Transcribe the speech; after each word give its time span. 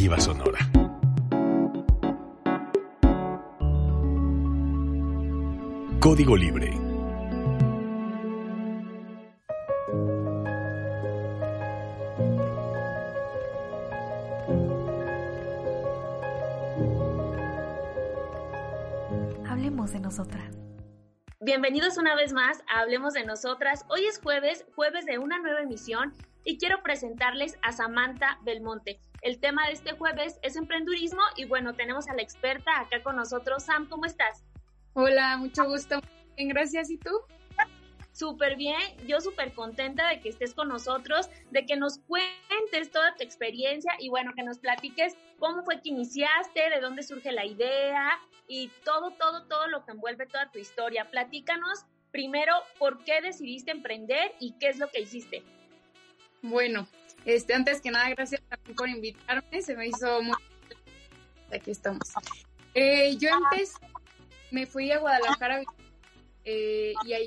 Narrativa 0.00 0.18
sonora. 0.18 0.58
Código 6.00 6.36
Libre. 6.38 6.70
Hablemos 19.46 19.92
de 19.92 20.00
nosotras. 20.00 20.56
Bienvenidos 21.40 21.98
una 21.98 22.14
vez 22.14 22.32
más 22.32 22.62
a 22.74 22.80
Hablemos 22.80 23.12
de 23.12 23.24
Nosotras. 23.24 23.84
Hoy 23.90 24.06
es 24.06 24.18
jueves, 24.18 24.64
jueves 24.74 25.04
de 25.04 25.18
una 25.18 25.38
nueva 25.40 25.60
emisión 25.60 26.14
y 26.42 26.56
quiero 26.56 26.82
presentarles 26.82 27.58
a 27.60 27.72
Samantha 27.72 28.38
Belmonte. 28.44 28.98
El 29.22 29.38
tema 29.38 29.66
de 29.66 29.72
este 29.72 29.92
jueves 29.92 30.38
es 30.42 30.56
emprendurismo 30.56 31.20
y 31.36 31.44
bueno, 31.44 31.74
tenemos 31.74 32.08
a 32.08 32.14
la 32.14 32.22
experta 32.22 32.80
acá 32.80 33.02
con 33.02 33.16
nosotros. 33.16 33.64
Sam, 33.64 33.86
¿cómo 33.88 34.06
estás? 34.06 34.44
Hola, 34.94 35.36
mucho 35.36 35.64
gusto. 35.66 36.00
Bien, 36.36 36.48
gracias. 36.48 36.90
¿Y 36.90 36.96
tú? 36.96 37.10
Súper 38.12 38.56
bien, 38.56 38.80
yo 39.06 39.20
súper 39.20 39.52
contenta 39.52 40.08
de 40.08 40.20
que 40.20 40.30
estés 40.30 40.52
con 40.52 40.68
nosotros, 40.68 41.30
de 41.50 41.64
que 41.64 41.76
nos 41.76 41.98
cuentes 41.98 42.90
toda 42.90 43.14
tu 43.14 43.22
experiencia 43.22 43.92
y 43.98 44.08
bueno, 44.08 44.32
que 44.34 44.42
nos 44.42 44.58
platiques 44.58 45.16
cómo 45.38 45.62
fue 45.62 45.80
que 45.80 45.90
iniciaste, 45.90 46.70
de 46.70 46.80
dónde 46.80 47.02
surge 47.02 47.30
la 47.30 47.46
idea 47.46 48.18
y 48.48 48.68
todo, 48.84 49.12
todo, 49.12 49.44
todo 49.46 49.68
lo 49.68 49.84
que 49.84 49.92
envuelve 49.92 50.26
toda 50.26 50.50
tu 50.50 50.58
historia. 50.58 51.10
Platícanos 51.10 51.84
primero 52.10 52.54
por 52.78 53.04
qué 53.04 53.20
decidiste 53.20 53.70
emprender 53.70 54.34
y 54.40 54.52
qué 54.58 54.68
es 54.68 54.78
lo 54.78 54.90
que 54.90 55.00
hiciste. 55.00 55.44
Bueno, 56.42 56.88
este, 57.24 57.54
antes 57.54 57.80
que 57.80 57.90
nada, 57.90 58.08
gracias 58.10 58.40
por 58.76 58.88
invitarme, 58.88 59.62
se 59.62 59.76
me 59.76 59.88
hizo 59.88 60.22
muy... 60.22 60.36
Aquí 61.52 61.70
estamos. 61.70 62.00
Eh, 62.74 63.16
yo 63.16 63.28
empecé, 63.30 63.74
me 64.50 64.66
fui 64.66 64.90
a 64.92 64.98
Guadalajara 64.98 65.62
eh, 66.44 66.94
y 67.04 67.12
ahí 67.12 67.26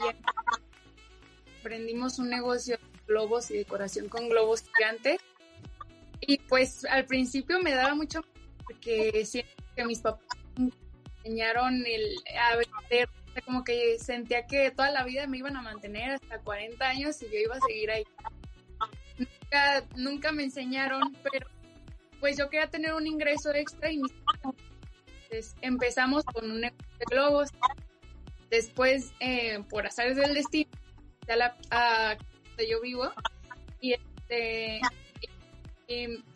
aprendimos 1.60 2.20
un 2.20 2.30
negocio 2.30 2.78
de 2.78 2.84
globos 3.08 3.52
y 3.52 3.58
decoración 3.58 4.10
con 4.10 4.30
globos 4.30 4.64
gigantes. 4.64 5.20
Y 6.22 6.38
pues 6.38 6.86
al 6.86 7.06
principio 7.06 7.62
me 7.62 7.72
daba 7.72 7.96
mucho 7.96 8.22
porque 8.66 9.26
siento 9.26 9.52
que 9.76 9.86
mis 9.86 10.00
papás 10.00 10.26
me 10.58 10.72
enseñaron 11.18 11.86
el, 11.86 12.16
a 12.40 12.56
vender, 12.56 13.10
como 13.46 13.64
que 13.64 13.98
sentía 14.00 14.48
que 14.48 14.72
toda 14.72 14.92
la 14.92 15.04
vida 15.04 15.28
me 15.28 15.38
iban 15.38 15.58
a 15.58 15.62
mantener 15.62 16.12
hasta 16.12 16.40
40 16.40 16.88
años 16.88 17.22
y 17.22 17.26
yo 17.26 17.40
iba 17.40 17.56
a 17.56 17.60
seguir 17.68 17.92
ahí. 17.92 18.04
Nunca, 19.96 20.32
me 20.32 20.44
enseñaron, 20.44 21.16
pero 21.32 21.48
pues 22.20 22.38
yo 22.38 22.50
quería 22.50 22.70
tener 22.70 22.94
un 22.94 23.06
ingreso 23.06 23.54
extra 23.54 23.92
y 23.92 23.98
mis 23.98 24.12
entonces, 25.06 25.56
empezamos 25.62 26.24
con 26.26 26.50
un 26.50 26.62
negocio 26.62 26.88
de 27.00 27.06
globos. 27.10 27.50
Después, 28.50 29.12
eh, 29.20 29.64
por 29.70 29.88
azares 29.88 30.16
del 30.16 30.36
destino, 30.36 30.70
ya 31.28 31.36
la 31.36 31.58
a 31.72 32.16
donde 32.50 32.70
yo 32.70 32.82
vivo 32.82 33.12
y 33.80 33.94
este 33.94 34.82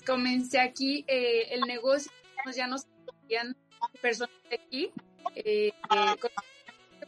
comencé 0.05 0.59
aquí 0.59 1.03
eh, 1.07 1.47
el 1.51 1.61
negocio 1.61 2.11
ya 2.55 2.67
nos 2.67 2.85
conocían 2.85 3.55
personas 4.01 4.35
de 4.49 4.55
aquí 4.55 4.91
eh, 5.35 5.73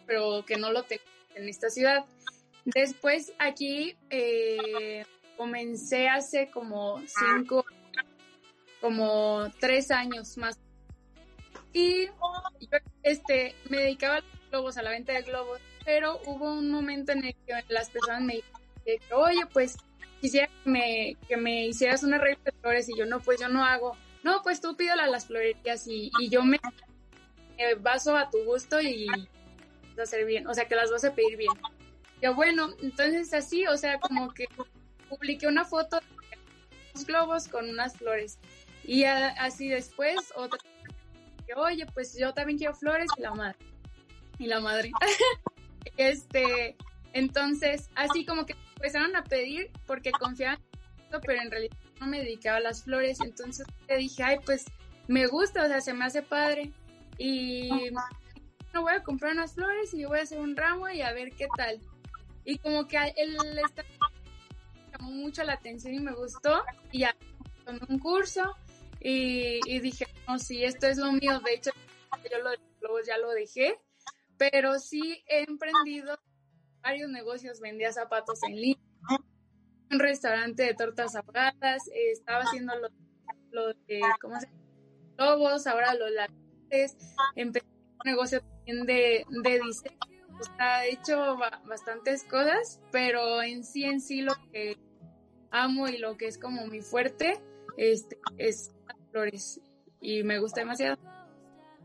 pero 0.05 0.43
que 0.45 0.57
no 0.57 0.71
lo 0.71 0.83
tengo 0.83 1.03
en 1.35 1.47
esta 1.47 1.69
ciudad 1.69 2.05
después 2.65 3.33
aquí 3.39 3.95
eh, 4.09 5.05
comencé 5.39 6.09
hace 6.09 6.51
como 6.51 7.01
cinco 7.07 7.65
como 8.81 9.49
tres 9.57 9.89
años 9.89 10.37
más 10.37 10.59
y 11.71 12.07
yo 12.07 12.77
este 13.03 13.55
me 13.69 13.77
dedicaba 13.77 14.17
a 14.17 14.19
los 14.19 14.49
globos 14.51 14.77
a 14.77 14.81
la 14.81 14.89
venta 14.89 15.13
de 15.13 15.21
globos 15.21 15.61
pero 15.85 16.19
hubo 16.25 16.51
un 16.51 16.69
momento 16.69 17.13
en 17.13 17.23
el 17.23 17.35
que 17.47 17.53
las 17.69 17.89
personas 17.89 18.21
me 18.21 18.43
dijeron, 18.85 19.23
oye, 19.23 19.45
pues 19.51 19.77
quisiera 20.21 20.47
que 20.47 20.69
me, 20.69 21.17
que 21.27 21.37
me 21.37 21.65
hicieras 21.67 22.03
una 22.03 22.17
regla 22.17 22.43
de 22.43 22.51
flores 22.51 22.89
y 22.89 22.97
yo 22.97 23.05
no, 23.05 23.19
pues 23.21 23.39
yo 23.39 23.49
no 23.49 23.65
hago. 23.65 23.97
No, 24.23 24.41
pues 24.43 24.61
tú 24.61 24.75
pídala 24.75 25.05
a 25.05 25.07
las 25.07 25.25
florerías 25.25 25.87
y, 25.87 26.11
y 26.19 26.29
yo 26.29 26.43
me, 26.43 26.59
me 27.57 27.75
baso 27.75 28.15
a 28.15 28.29
tu 28.29 28.43
gusto 28.43 28.81
y 28.81 29.07
vas 29.07 29.99
a 29.99 30.03
hacer 30.03 30.25
bien, 30.25 30.45
o 30.45 30.53
sea, 30.53 30.67
que 30.67 30.75
las 30.75 30.91
vas 30.91 31.05
a 31.05 31.15
pedir 31.15 31.37
bien. 31.37 31.53
Yo, 32.21 32.35
bueno, 32.35 32.69
entonces 32.81 33.33
así, 33.33 33.65
o 33.65 33.77
sea, 33.77 33.99
como 33.99 34.31
que 34.33 34.47
publiqué 35.09 35.47
una 35.47 35.65
foto 35.65 35.99
de 35.99 36.05
unos 36.93 37.05
globos 37.05 37.47
con 37.47 37.69
unas 37.69 37.97
flores. 37.97 38.39
Y 38.83 39.03
a, 39.03 39.29
así 39.29 39.67
después, 39.67 40.15
otra, 40.35 40.59
que, 41.45 41.53
oye, 41.55 41.85
pues 41.93 42.17
yo 42.17 42.33
también 42.33 42.57
quiero 42.57 42.73
flores 42.73 43.09
y 43.17 43.21
la 43.21 43.33
madre. 43.33 43.57
Y 44.37 44.47
la 44.47 44.59
madre. 44.59 44.91
Este, 45.95 46.77
entonces, 47.13 47.89
así 47.95 48.25
como 48.25 48.45
que 48.45 48.55
empezaron 48.75 49.15
a 49.15 49.23
pedir 49.23 49.71
porque 49.85 50.11
confiaban 50.11 50.59
en 50.59 51.03
esto, 51.03 51.21
pero 51.25 51.41
en 51.41 51.51
realidad 51.51 51.77
no 51.99 52.07
me 52.07 52.19
dedicaba 52.19 52.57
a 52.57 52.61
las 52.61 52.83
flores. 52.83 53.19
Entonces 53.21 53.65
le 53.87 53.97
dije, 53.97 54.23
ay, 54.23 54.37
pues 54.45 54.65
me 55.07 55.27
gusta, 55.27 55.63
o 55.63 55.67
sea, 55.67 55.81
se 55.81 55.93
me 55.93 56.05
hace 56.05 56.21
padre. 56.21 56.71
Y 57.17 57.69
no 58.73 58.81
voy 58.81 58.93
a 58.93 59.03
comprar 59.03 59.33
unas 59.33 59.53
flores 59.53 59.93
y 59.93 60.05
voy 60.05 60.19
a 60.19 60.23
hacer 60.23 60.39
un 60.39 60.55
ramo 60.55 60.89
y 60.89 61.01
a 61.01 61.11
ver 61.13 61.31
qué 61.31 61.47
tal. 61.57 61.79
Y 62.45 62.57
como 62.59 62.87
que 62.87 62.97
él 63.17 63.37
está 63.65 63.83
llamó 64.99 65.11
mucho 65.11 65.43
la 65.43 65.53
atención 65.53 65.93
y 65.93 65.99
me 65.99 66.13
gustó. 66.13 66.63
Y 66.91 66.99
ya 66.99 67.15
tomé 67.65 67.79
un 67.89 67.99
curso 67.99 68.55
y, 68.99 69.79
dije, 69.79 70.05
no, 70.27 70.37
si 70.39 70.63
esto 70.63 70.87
es 70.87 70.97
lo 70.97 71.11
mío. 71.11 71.39
De 71.39 71.53
hecho, 71.53 71.71
yo 72.29 72.37
lo, 72.39 73.03
ya 73.05 73.17
lo 73.17 73.31
dejé 73.31 73.79
pero 74.39 74.79
sí 74.79 75.21
he 75.27 75.43
emprendido 75.43 76.17
varios 76.81 77.11
negocios, 77.11 77.59
vendía 77.59 77.91
zapatos 77.91 78.41
en 78.43 78.55
línea, 78.55 78.79
un 79.91 79.99
restaurante 79.99 80.63
de 80.63 80.73
tortas 80.73 81.15
ahogadas, 81.15 81.87
eh, 81.89 82.11
estaba 82.13 82.43
haciendo 82.43 82.73
los 82.79 82.91
lo 83.51 83.67
de, 83.67 84.01
¿cómo 84.21 84.39
se 84.39 84.45
llama? 84.45 84.59
Lobos, 85.17 85.67
ahora 85.67 85.93
los 85.95 86.09
lates, 86.11 86.95
empecé 87.35 87.67
un 87.67 88.11
negocio 88.11 88.41
también 88.41 88.85
de, 88.85 89.25
de 89.43 89.59
diseño, 89.59 89.97
o 90.31 90.63
he 90.83 90.93
hecho 90.93 91.35
bastantes 91.65 92.23
cosas, 92.23 92.79
pero 92.91 93.41
en 93.41 93.65
sí, 93.65 93.83
en 93.83 93.99
sí 93.99 94.21
lo 94.21 94.33
que 94.53 94.77
amo 95.51 95.87
y 95.87 95.97
lo 95.97 96.17
que 96.17 96.27
es 96.27 96.37
como 96.37 96.65
mi 96.67 96.81
fuerte 96.81 97.41
este, 97.77 98.17
es 98.37 98.71
flores 99.11 99.61
y 100.01 100.23
me 100.23 100.39
gusta 100.39 100.61
demasiado. 100.61 100.97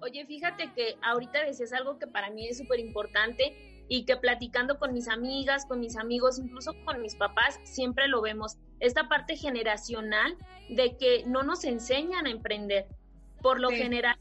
Oye, 0.00 0.26
fíjate 0.26 0.72
que 0.74 0.96
ahorita 1.02 1.44
decías 1.44 1.72
algo 1.72 1.98
que 1.98 2.06
para 2.06 2.30
mí 2.30 2.46
es 2.46 2.58
súper 2.58 2.78
importante 2.78 3.84
y 3.88 4.04
que 4.04 4.16
platicando 4.16 4.78
con 4.78 4.92
mis 4.92 5.08
amigas, 5.08 5.66
con 5.66 5.80
mis 5.80 5.96
amigos, 5.96 6.38
incluso 6.38 6.72
con 6.84 7.00
mis 7.00 7.14
papás, 7.14 7.60
siempre 7.64 8.08
lo 8.08 8.20
vemos. 8.20 8.56
Esta 8.80 9.08
parte 9.08 9.36
generacional 9.36 10.36
de 10.68 10.96
que 10.96 11.24
no 11.26 11.42
nos 11.42 11.64
enseñan 11.64 12.26
a 12.26 12.30
emprender. 12.30 12.86
Por 13.42 13.60
lo 13.60 13.70
sí. 13.70 13.76
general, 13.76 14.18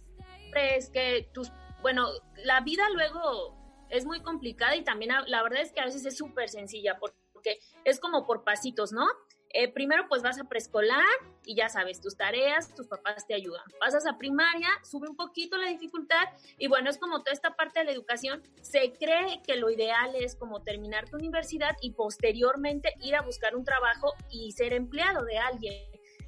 es 0.55 0.89
que 0.89 1.29
tus, 1.33 1.51
bueno, 1.81 2.07
la 2.43 2.61
vida 2.61 2.83
luego 2.93 3.57
es 3.89 4.05
muy 4.05 4.21
complicada 4.21 4.75
y 4.75 4.83
también 4.83 5.11
la 5.27 5.43
verdad 5.43 5.61
es 5.61 5.71
que 5.71 5.79
a 5.79 5.85
veces 5.85 6.05
es 6.05 6.17
súper 6.17 6.49
sencilla 6.49 6.97
porque 6.99 7.59
es 7.85 7.99
como 7.99 8.25
por 8.25 8.43
pasitos, 8.43 8.91
¿no? 8.91 9.05
Eh, 9.55 9.71
primero 9.71 10.07
pues 10.09 10.23
vas 10.23 10.39
a 10.39 10.45
preescolar 10.45 11.05
y 11.45 11.53
ya 11.55 11.69
sabes, 11.69 12.01
tus 12.01 12.17
tareas, 12.17 12.73
tus 12.73 12.87
papás 12.87 13.27
te 13.27 13.35
ayudan. 13.35 13.63
Pasas 13.79 14.07
a 14.07 14.17
primaria, 14.17 14.67
sube 14.83 15.07
un 15.07 15.15
poquito 15.15 15.57
la 15.57 15.67
dificultad 15.69 16.25
y 16.57 16.67
bueno, 16.67 16.89
es 16.89 16.97
como 16.97 17.19
toda 17.19 17.33
esta 17.33 17.55
parte 17.55 17.79
de 17.79 17.85
la 17.85 17.91
educación, 17.91 18.41
se 18.61 18.93
cree 18.93 19.41
que 19.45 19.55
lo 19.57 19.69
ideal 19.69 20.15
es 20.15 20.35
como 20.35 20.63
terminar 20.63 21.07
tu 21.07 21.17
universidad 21.17 21.75
y 21.81 21.91
posteriormente 21.91 22.95
ir 23.01 23.15
a 23.15 23.21
buscar 23.21 23.55
un 23.55 23.63
trabajo 23.63 24.13
y 24.31 24.51
ser 24.53 24.73
empleado 24.73 25.23
de 25.23 25.37
alguien. 25.37 25.75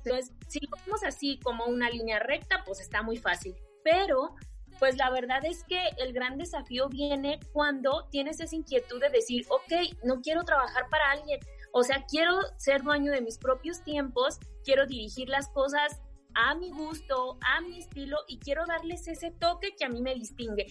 Entonces, 0.04 0.32
si 0.48 0.60
lo 0.60 0.78
vemos 0.86 1.04
así 1.04 1.40
como 1.42 1.66
una 1.66 1.90
línea 1.90 2.20
recta, 2.20 2.64
pues 2.64 2.80
está 2.80 3.02
muy 3.02 3.18
fácil. 3.18 3.56
Pero 3.84 4.36
Pues 4.80 4.98
la 4.98 5.10
verdad 5.10 5.44
es 5.46 5.64
que 5.64 5.80
el 5.98 6.12
gran 6.14 6.38
desafío 6.38 6.90
viene 6.90 7.40
cuando 7.54 8.08
tienes 8.12 8.40
esa 8.40 8.56
inquietud 8.56 9.00
de 9.00 9.10
decir, 9.10 9.46
ok, 9.50 9.72
no 10.04 10.22
quiero 10.22 10.44
trabajar 10.44 10.90
para 10.90 11.12
alguien, 11.12 11.40
o 11.78 11.84
sea, 11.84 12.06
quiero 12.10 12.40
ser 12.56 12.84
dueño 12.84 13.12
de 13.12 13.20
mis 13.20 13.38
propios 13.38 13.84
tiempos, 13.84 14.40
quiero 14.64 14.86
dirigir 14.88 15.28
las 15.28 15.50
cosas 15.50 16.02
a 16.34 16.56
mi 16.56 16.72
gusto, 16.72 17.38
a 17.42 17.60
mi 17.60 17.80
estilo 17.80 18.16
y 18.30 18.40
quiero 18.40 18.66
darles 18.66 19.10
ese 19.10 19.32
toque 19.32 19.76
que 19.78 19.84
a 19.84 19.90
mí 19.90 20.02
me 20.02 20.16
distingue. 20.16 20.68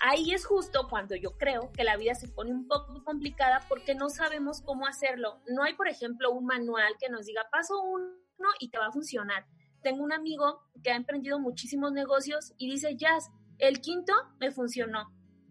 Ahí 0.00 0.32
es 0.32 0.44
justo 0.44 0.88
cuando 0.90 1.14
yo 1.14 1.36
creo 1.36 1.70
que 1.70 1.84
la 1.84 1.96
vida 1.96 2.16
se 2.16 2.26
pone 2.26 2.50
un 2.50 2.66
poco 2.66 3.04
complicada 3.04 3.64
porque 3.68 3.94
no 3.94 4.10
sabemos 4.10 4.60
cómo 4.62 4.88
hacerlo. 4.88 5.40
No 5.46 5.62
hay, 5.62 5.74
por 5.74 5.86
ejemplo, 5.86 6.32
un 6.32 6.46
manual 6.46 6.92
que 6.98 7.08
nos 7.08 7.26
diga 7.26 7.48
paso 7.52 7.80
uno 7.80 8.48
y 8.58 8.70
te 8.70 8.78
va 8.78 8.88
a 8.88 8.92
funcionar. 8.92 9.46
Tengo 9.84 10.02
un 10.02 10.12
amigo 10.12 10.64
que 10.82 10.90
ha 10.90 10.96
emprendido 10.96 11.38
muchísimos 11.38 11.92
negocios 11.92 12.52
y 12.58 12.68
dice, 12.68 12.96
Jazz, 12.96 13.30
el 13.58 13.80
quinto 13.80 14.12
me 14.40 14.50
funcionó. 14.50 15.08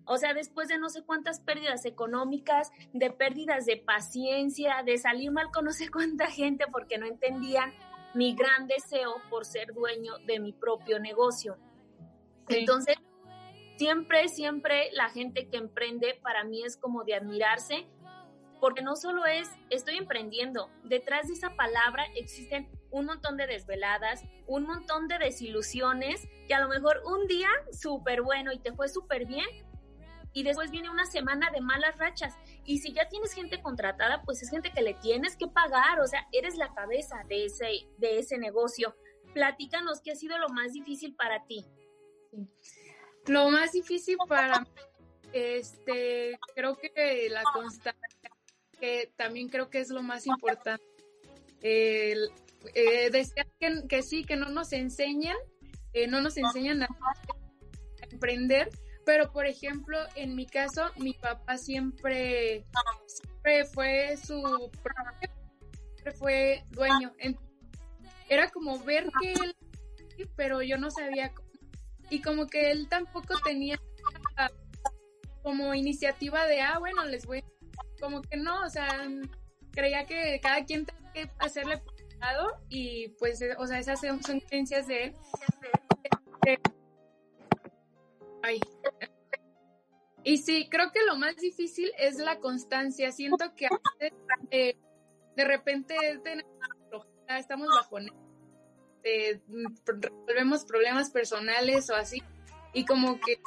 O 0.08 0.18
sea, 0.18 0.34
después 0.34 0.70
de 0.70 0.78
no 0.78 0.90
sé 0.90 1.04
cuántas 1.04 1.42
pérdidas 1.42 1.86
económicas, 1.86 2.72
de 2.94 3.12
pérdidas 3.12 3.66
de 3.66 3.78
paciencia, 3.78 4.82
de 4.86 4.98
salir 4.98 5.32
mal 5.32 5.52
con 5.52 5.66
no 5.66 5.72
sé 5.72 5.90
cuánta 5.90 6.28
gente 6.28 6.66
porque 6.72 6.98
no 6.98 7.06
entendían 7.06 7.74
mi 8.14 8.34
gran 8.34 8.68
deseo 8.68 9.16
por 9.30 9.46
ser 9.46 9.74
dueño 9.74 10.18
de 10.26 10.40
mi 10.40 10.54
propio 10.54 11.00
negocio. 11.00 11.58
Entonces, 12.48 12.96
siempre, 13.78 14.28
siempre 14.30 14.90
la 14.94 15.10
gente 15.10 15.50
que 15.50 15.58
emprende 15.58 16.18
para 16.24 16.44
mí 16.44 16.64
es 16.64 16.78
como 16.78 17.04
de 17.04 17.16
admirarse, 17.16 17.86
porque 18.60 18.82
no 18.82 18.96
solo 18.96 19.26
es 19.26 19.50
estoy 19.70 19.98
emprendiendo, 19.98 20.70
detrás 20.84 21.28
de 21.28 21.34
esa 21.34 21.56
palabra 21.56 22.06
existen 22.16 22.68
un 22.90 23.06
montón 23.06 23.38
de 23.38 23.46
desveladas, 23.46 24.24
un 24.48 24.64
montón 24.64 25.08
de 25.08 25.20
desilusiones, 25.20 26.28
que 26.48 26.54
a 26.54 26.62
lo 26.62 26.70
mejor 26.70 27.02
un 27.06 27.28
día 27.28 27.50
súper 27.72 28.22
bueno 28.22 28.52
y 28.52 28.60
te 28.60 28.74
fue 28.74 28.88
súper 28.88 29.26
bien, 29.26 29.46
y 30.34 30.44
después 30.44 30.72
viene 30.72 30.90
una 30.90 31.06
semana 31.06 31.50
de 31.52 31.62
malas 31.62 31.98
rachas. 31.98 32.36
Y 32.66 32.80
si 32.80 32.94
ya 32.94 33.08
tienes 33.08 33.34
gente 33.34 33.62
contratada, 33.62 34.22
pues 34.24 34.42
es 34.44 34.50
gente 34.50 34.72
que 34.72 34.82
le 34.82 34.94
tienes 34.96 35.36
que 35.36 35.48
pagar, 35.48 36.00
o 36.00 36.08
sea, 36.08 36.28
eres 36.32 36.56
la 36.56 36.74
cabeza 36.74 37.24
de 37.28 37.46
ese, 37.46 37.88
de 37.98 38.20
ese 38.20 38.38
negocio. 38.38 38.96
Platícanos 39.34 40.02
qué 40.02 40.12
ha 40.12 40.16
sido 40.16 40.38
lo 40.38 40.50
más 40.50 40.74
difícil 40.74 41.16
para 41.16 41.46
ti. 41.46 41.66
Lo 43.26 43.50
más 43.50 43.72
difícil 43.72 44.18
para 44.28 44.62
mí, 44.62 44.68
este, 45.34 46.40
creo 46.56 46.78
que 46.78 47.28
la 47.30 47.44
constancia, 47.54 48.32
que 48.80 49.12
también 49.16 49.50
creo 49.50 49.70
que 49.70 49.80
es 49.80 49.90
lo 49.90 50.02
más 50.02 50.26
importante. 50.28 50.84
Eh, 51.62 52.16
que, 53.90 54.02
sí, 54.02 54.24
que 54.24 54.36
no 54.36 54.50
nos 54.50 54.72
enseñan, 54.74 55.36
eh, 55.94 56.08
no 56.08 56.22
nos 56.22 56.38
enseñan 56.38 56.84
a, 56.84 56.88
emprender, 58.10 58.70
pero 59.08 59.32
por 59.32 59.46
ejemplo, 59.46 59.98
en 60.16 60.36
mi 60.36 60.46
caso, 60.46 60.92
mi 60.98 61.14
papá 61.14 61.58
siempre, 61.58 62.66
siempre 63.06 63.64
fue 63.64 64.18
su 64.18 64.70
siempre 65.94 66.12
fue 66.12 66.64
dueño. 66.72 67.14
Era 68.28 68.50
como 68.50 68.78
ver 68.80 69.08
que 69.22 69.32
él, 69.32 69.56
pero 70.36 70.62
yo 70.62 70.78
no 70.78 70.92
sabía 70.92 71.34
cómo 71.34 71.48
y 72.10 72.22
como 72.22 72.48
que 72.48 72.70
él 72.72 72.90
tampoco 72.90 73.34
tenía 73.46 73.80
como 75.42 75.74
iniciativa 75.74 76.46
de, 76.46 76.60
ah, 76.60 76.78
bueno, 76.78 77.06
les 77.06 77.26
voy, 77.26 77.46
como 78.02 78.22
que 78.22 78.36
no, 78.36 78.62
o 78.66 78.70
sea, 78.70 78.90
creía 79.72 80.06
que 80.06 80.38
cada 80.44 80.66
quien 80.66 80.86
tenía 80.86 81.14
que 81.14 81.30
hacerle 81.40 81.82
lado 82.20 82.46
y 82.68 83.08
pues, 83.20 83.42
o 83.58 83.68
sea, 83.68 83.80
esas 83.80 84.02
son, 84.02 84.20
creencias 84.50 84.86
de 84.86 85.04
él. 85.06 85.16
Ay. 88.48 88.62
Y 90.24 90.38
sí, 90.38 90.68
creo 90.70 90.92
que 90.92 91.04
lo 91.06 91.18
más 91.18 91.36
difícil 91.36 91.92
es 91.98 92.18
la 92.18 92.40
constancia. 92.40 93.12
Siento 93.12 93.54
que 93.56 93.66
a 93.66 93.70
veces, 94.00 94.18
eh, 94.52 94.78
de 95.36 95.46
repente 95.46 95.96
estamos 97.28 97.68
bajo 97.68 98.00
este, 99.04 99.42
resolvemos 99.86 100.66
problemas 100.66 101.10
personales 101.12 101.90
o 101.90 101.96
así, 101.96 102.22
y 102.74 102.86
como 102.86 103.20
que 103.20 103.40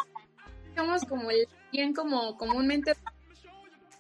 estamos 0.68 1.04
como 1.04 1.28
bien 1.72 1.94
como 1.94 2.36
comúnmente, 2.36 2.92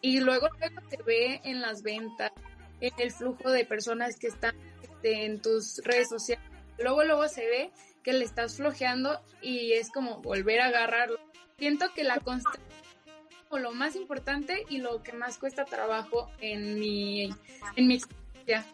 y 0.00 0.20
luego, 0.20 0.48
luego 0.58 0.88
se 0.90 1.02
ve 1.02 1.40
en 1.44 1.60
las 1.60 1.82
ventas, 1.82 2.32
en 2.80 2.92
el 2.98 3.10
flujo 3.10 3.50
de 3.50 3.64
personas 3.64 4.16
que 4.16 4.28
están 4.28 4.54
este, 4.82 5.24
en 5.24 5.40
tus 5.40 5.80
redes 5.84 6.08
sociales, 6.08 6.44
luego, 6.78 7.04
luego 7.04 7.28
se 7.28 7.46
ve 7.46 7.72
que 8.02 8.12
le 8.12 8.24
estás 8.24 8.56
flojeando 8.56 9.20
y 9.42 9.72
es 9.72 9.90
como 9.90 10.20
volver 10.20 10.60
a 10.60 10.66
agarrarlo. 10.66 11.18
Siento 11.58 11.92
que 11.94 12.04
la 12.04 12.18
constancia 12.20 12.62
es 13.52 13.60
lo 13.60 13.72
más 13.72 13.96
importante 13.96 14.64
y 14.68 14.78
lo 14.78 15.02
que 15.02 15.12
más 15.12 15.38
cuesta 15.38 15.64
trabajo 15.64 16.30
en 16.40 16.78
mi, 16.78 17.24
en 17.76 17.86
mi 17.86 17.94
experiencia. 17.94 18.64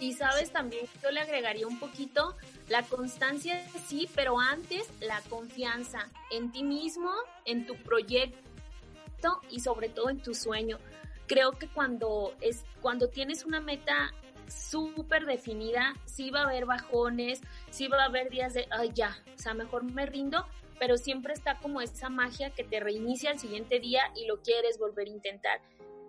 Y 0.00 0.12
sabes 0.12 0.50
también, 0.50 0.86
yo 1.02 1.10
le 1.10 1.20
agregaría 1.20 1.66
un 1.66 1.78
poquito 1.78 2.36
la 2.68 2.82
constancia, 2.82 3.64
sí, 3.86 4.08
pero 4.14 4.40
antes 4.40 4.88
la 5.00 5.20
confianza 5.22 6.08
en 6.30 6.50
ti 6.50 6.62
mismo, 6.62 7.12
en 7.44 7.64
tu 7.64 7.76
proyecto 7.76 9.40
y 9.50 9.60
sobre 9.60 9.88
todo 9.88 10.10
en 10.10 10.20
tu 10.20 10.34
sueño. 10.34 10.78
Creo 11.26 11.52
que 11.52 11.68
cuando 11.68 12.34
es 12.40 12.64
cuando 12.82 13.08
tienes 13.08 13.44
una 13.44 13.60
meta 13.60 14.12
súper 14.48 15.26
definida, 15.26 15.94
sí 16.04 16.30
va 16.30 16.40
a 16.40 16.44
haber 16.44 16.66
bajones, 16.66 17.40
sí 17.70 17.88
va 17.88 18.02
a 18.02 18.06
haber 18.06 18.30
días 18.30 18.54
de, 18.54 18.66
ay, 18.70 18.90
ya, 18.94 19.16
o 19.34 19.38
sea, 19.38 19.54
mejor 19.54 19.84
me 19.84 20.06
rindo, 20.06 20.46
pero 20.78 20.96
siempre 20.96 21.32
está 21.32 21.58
como 21.58 21.80
esa 21.80 22.08
magia 22.08 22.50
que 22.50 22.64
te 22.64 22.80
reinicia 22.80 23.30
el 23.30 23.38
siguiente 23.38 23.80
día 23.80 24.02
y 24.16 24.26
lo 24.26 24.42
quieres 24.42 24.78
volver 24.78 25.08
a 25.08 25.10
intentar. 25.10 25.60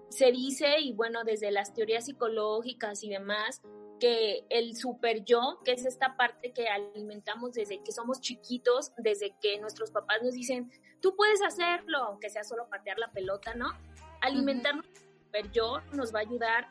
Se 0.10 0.32
dice, 0.32 0.80
y 0.80 0.94
bueno, 0.94 1.24
desde 1.24 1.52
las 1.52 1.74
teorías 1.74 2.06
psicológicas 2.06 3.04
y 3.04 3.10
demás, 3.10 3.62
que 4.00 4.46
el 4.50 4.76
super 4.76 5.24
yo, 5.24 5.60
que 5.64 5.72
es 5.72 5.86
esta 5.86 6.18
parte 6.18 6.52
que 6.52 6.68
alimentamos 6.68 7.54
desde 7.54 7.82
que 7.82 7.92
somos 7.92 8.20
chiquitos, 8.22 8.92
desde 8.98 9.36
que 9.42 9.60
nuestros 9.60 9.92
papás 9.92 10.22
nos 10.22 10.34
dicen, 10.34 10.72
tú 11.02 11.16
puedes 11.16 11.42
hacerlo, 11.42 12.00
aunque 12.00 12.30
sea 12.30 12.44
solo 12.44 12.68
patear 12.70 13.00
la 13.00 13.12
pelota, 13.12 13.54
¿no? 13.56 13.72
Alimentarnos 14.22 14.86
super 15.26 15.52
yo 15.52 15.82
nos 15.94 16.14
va 16.14 16.20
a 16.20 16.22
ayudar 16.24 16.68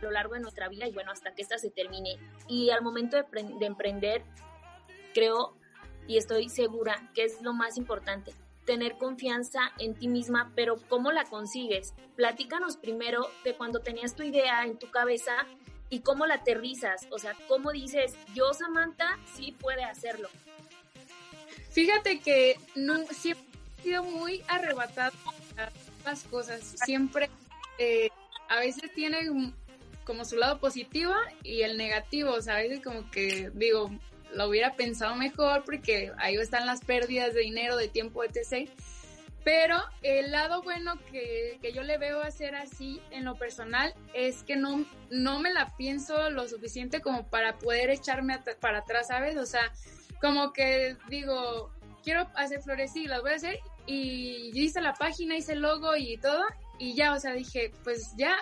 lo 0.00 0.10
largo 0.10 0.34
de 0.34 0.40
nuestra 0.40 0.68
vida 0.68 0.86
y 0.86 0.92
bueno, 0.92 1.12
hasta 1.12 1.34
que 1.34 1.42
esta 1.42 1.58
se 1.58 1.70
termine. 1.70 2.18
Y 2.46 2.70
al 2.70 2.82
momento 2.82 3.16
de, 3.16 3.24
de 3.58 3.66
emprender, 3.66 4.22
creo 5.14 5.56
y 6.06 6.16
estoy 6.16 6.48
segura 6.48 7.10
que 7.14 7.24
es 7.24 7.42
lo 7.42 7.52
más 7.52 7.76
importante, 7.76 8.32
tener 8.64 8.96
confianza 8.96 9.72
en 9.78 9.94
ti 9.94 10.08
misma, 10.08 10.52
pero 10.54 10.76
¿cómo 10.88 11.12
la 11.12 11.24
consigues? 11.24 11.94
Platícanos 12.16 12.76
primero 12.76 13.26
de 13.44 13.54
cuando 13.54 13.80
tenías 13.80 14.14
tu 14.14 14.22
idea 14.22 14.64
en 14.64 14.78
tu 14.78 14.90
cabeza 14.90 15.46
y 15.90 16.00
cómo 16.00 16.26
la 16.26 16.34
aterrizas, 16.34 17.06
o 17.10 17.18
sea, 17.18 17.34
cómo 17.46 17.72
dices, 17.72 18.14
yo 18.34 18.52
Samantha 18.52 19.18
sí 19.34 19.52
puede 19.52 19.84
hacerlo. 19.84 20.28
Fíjate 21.70 22.20
que 22.20 22.56
no, 22.74 23.04
siempre 23.06 23.46
he 23.78 23.82
sido 23.82 24.02
muy 24.02 24.42
arrebatada 24.48 25.12
las 26.04 26.24
cosas, 26.24 26.60
siempre 26.84 27.30
eh, 27.78 28.10
a 28.48 28.60
veces 28.60 28.92
tiene 28.94 29.30
como 30.08 30.24
su 30.24 30.36
lado 30.36 30.58
positivo 30.58 31.12
y 31.42 31.60
el 31.60 31.76
negativo, 31.76 32.32
o 32.32 32.40
sea, 32.40 32.54
a 32.54 32.62
veces 32.62 32.80
como 32.82 33.10
que 33.10 33.50
digo, 33.52 33.90
lo 34.32 34.48
hubiera 34.48 34.74
pensado 34.74 35.14
mejor 35.16 35.64
porque 35.66 36.12
ahí 36.16 36.36
están 36.36 36.64
las 36.64 36.82
pérdidas 36.82 37.34
de 37.34 37.40
dinero, 37.42 37.76
de 37.76 37.88
tiempo, 37.88 38.24
etc. 38.24 38.70
Pero 39.44 39.76
el 40.02 40.30
lado 40.30 40.62
bueno 40.62 40.94
que, 41.12 41.60
yo 41.74 41.82
le 41.82 41.98
veo 41.98 42.22
hacer 42.22 42.54
así 42.54 43.02
en 43.10 43.26
lo 43.26 43.34
personal 43.34 43.94
es 44.14 44.44
que 44.44 44.56
no, 44.56 44.86
no 45.10 45.40
me 45.40 45.52
la 45.52 45.76
pienso 45.76 46.30
lo 46.30 46.48
suficiente 46.48 47.02
como 47.02 47.28
para 47.28 47.58
poder 47.58 47.90
echarme 47.90 48.38
para 48.60 48.78
atrás, 48.78 49.08
¿sabes? 49.08 49.36
O 49.36 49.44
sea, 49.44 49.70
como 50.22 50.54
que 50.54 50.96
digo, 51.10 51.70
quiero 52.02 52.30
hacer 52.34 52.62
flores, 52.62 52.94
sí, 52.94 53.06
las 53.06 53.20
voy 53.20 53.32
a 53.32 53.36
hacer 53.36 53.60
y 53.84 54.52
hice 54.54 54.80
la 54.80 54.94
página, 54.94 55.36
hice 55.36 55.52
el 55.52 55.60
logo 55.60 55.94
y 55.96 56.16
todo 56.16 56.42
y 56.78 56.94
ya, 56.94 57.12
o 57.12 57.20
sea, 57.20 57.34
dije, 57.34 57.72
pues 57.84 58.14
ya, 58.16 58.36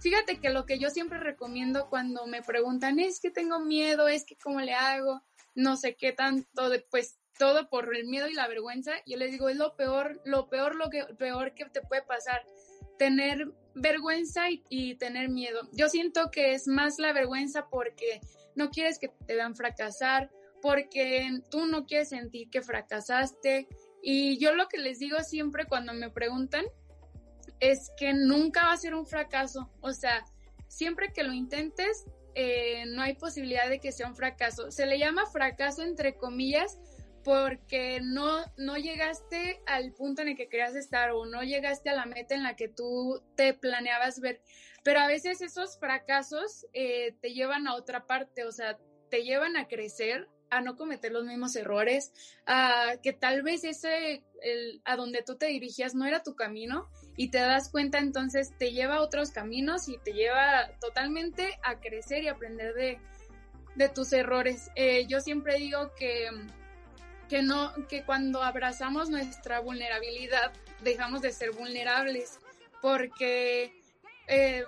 fíjate 0.00 0.40
que 0.40 0.50
lo 0.50 0.66
que 0.66 0.78
yo 0.78 0.90
siempre 0.90 1.18
recomiendo 1.18 1.88
cuando 1.88 2.26
me 2.26 2.42
preguntan 2.42 2.98
es 2.98 3.20
que 3.20 3.30
tengo 3.30 3.60
miedo, 3.60 4.08
es 4.08 4.24
que 4.24 4.36
cómo 4.36 4.60
le 4.60 4.74
hago, 4.74 5.22
no 5.54 5.76
sé 5.76 5.94
qué 5.96 6.12
tanto, 6.12 6.68
de, 6.68 6.80
pues 6.90 7.18
todo 7.38 7.68
por 7.70 7.94
el 7.96 8.06
miedo 8.06 8.28
y 8.28 8.34
la 8.34 8.48
vergüenza, 8.48 8.92
yo 9.06 9.16
les 9.16 9.32
digo, 9.32 9.48
es 9.48 9.56
lo 9.56 9.74
peor, 9.74 10.20
lo 10.24 10.48
peor, 10.48 10.74
lo 10.74 10.90
que, 10.90 11.04
peor 11.18 11.54
que 11.54 11.64
te 11.66 11.80
puede 11.80 12.02
pasar, 12.02 12.44
tener 12.98 13.50
vergüenza 13.74 14.44
y, 14.68 14.94
tener 14.96 15.30
miedo. 15.30 15.62
Yo 15.72 15.88
siento 15.88 16.30
que 16.30 16.52
es 16.52 16.68
más 16.68 16.98
la 16.98 17.14
vergüenza 17.14 17.68
porque 17.70 18.20
no 18.54 18.68
quieres 18.68 18.98
que 18.98 19.08
te 19.08 19.34
vean 19.34 19.56
fracasar, 19.56 20.30
porque 20.60 21.40
tú 21.50 21.64
no 21.64 21.86
quieres 21.86 22.10
sentir 22.10 22.50
que 22.50 22.60
fracasaste. 22.60 23.68
Y 24.02 24.38
yo 24.38 24.54
lo 24.54 24.68
que 24.68 24.76
les 24.76 24.98
digo 24.98 25.20
siempre 25.20 25.64
cuando 25.64 25.94
me 25.94 26.10
preguntan 26.10 26.66
es 27.60 27.90
que 27.96 28.12
nunca 28.14 28.64
va 28.64 28.72
a 28.72 28.76
ser 28.76 28.94
un 28.94 29.06
fracaso. 29.06 29.70
O 29.80 29.92
sea, 29.92 30.24
siempre 30.66 31.12
que 31.12 31.22
lo 31.22 31.32
intentes, 31.32 32.06
eh, 32.34 32.84
no 32.86 33.02
hay 33.02 33.14
posibilidad 33.14 33.68
de 33.68 33.80
que 33.80 33.92
sea 33.92 34.08
un 34.08 34.16
fracaso. 34.16 34.70
Se 34.70 34.86
le 34.86 34.98
llama 34.98 35.26
fracaso 35.26 35.82
entre 35.82 36.16
comillas 36.16 36.78
porque 37.22 38.00
no, 38.02 38.42
no 38.56 38.76
llegaste 38.76 39.60
al 39.66 39.92
punto 39.92 40.22
en 40.22 40.28
el 40.28 40.36
que 40.36 40.48
querías 40.48 40.74
estar 40.74 41.10
o 41.10 41.26
no 41.26 41.42
llegaste 41.42 41.90
a 41.90 41.94
la 41.94 42.06
meta 42.06 42.34
en 42.34 42.42
la 42.42 42.56
que 42.56 42.68
tú 42.68 43.22
te 43.36 43.52
planeabas 43.52 44.20
ver. 44.20 44.40
Pero 44.82 45.00
a 45.00 45.06
veces 45.06 45.42
esos 45.42 45.78
fracasos 45.78 46.66
eh, 46.72 47.14
te 47.20 47.34
llevan 47.34 47.66
a 47.66 47.74
otra 47.74 48.06
parte, 48.06 48.44
o 48.44 48.52
sea, 48.52 48.78
te 49.10 49.22
llevan 49.24 49.56
a 49.56 49.68
crecer, 49.68 50.28
a 50.48 50.62
no 50.62 50.76
cometer 50.76 51.12
los 51.12 51.24
mismos 51.24 51.54
errores, 51.56 52.12
a 52.46 52.94
que 53.02 53.12
tal 53.12 53.42
vez 53.42 53.64
ese, 53.64 54.24
el, 54.42 54.80
a 54.84 54.96
donde 54.96 55.22
tú 55.22 55.36
te 55.36 55.46
dirigías 55.46 55.94
no 55.94 56.06
era 56.06 56.22
tu 56.22 56.34
camino 56.34 56.88
y 57.20 57.28
te 57.28 57.36
das 57.36 57.68
cuenta 57.68 57.98
entonces 57.98 58.50
te 58.56 58.72
lleva 58.72 58.94
a 58.94 59.02
otros 59.02 59.30
caminos 59.30 59.90
y 59.90 59.98
te 59.98 60.14
lleva 60.14 60.70
totalmente 60.80 61.58
a 61.62 61.78
crecer 61.78 62.22
y 62.22 62.28
aprender 62.28 62.72
de, 62.72 62.98
de 63.74 63.88
tus 63.90 64.14
errores. 64.14 64.70
Eh, 64.74 65.04
yo 65.06 65.20
siempre 65.20 65.58
digo 65.58 65.92
que 65.98 66.30
que 67.28 67.42
no, 67.42 67.74
que 67.88 68.04
cuando 68.04 68.42
abrazamos 68.42 69.10
nuestra 69.10 69.60
vulnerabilidad 69.60 70.50
dejamos 70.82 71.20
de 71.20 71.30
ser 71.32 71.50
vulnerables, 71.50 72.38
porque 72.80 73.78
eh, 74.26 74.64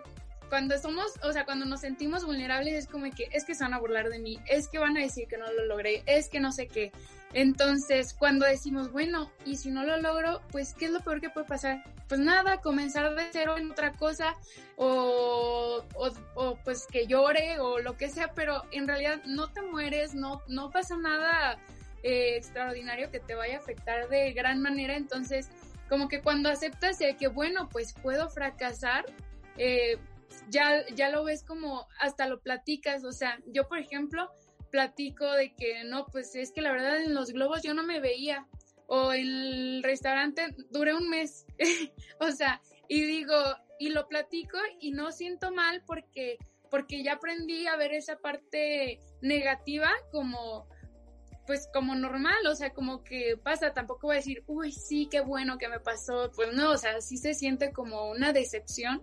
cuando 0.50 0.78
somos, 0.78 1.06
o 1.23 1.32
sea, 1.32 1.47
cuando 1.47 1.64
nos 1.64 1.80
sentimos 1.80 2.26
vulnerables 2.26 2.75
es 2.75 2.87
como 2.87 3.11
que 3.12 3.30
es 3.32 3.47
que 3.47 3.54
se 3.54 3.64
van 3.64 3.73
a 3.73 3.78
burlar 3.78 4.11
de 4.11 4.18
mí, 4.18 4.38
es 4.47 4.68
que 4.68 4.78
van 4.78 4.99
a 4.99 5.00
decir 5.00 5.26
que 5.26 5.38
no 5.38 5.50
lo 5.50 5.64
logré, 5.64 6.02
es 6.04 6.28
que 6.28 6.38
no 6.38 6.52
sé 6.52 6.68
qué. 6.68 6.92
Entonces, 7.34 8.14
cuando 8.14 8.44
decimos, 8.44 8.92
bueno, 8.92 9.30
y 9.46 9.56
si 9.56 9.70
no 9.70 9.84
lo 9.84 9.96
logro, 9.96 10.42
pues, 10.50 10.74
¿qué 10.74 10.86
es 10.86 10.90
lo 10.90 11.00
peor 11.00 11.20
que 11.20 11.30
puede 11.30 11.46
pasar? 11.46 11.82
Pues 12.08 12.20
nada, 12.20 12.60
comenzar 12.60 13.14
de 13.14 13.24
cero 13.32 13.56
en 13.56 13.70
otra 13.70 13.92
cosa, 13.92 14.36
o, 14.76 15.82
o, 16.34 16.56
pues 16.62 16.86
que 16.86 17.06
llore, 17.06 17.58
o 17.58 17.78
lo 17.78 17.96
que 17.96 18.10
sea, 18.10 18.32
pero 18.34 18.62
en 18.70 18.86
realidad 18.86 19.22
no 19.24 19.50
te 19.50 19.62
mueres, 19.62 20.14
no, 20.14 20.42
no 20.46 20.70
pasa 20.70 20.96
nada 20.96 21.58
eh, 22.02 22.36
extraordinario 22.36 23.10
que 23.10 23.20
te 23.20 23.34
vaya 23.34 23.56
a 23.56 23.60
afectar 23.60 24.08
de 24.08 24.32
gran 24.32 24.60
manera. 24.60 24.96
Entonces, 24.96 25.48
como 25.88 26.08
que 26.08 26.20
cuando 26.20 26.50
aceptas 26.50 26.98
de 26.98 27.16
que, 27.16 27.28
bueno, 27.28 27.68
pues 27.70 27.94
puedo 27.94 28.28
fracasar, 28.28 29.06
eh, 29.56 29.98
ya, 30.48 30.84
ya 30.94 31.08
lo 31.08 31.24
ves 31.24 31.44
como 31.44 31.86
hasta 31.98 32.26
lo 32.26 32.40
platicas. 32.40 33.04
O 33.04 33.12
sea, 33.12 33.38
yo, 33.46 33.68
por 33.68 33.78
ejemplo, 33.78 34.30
platico 34.73 35.31
de 35.31 35.55
que 35.55 35.85
no, 35.85 36.07
pues 36.07 36.35
es 36.35 36.50
que 36.50 36.62
la 36.62 36.73
verdad 36.73 37.00
en 37.00 37.14
los 37.14 37.31
globos 37.31 37.62
yo 37.62 37.75
no 37.75 37.85
me 37.85 38.00
veía. 38.00 38.49
O 38.88 39.12
en 39.12 39.26
el 39.26 39.83
restaurante 39.83 40.55
duré 40.71 40.95
un 40.95 41.09
mes. 41.09 41.47
o 42.21 42.33
sea, 42.33 42.61
y 42.88 43.02
digo, 43.02 43.37
y 43.79 43.91
lo 43.91 44.09
platico 44.09 44.59
y 44.81 44.91
no 44.91 45.12
siento 45.12 45.52
mal 45.52 45.83
porque, 45.87 46.38
porque 46.71 47.05
ya 47.05 47.14
aprendí 47.14 47.67
a 47.67 47.76
ver 47.76 47.93
esa 47.95 48.17
parte 48.17 49.00
negativa 49.21 49.91
como 50.11 50.67
pues 51.47 51.69
como 51.73 51.95
normal, 51.95 52.47
o 52.47 52.55
sea, 52.55 52.71
como 52.71 53.02
que 53.02 53.37
pasa, 53.43 53.73
tampoco 53.73 54.07
voy 54.07 54.14
a 54.14 54.19
decir, 54.19 54.45
uy, 54.47 54.71
sí, 54.71 55.09
qué 55.11 55.21
bueno 55.21 55.59
que 55.59 55.69
me 55.69 55.81
pasó, 55.81 56.31
pues 56.37 56.52
no, 56.55 56.71
o 56.71 56.79
sea, 56.79 57.00
sí 57.00 57.17
se 57.17 57.35
siente 57.35 57.73
como 57.73 58.11
una 58.11 58.33
decepción, 58.33 59.02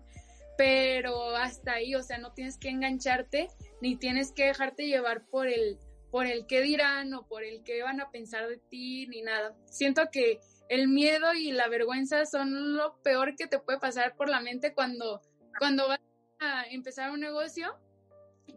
pero 0.57 1.35
hasta 1.35 1.73
ahí, 1.73 1.95
o 1.95 2.03
sea, 2.03 2.17
no 2.17 2.31
tienes 2.31 2.57
que 2.57 2.69
engancharte, 2.69 3.49
ni 3.81 3.95
tienes 3.95 4.31
que 4.31 4.45
dejarte 4.45 4.87
llevar 4.87 5.25
por 5.27 5.47
el, 5.47 5.77
por 6.11 6.25
el 6.25 6.45
qué 6.47 6.61
dirán 6.61 7.13
o 7.13 7.27
por 7.27 7.43
el 7.43 7.63
qué 7.63 7.81
van 7.83 8.01
a 8.01 8.11
pensar 8.11 8.47
de 8.47 8.57
ti, 8.57 9.07
ni 9.07 9.21
nada. 9.21 9.55
Siento 9.65 10.09
que 10.11 10.39
el 10.69 10.87
miedo 10.87 11.33
y 11.33 11.51
la 11.51 11.67
vergüenza 11.67 12.25
son 12.25 12.75
lo 12.75 13.01
peor 13.01 13.35
que 13.35 13.47
te 13.47 13.59
puede 13.59 13.79
pasar 13.79 14.15
por 14.15 14.29
la 14.29 14.41
mente 14.41 14.73
cuando, 14.73 15.21
cuando 15.57 15.87
vas 15.87 15.99
a 16.39 16.63
empezar 16.69 17.11
un 17.11 17.19
negocio, 17.19 17.75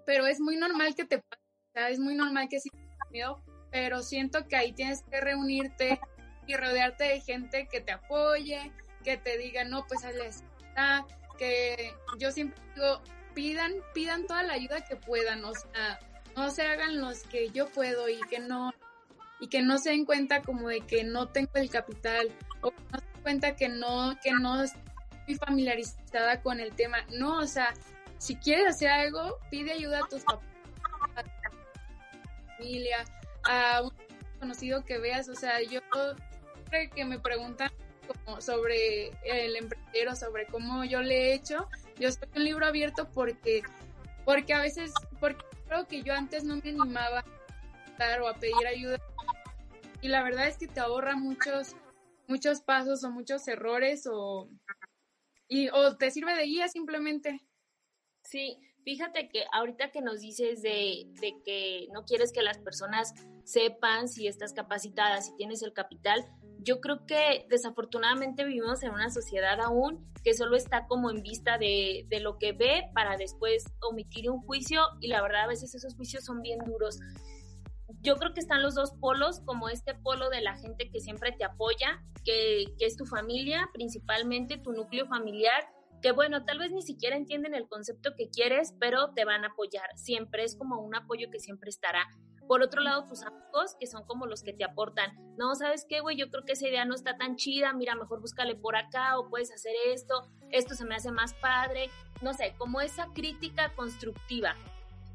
pero 0.06 0.26
es 0.26 0.40
muy 0.40 0.56
normal 0.56 0.94
que 0.94 1.04
te 1.04 1.18
pase, 1.18 1.42
o 1.74 1.92
es 1.92 1.98
muy 1.98 2.14
normal 2.14 2.48
que 2.48 2.60
si 2.60 2.70
miedo 3.10 3.42
pero 3.72 4.02
siento 4.02 4.46
que 4.46 4.54
ahí 4.54 4.72
tienes 4.72 5.02
que 5.10 5.20
reunirte 5.20 5.98
y 6.46 6.56
rodearte 6.56 7.04
de 7.04 7.20
gente 7.20 7.66
que 7.66 7.80
te 7.80 7.92
apoye, 7.92 8.70
que 9.02 9.16
te 9.16 9.38
diga, 9.38 9.64
no, 9.64 9.86
pues 9.86 10.04
está, 10.04 11.06
que 11.38 11.92
yo 12.18 12.30
siempre 12.30 12.60
digo, 12.74 13.02
pidan, 13.34 13.74
pidan 13.94 14.26
toda 14.26 14.42
la 14.42 14.54
ayuda 14.54 14.82
que 14.82 14.96
puedan, 14.96 15.44
o 15.44 15.52
sea, 15.54 15.98
no 16.36 16.50
se 16.50 16.62
hagan 16.62 17.00
los 17.00 17.22
que 17.24 17.50
yo 17.50 17.68
puedo 17.68 18.08
y 18.08 18.20
que 18.30 18.38
no, 18.38 18.72
y 19.40 19.48
que 19.48 19.62
no 19.62 19.78
se 19.78 19.90
den 19.90 20.04
cuenta 20.04 20.42
como 20.42 20.68
de 20.68 20.80
que 20.80 21.04
no 21.04 21.28
tengo 21.28 21.50
el 21.54 21.70
capital, 21.70 22.30
o 22.60 22.70
que 22.70 22.82
no 22.90 22.98
se 22.98 23.06
den 23.06 23.22
cuenta 23.22 23.56
que 23.56 23.68
no, 23.68 24.18
que 24.22 24.32
no 24.32 24.62
estoy 24.62 25.34
familiarizada 25.36 26.40
con 26.42 26.60
el 26.60 26.72
tema, 26.74 26.98
no, 27.10 27.38
o 27.38 27.46
sea, 27.46 27.74
si 28.18 28.36
quieres 28.36 28.76
hacer 28.76 28.88
algo, 28.88 29.38
pide 29.50 29.72
ayuda 29.72 30.00
a 30.04 30.08
tus 30.08 30.22
papás, 30.22 30.46
a 31.16 31.22
tu 31.22 31.30
familia, 32.56 33.04
a 33.44 33.82
un 33.82 33.92
conocido 34.38 34.84
que 34.84 34.98
veas, 34.98 35.28
o 35.28 35.34
sea, 35.34 35.60
yo 35.62 35.80
creo 35.90 36.90
que 36.94 37.04
me 37.04 37.18
preguntan 37.18 37.70
como 38.06 38.40
sobre 38.40 39.08
el 39.24 39.56
emprendedor, 39.56 40.16
sobre 40.16 40.46
cómo 40.46 40.84
yo 40.84 41.02
le 41.02 41.30
he 41.30 41.34
hecho, 41.34 41.68
yo 41.98 42.10
soy 42.10 42.28
un 42.36 42.44
libro 42.44 42.66
abierto 42.66 43.08
porque, 43.12 43.62
porque 44.24 44.54
a 44.54 44.60
veces, 44.60 44.92
porque 45.20 45.44
creo 45.66 45.86
que 45.86 46.02
yo 46.02 46.14
antes 46.14 46.44
no 46.44 46.56
me 46.56 46.70
animaba 46.70 47.20
a 47.20 47.98
dar 47.98 48.20
o 48.22 48.28
a 48.28 48.34
pedir 48.34 48.66
ayuda 48.66 48.98
y 50.00 50.08
la 50.08 50.22
verdad 50.22 50.48
es 50.48 50.58
que 50.58 50.66
te 50.66 50.80
ahorra 50.80 51.16
muchos, 51.16 51.76
muchos 52.26 52.60
pasos 52.60 53.04
o 53.04 53.10
muchos 53.10 53.46
errores 53.48 54.06
o, 54.10 54.48
y, 55.48 55.68
o 55.68 55.96
te 55.96 56.10
sirve 56.10 56.34
de 56.34 56.44
guía 56.44 56.68
simplemente. 56.68 57.40
Sí, 58.24 58.58
Fíjate 58.84 59.28
que 59.28 59.44
ahorita 59.52 59.92
que 59.92 60.00
nos 60.00 60.20
dices 60.20 60.60
de, 60.62 61.06
que 61.44 61.86
no 61.92 62.04
quieres 62.04 62.32
que 62.32 62.42
las 62.42 62.58
personas 62.58 63.14
sepan 63.44 64.08
si 64.08 64.26
estás 64.26 64.52
capacitada, 64.52 65.22
si 65.22 65.36
tienes 65.36 65.62
el 65.62 65.72
capital, 65.72 66.26
yo 66.64 66.80
creo 66.80 67.06
que 67.06 67.46
desafortunadamente 67.48 68.44
vivimos 68.44 68.82
en 68.82 68.90
una 68.90 69.10
sociedad 69.10 69.60
aún 69.60 70.12
que 70.22 70.34
solo 70.34 70.56
está 70.56 70.86
como 70.86 71.10
en 71.10 71.22
vista 71.22 71.58
de, 71.58 72.06
de, 72.08 72.20
lo 72.20 72.38
que 72.38 72.52
ve 72.52 72.84
para 72.94 73.16
después 73.16 73.64
omitir 73.80 74.30
un 74.30 74.40
juicio 74.42 74.82
y 75.00 75.08
la 75.08 75.22
verdad 75.22 75.42
a 75.42 75.46
veces 75.48 75.74
esos 75.74 75.94
juicios 75.94 76.24
son 76.24 76.42
bien 76.42 76.58
duros. 76.64 76.98
Yo 78.00 78.16
creo 78.16 78.32
que 78.32 78.40
están 78.40 78.62
los 78.62 78.74
dos 78.74 78.92
polos, 79.00 79.40
como 79.44 79.68
este 79.68 79.94
polo 79.94 80.30
de 80.30 80.40
la 80.40 80.56
gente 80.56 80.90
que 80.90 81.00
siempre 81.00 81.32
te 81.32 81.44
apoya, 81.44 82.02
que, 82.24 82.64
que 82.78 82.86
es 82.86 82.96
tu 82.96 83.04
familia, 83.06 83.68
principalmente 83.72 84.58
tu 84.58 84.72
núcleo 84.72 85.06
familiar, 85.06 85.64
que 86.02 86.12
bueno, 86.12 86.44
tal 86.44 86.58
vez 86.58 86.72
ni 86.72 86.82
siquiera 86.82 87.16
entienden 87.16 87.54
el 87.54 87.68
concepto 87.68 88.14
que 88.16 88.28
quieres, 88.28 88.74
pero 88.80 89.12
te 89.14 89.24
van 89.24 89.44
a 89.44 89.48
apoyar. 89.48 89.88
Siempre 89.96 90.42
es 90.42 90.56
como 90.56 90.80
un 90.80 90.94
apoyo 90.94 91.30
que 91.30 91.38
siempre 91.38 91.70
estará. 91.70 92.08
Por 92.46 92.62
otro 92.62 92.80
lado, 92.82 93.06
tus 93.06 93.22
amigos, 93.22 93.76
que 93.78 93.86
son 93.86 94.04
como 94.04 94.26
los 94.26 94.42
que 94.42 94.52
te 94.52 94.64
aportan, 94.64 95.12
no, 95.36 95.54
¿sabes 95.54 95.86
qué, 95.88 96.00
güey? 96.00 96.16
Yo 96.16 96.30
creo 96.30 96.44
que 96.44 96.52
esa 96.52 96.68
idea 96.68 96.84
no 96.84 96.94
está 96.94 97.16
tan 97.16 97.36
chida, 97.36 97.72
mira, 97.72 97.94
mejor 97.94 98.20
búscale 98.20 98.54
por 98.54 98.76
acá 98.76 99.18
o 99.18 99.28
puedes 99.28 99.52
hacer 99.52 99.74
esto, 99.86 100.28
esto 100.50 100.74
se 100.74 100.84
me 100.84 100.94
hace 100.94 101.12
más 101.12 101.34
padre, 101.34 101.90
no 102.20 102.34
sé, 102.34 102.54
como 102.58 102.80
esa 102.80 103.06
crítica 103.14 103.72
constructiva. 103.74 104.54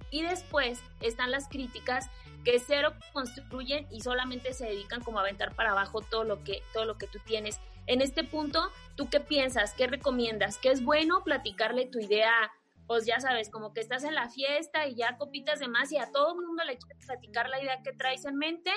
Y 0.09 0.21
después 0.21 0.81
están 1.01 1.31
las 1.31 1.47
críticas 1.49 2.09
que 2.45 2.59
cero 2.59 2.93
construyen 3.11 3.87
y 3.91 4.01
solamente 4.01 4.53
se 4.53 4.65
dedican 4.65 5.03
como 5.03 5.19
a 5.19 5.21
aventar 5.21 5.53
para 5.55 5.71
abajo 5.71 6.01
todo 6.01 6.23
lo 6.23 6.43
que, 6.43 6.63
todo 6.73 6.85
lo 6.85 6.97
que 6.97 7.07
tú 7.07 7.19
tienes. 7.25 7.59
En 7.87 8.01
este 8.01 8.23
punto, 8.23 8.71
¿tú 8.95 9.09
qué 9.09 9.19
piensas? 9.19 9.73
¿Qué 9.73 9.87
recomiendas? 9.87 10.57
¿Qué 10.57 10.71
es 10.71 10.83
bueno 10.83 11.23
platicarle 11.23 11.87
tu 11.87 11.99
idea? 11.99 12.51
Pues 12.87 13.05
ya 13.05 13.19
sabes, 13.19 13.49
como 13.49 13.73
que 13.73 13.81
estás 13.81 14.03
en 14.03 14.15
la 14.15 14.29
fiesta 14.29 14.87
y 14.87 14.95
ya 14.95 15.17
copitas 15.17 15.59
de 15.59 15.67
más 15.67 15.91
y 15.91 15.97
a 15.97 16.11
todo 16.11 16.39
el 16.39 16.45
mundo 16.45 16.63
le 16.63 16.77
quieres 16.77 17.05
platicar 17.05 17.49
la 17.49 17.61
idea 17.61 17.81
que 17.83 17.91
traes 17.93 18.25
en 18.25 18.37
mente. 18.37 18.71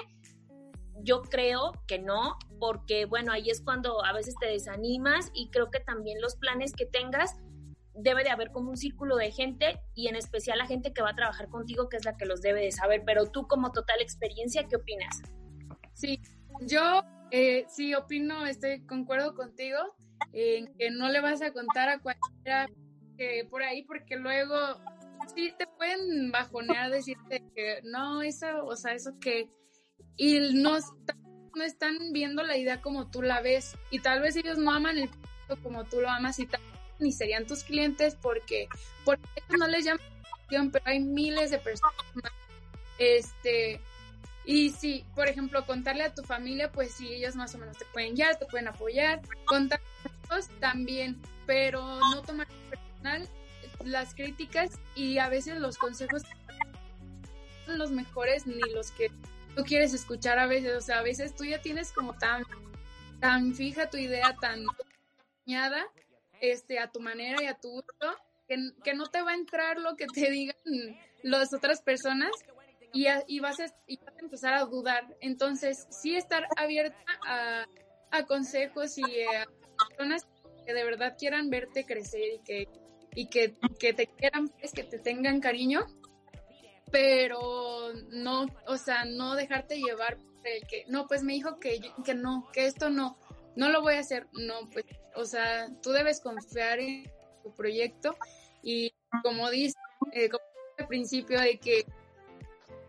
Yo 1.03 1.23
creo 1.23 1.73
que 1.87 1.99
no, 1.99 2.37
porque 2.59 3.07
bueno, 3.07 3.33
ahí 3.33 3.49
es 3.49 3.63
cuando 3.63 4.05
a 4.05 4.13
veces 4.13 4.35
te 4.41 4.47
desanimas 4.47 5.31
y 5.33 5.51
creo 5.51 5.71
que 5.71 5.81
también 5.81 6.21
los 6.21 6.37
planes 6.37 6.75
que 6.75 6.85
tengas 6.85 7.37
debe 7.95 8.25
de 8.25 8.31
haber 8.31 8.51
como 8.51 8.71
un 8.71 8.77
círculo 8.77 9.17
de 9.17 9.31
gente 9.31 9.81
y 9.95 10.09
en 10.09 10.17
especial 10.17 10.59
la 10.59 10.67
gente 10.67 10.93
que 10.93 11.03
va 11.03 11.11
a 11.11 11.15
trabajar 11.15 11.49
contigo, 11.49 11.89
que 11.89 11.97
es 11.97 12.05
la 12.05 12.17
que 12.17 12.27
los 12.27 12.43
debe 12.43 12.63
de 12.63 12.73
saber. 12.73 13.03
Pero 13.07 13.31
tú 13.31 13.47
como 13.47 13.73
total 13.73 14.01
experiencia, 14.01 14.67
¿qué 14.69 14.77
opinas? 14.77 15.23
Sí, 15.95 16.21
yo 16.63 17.03
eh, 17.31 17.65
sí, 17.69 17.95
opino, 17.95 18.47
estoy 18.47 18.85
concuerdo 18.87 19.35
contigo 19.35 19.79
en 20.33 20.75
que 20.75 20.91
no 20.91 21.09
le 21.09 21.21
vas 21.21 21.43
a 21.43 21.53
contar 21.53 21.89
a 21.89 22.01
cualquiera 22.01 22.67
que 23.21 23.45
por 23.45 23.63
ahí, 23.63 23.83
porque 23.83 24.17
luego 24.17 24.57
sí 25.35 25.53
te 25.59 25.67
pueden 25.67 26.33
bajonear, 26.33 26.91
decirte 26.91 27.45
que 27.55 27.81
no, 27.85 28.23
eso, 28.23 28.65
o 28.65 28.75
sea, 28.77 28.95
eso 28.95 29.13
que. 29.21 29.51
Y 30.17 30.55
no, 30.55 30.79
no 31.55 31.63
están 31.63 31.99
viendo 32.13 32.43
la 32.43 32.57
idea 32.57 32.81
como 32.81 33.11
tú 33.11 33.21
la 33.21 33.43
ves. 33.43 33.77
Y 33.91 34.01
tal 34.01 34.23
vez 34.23 34.37
ellos 34.37 34.57
no 34.57 34.73
aman 34.73 34.97
el 34.97 35.11
producto 35.11 35.63
como 35.63 35.85
tú 35.85 36.01
lo 36.01 36.09
amas 36.09 36.39
y 36.39 36.47
tal, 36.47 36.63
ni 36.99 37.13
serían 37.13 37.47
tus 37.47 37.63
clientes 37.63 38.17
porque, 38.17 38.69
porque 39.05 39.29
no 39.59 39.69
les 39.69 39.85
llama 39.85 40.01
atención, 40.33 40.71
pero 40.71 40.85
hay 40.87 41.01
miles 41.01 41.51
de 41.51 41.59
personas 41.59 41.93
Este, 42.99 43.83
y 44.47 44.71
si, 44.71 45.05
por 45.15 45.29
ejemplo, 45.29 45.67
contarle 45.67 46.05
a 46.05 46.15
tu 46.15 46.23
familia, 46.23 46.73
pues 46.73 46.93
sí, 46.93 47.13
ellos 47.13 47.37
más 47.37 47.55
o 47.55 47.59
menos 47.59 47.77
te 47.77 47.85
pueden 47.93 48.15
guiar, 48.15 48.39
te 48.39 48.47
pueden 48.47 48.69
apoyar. 48.69 49.21
Contar 49.45 49.81
también, 50.61 51.21
pero 51.47 51.83
no 51.83 52.23
tomar 52.23 52.47
las 53.85 54.15
críticas 54.15 54.79
y 54.95 55.19
a 55.19 55.29
veces 55.29 55.59
los 55.59 55.79
consejos 55.79 56.23
son 57.67 57.79
los 57.79 57.91
mejores 57.91 58.47
ni 58.47 58.61
los 58.73 58.91
que 58.93 59.11
tú 59.57 59.65
quieres 59.65 59.95
escuchar 59.95 60.39
a 60.39 60.47
veces, 60.47 60.77
o 60.77 60.81
sea, 60.81 60.99
a 60.99 61.03
veces 61.03 61.35
tú 61.35 61.45
ya 61.45 61.61
tienes 61.61 61.93
como 61.93 62.15
tan, 62.15 62.45
tan 63.21 63.55
fija 63.55 63.91
tu 63.91 63.97
idea, 63.97 64.37
tan 64.41 64.65
este, 66.41 66.79
a 66.79 66.91
tu 66.91 67.01
manera 67.01 67.43
y 67.43 67.47
a 67.47 67.55
tu 67.55 67.71
gusto, 67.71 68.17
que, 68.49 68.57
que 68.85 68.95
no 68.95 69.07
te 69.07 69.23
va 69.23 69.33
a 69.33 69.35
entrar 69.35 69.79
lo 69.79 69.97
que 69.97 70.07
te 70.07 70.31
digan 70.31 70.57
las 71.23 71.53
otras 71.53 71.83
personas 71.83 72.31
y, 72.93 73.07
y, 73.27 73.41
vas 73.41 73.61
a, 73.61 73.67
y 73.87 73.99
vas 73.99 74.17
a 74.17 74.21
empezar 74.21 74.55
a 74.55 74.65
dudar. 74.65 75.07
Entonces, 75.21 75.87
sí 75.91 76.17
estar 76.17 76.47
abierta 76.57 76.97
a, 77.27 77.67
a 78.11 78.27
consejos 78.27 78.97
y 78.99 79.23
a 79.23 79.47
personas 79.89 80.27
que 80.67 80.73
de 80.73 80.85
verdad 80.85 81.17
quieran 81.19 81.51
verte 81.51 81.85
crecer 81.85 82.35
y 82.35 82.39
que, 82.41 82.69
y 83.15 83.27
que, 83.27 83.57
que 83.79 83.93
te 83.93 84.07
quieran, 84.07 84.49
pues, 84.49 84.73
que 84.73 84.85
te 84.85 84.99
tengan 84.99 85.41
cariño, 85.41 85.87
pero 86.91 87.93
no, 88.11 88.47
o 88.67 88.77
sea, 88.77 89.05
no 89.05 89.35
dejarte 89.35 89.79
llevar 89.79 90.19
el 90.45 90.67
que, 90.67 90.85
no, 90.89 91.07
pues 91.07 91.23
me 91.23 91.35
dijo 91.35 91.59
que, 91.59 91.81
que 92.05 92.15
no, 92.15 92.49
que 92.53 92.67
esto 92.67 92.91
no, 92.91 93.19
no 93.57 93.69
lo 93.69 93.83
voy 93.83 93.95
a 93.95 94.01
hacer, 94.01 94.27
no, 94.33 94.69
pues, 94.73 94.85
o 95.15 95.25
sea, 95.25 95.69
tú 95.83 95.91
debes 95.91 96.21
confiar 96.21 96.81
en 96.81 97.11
tu 97.43 97.55
proyecto 97.55 98.17
y 98.63 98.93
como 99.23 99.51
dice, 99.51 99.79
eh, 100.13 100.29
como 100.29 100.45
al 100.79 100.87
principio 100.87 101.41
de 101.41 101.59
que 101.59 101.85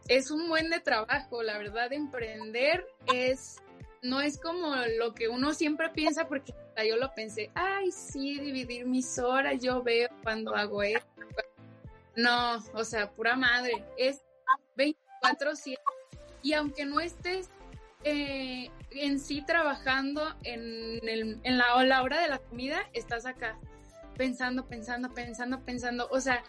es 0.07 0.31
un 0.31 0.47
buen 0.49 0.69
de 0.69 0.79
trabajo, 0.79 1.43
la 1.43 1.57
verdad, 1.57 1.91
emprender 1.93 2.85
es, 3.13 3.57
no 4.01 4.19
es 4.21 4.39
como 4.39 4.75
lo 4.97 5.13
que 5.13 5.27
uno 5.27 5.53
siempre 5.53 5.89
piensa, 5.89 6.27
porque 6.27 6.53
yo 6.87 6.97
lo 6.97 7.13
pensé, 7.13 7.51
ay, 7.53 7.91
sí, 7.91 8.39
dividir 8.39 8.85
mis 8.85 9.19
horas, 9.19 9.61
yo 9.61 9.83
veo 9.83 10.09
cuando 10.23 10.55
hago 10.55 10.81
esto. 10.81 11.07
No, 12.15 12.57
o 12.73 12.83
sea, 12.83 13.11
pura 13.11 13.35
madre, 13.35 13.85
es 13.97 14.21
24-7. 14.75 15.77
Y 16.41 16.53
aunque 16.53 16.85
no 16.85 16.99
estés 16.99 17.49
eh, 18.03 18.69
en 18.91 19.19
sí 19.19 19.43
trabajando 19.45 20.35
en, 20.43 21.07
el, 21.07 21.39
en 21.43 21.57
la, 21.57 21.83
la 21.83 22.01
hora 22.01 22.21
de 22.21 22.27
la 22.27 22.39
comida, 22.39 22.89
estás 22.93 23.25
acá 23.25 23.57
pensando, 24.17 24.67
pensando, 24.67 25.13
pensando, 25.13 25.63
pensando. 25.63 26.07
O 26.11 26.19
sea, 26.19 26.43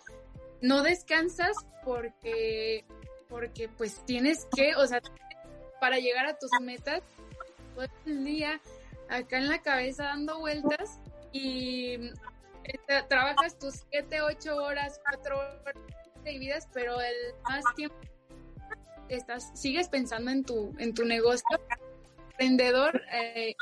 no 0.62 0.82
descansas 0.82 1.56
porque, 1.84 2.84
porque 3.28 3.68
pues 3.68 4.04
tienes 4.06 4.46
que, 4.56 4.74
o 4.76 4.86
sea, 4.86 5.00
para 5.80 5.98
llegar 5.98 6.26
a 6.26 6.38
tus 6.38 6.50
metas, 6.60 7.02
todo 7.74 7.86
el 8.06 8.24
día 8.24 8.60
acá 9.08 9.38
en 9.38 9.48
la 9.48 9.60
cabeza 9.60 10.04
dando 10.04 10.40
vueltas 10.40 11.00
y 11.32 12.10
este, 12.64 13.02
trabajas 13.08 13.58
tus 13.58 13.84
7, 13.90 14.22
8 14.22 14.56
horas, 14.56 15.00
4 15.04 15.38
horas 15.38 15.74
vidas, 16.24 16.68
pero 16.72 17.00
el 17.00 17.14
más 17.44 17.64
tiempo 17.74 17.96
estás, 19.08 19.50
sigues 19.54 19.88
pensando 19.88 20.30
en 20.30 20.44
tu, 20.44 20.74
en 20.78 20.94
tu 20.94 21.04
negocio 21.04 21.46
emprendedor. 22.30 23.02
Eh, 23.12 23.54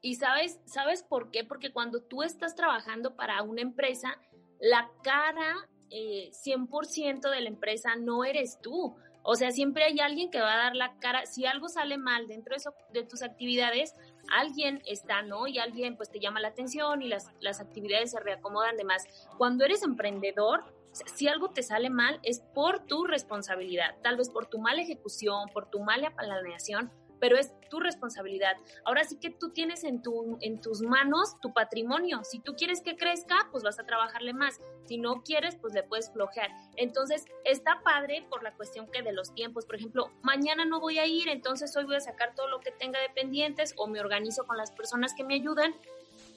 y 0.00 0.14
sabes, 0.14 0.60
¿sabes 0.66 1.02
por 1.02 1.30
qué? 1.30 1.44
Porque 1.44 1.72
cuando 1.72 2.02
tú 2.02 2.22
estás 2.22 2.54
trabajando 2.54 3.16
para 3.16 3.42
una 3.42 3.62
empresa, 3.62 4.18
la 4.60 4.90
cara 5.02 5.68
eh, 5.90 6.30
100% 6.32 7.30
de 7.30 7.40
la 7.40 7.48
empresa 7.48 7.96
no 7.96 8.24
eres 8.24 8.60
tú. 8.60 8.96
O 9.28 9.34
sea, 9.34 9.50
siempre 9.50 9.82
hay 9.82 9.98
alguien 9.98 10.30
que 10.30 10.40
va 10.40 10.54
a 10.54 10.56
dar 10.56 10.76
la 10.76 10.94
cara. 11.00 11.26
Si 11.26 11.46
algo 11.46 11.68
sale 11.68 11.98
mal 11.98 12.28
dentro 12.28 12.52
de, 12.52 12.58
eso, 12.58 12.74
de 12.92 13.02
tus 13.02 13.22
actividades, 13.22 13.96
alguien 14.30 14.80
está, 14.86 15.22
¿no? 15.22 15.48
Y 15.48 15.58
alguien 15.58 15.96
pues 15.96 16.10
te 16.10 16.20
llama 16.20 16.38
la 16.38 16.48
atención 16.48 17.02
y 17.02 17.08
las, 17.08 17.32
las 17.40 17.60
actividades 17.60 18.12
se 18.12 18.20
reacomodan 18.20 18.76
de 18.76 18.84
más. 18.84 19.04
Cuando 19.36 19.64
eres 19.64 19.82
emprendedor, 19.82 20.62
si 20.92 21.26
algo 21.26 21.50
te 21.50 21.64
sale 21.64 21.90
mal 21.90 22.20
es 22.22 22.38
por 22.54 22.86
tu 22.86 23.04
responsabilidad, 23.04 23.96
tal 24.00 24.16
vez 24.16 24.30
por 24.30 24.46
tu 24.46 24.60
mala 24.60 24.82
ejecución, 24.82 25.48
por 25.52 25.68
tu 25.68 25.80
mala 25.80 26.14
planeación, 26.14 26.92
pero 27.20 27.36
es 27.36 27.52
tu 27.68 27.80
responsabilidad. 27.80 28.56
Ahora 28.84 29.04
sí 29.04 29.16
que 29.16 29.30
tú 29.30 29.50
tienes 29.50 29.84
en, 29.84 30.02
tu, 30.02 30.38
en 30.40 30.60
tus 30.60 30.82
manos 30.82 31.38
tu 31.40 31.52
patrimonio. 31.52 32.22
Si 32.24 32.38
tú 32.40 32.54
quieres 32.56 32.80
que 32.80 32.96
crezca, 32.96 33.48
pues 33.50 33.64
vas 33.64 33.78
a 33.78 33.84
trabajarle 33.84 34.32
más. 34.32 34.60
Si 34.84 34.98
no 34.98 35.22
quieres, 35.22 35.56
pues 35.56 35.74
le 35.74 35.82
puedes 35.82 36.10
flojear. 36.12 36.50
Entonces, 36.76 37.24
está 37.44 37.80
padre 37.82 38.26
por 38.30 38.42
la 38.42 38.54
cuestión 38.54 38.90
que 38.90 39.02
de 39.02 39.12
los 39.12 39.34
tiempos, 39.34 39.66
por 39.66 39.76
ejemplo, 39.76 40.10
mañana 40.22 40.64
no 40.64 40.80
voy 40.80 40.98
a 40.98 41.06
ir, 41.06 41.28
entonces 41.28 41.76
hoy 41.76 41.84
voy 41.84 41.96
a 41.96 42.00
sacar 42.00 42.34
todo 42.34 42.48
lo 42.48 42.60
que 42.60 42.70
tenga 42.70 43.00
de 43.00 43.08
pendientes 43.10 43.74
o 43.76 43.86
me 43.86 44.00
organizo 44.00 44.44
con 44.44 44.56
las 44.56 44.72
personas 44.72 45.14
que 45.14 45.24
me 45.24 45.34
ayudan. 45.34 45.74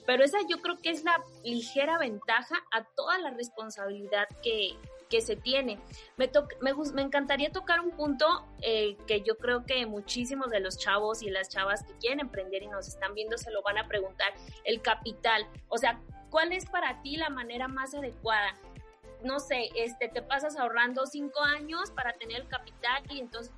Pero 0.06 0.24
esa 0.24 0.38
yo 0.48 0.60
creo 0.60 0.78
que 0.78 0.90
es 0.90 1.04
la 1.04 1.22
ligera 1.44 1.98
ventaja 1.98 2.56
a 2.72 2.84
toda 2.84 3.18
la 3.18 3.30
responsabilidad 3.30 4.26
que, 4.42 4.76
que 5.10 5.20
se 5.20 5.36
tiene. 5.36 5.78
Me, 6.16 6.30
me, 6.62 6.72
me, 6.94 7.02
encantaría 7.02 7.50
tocar 7.50 7.80
un 7.80 7.90
punto 7.90 8.46
eh, 8.62 8.96
que 9.06 9.20
yo 9.22 9.36
creo 9.36 9.66
que 9.66 9.84
muchísimos 9.84 10.50
de 10.50 10.60
los 10.60 10.78
chavos 10.78 11.22
y 11.22 11.28
las 11.28 11.48
chavas 11.48 11.82
que 11.82 11.92
quieren 11.98 12.20
emprender 12.20 12.62
y 12.62 12.68
nos 12.68 12.88
están 12.88 13.12
viendo 13.12 13.36
se 13.36 13.50
lo 13.50 13.60
van 13.62 13.76
a 13.76 13.88
preguntar, 13.88 14.32
el 14.64 14.80
capital. 14.80 15.46
O 15.68 15.76
sea, 15.76 16.00
¿cuál 16.30 16.52
es 16.52 16.64
para 16.64 17.02
ti 17.02 17.16
la 17.16 17.28
manera 17.28 17.68
más 17.68 17.92
adecuada? 17.92 18.54
No 19.22 19.40
sé, 19.40 19.68
este, 19.74 20.08
te 20.08 20.22
pasas 20.22 20.56
ahorrando 20.56 21.04
cinco 21.06 21.42
años 21.42 21.90
para 21.90 22.14
tener 22.14 22.40
el 22.40 22.48
capital 22.48 23.02
y 23.10 23.20
entonces 23.20 23.52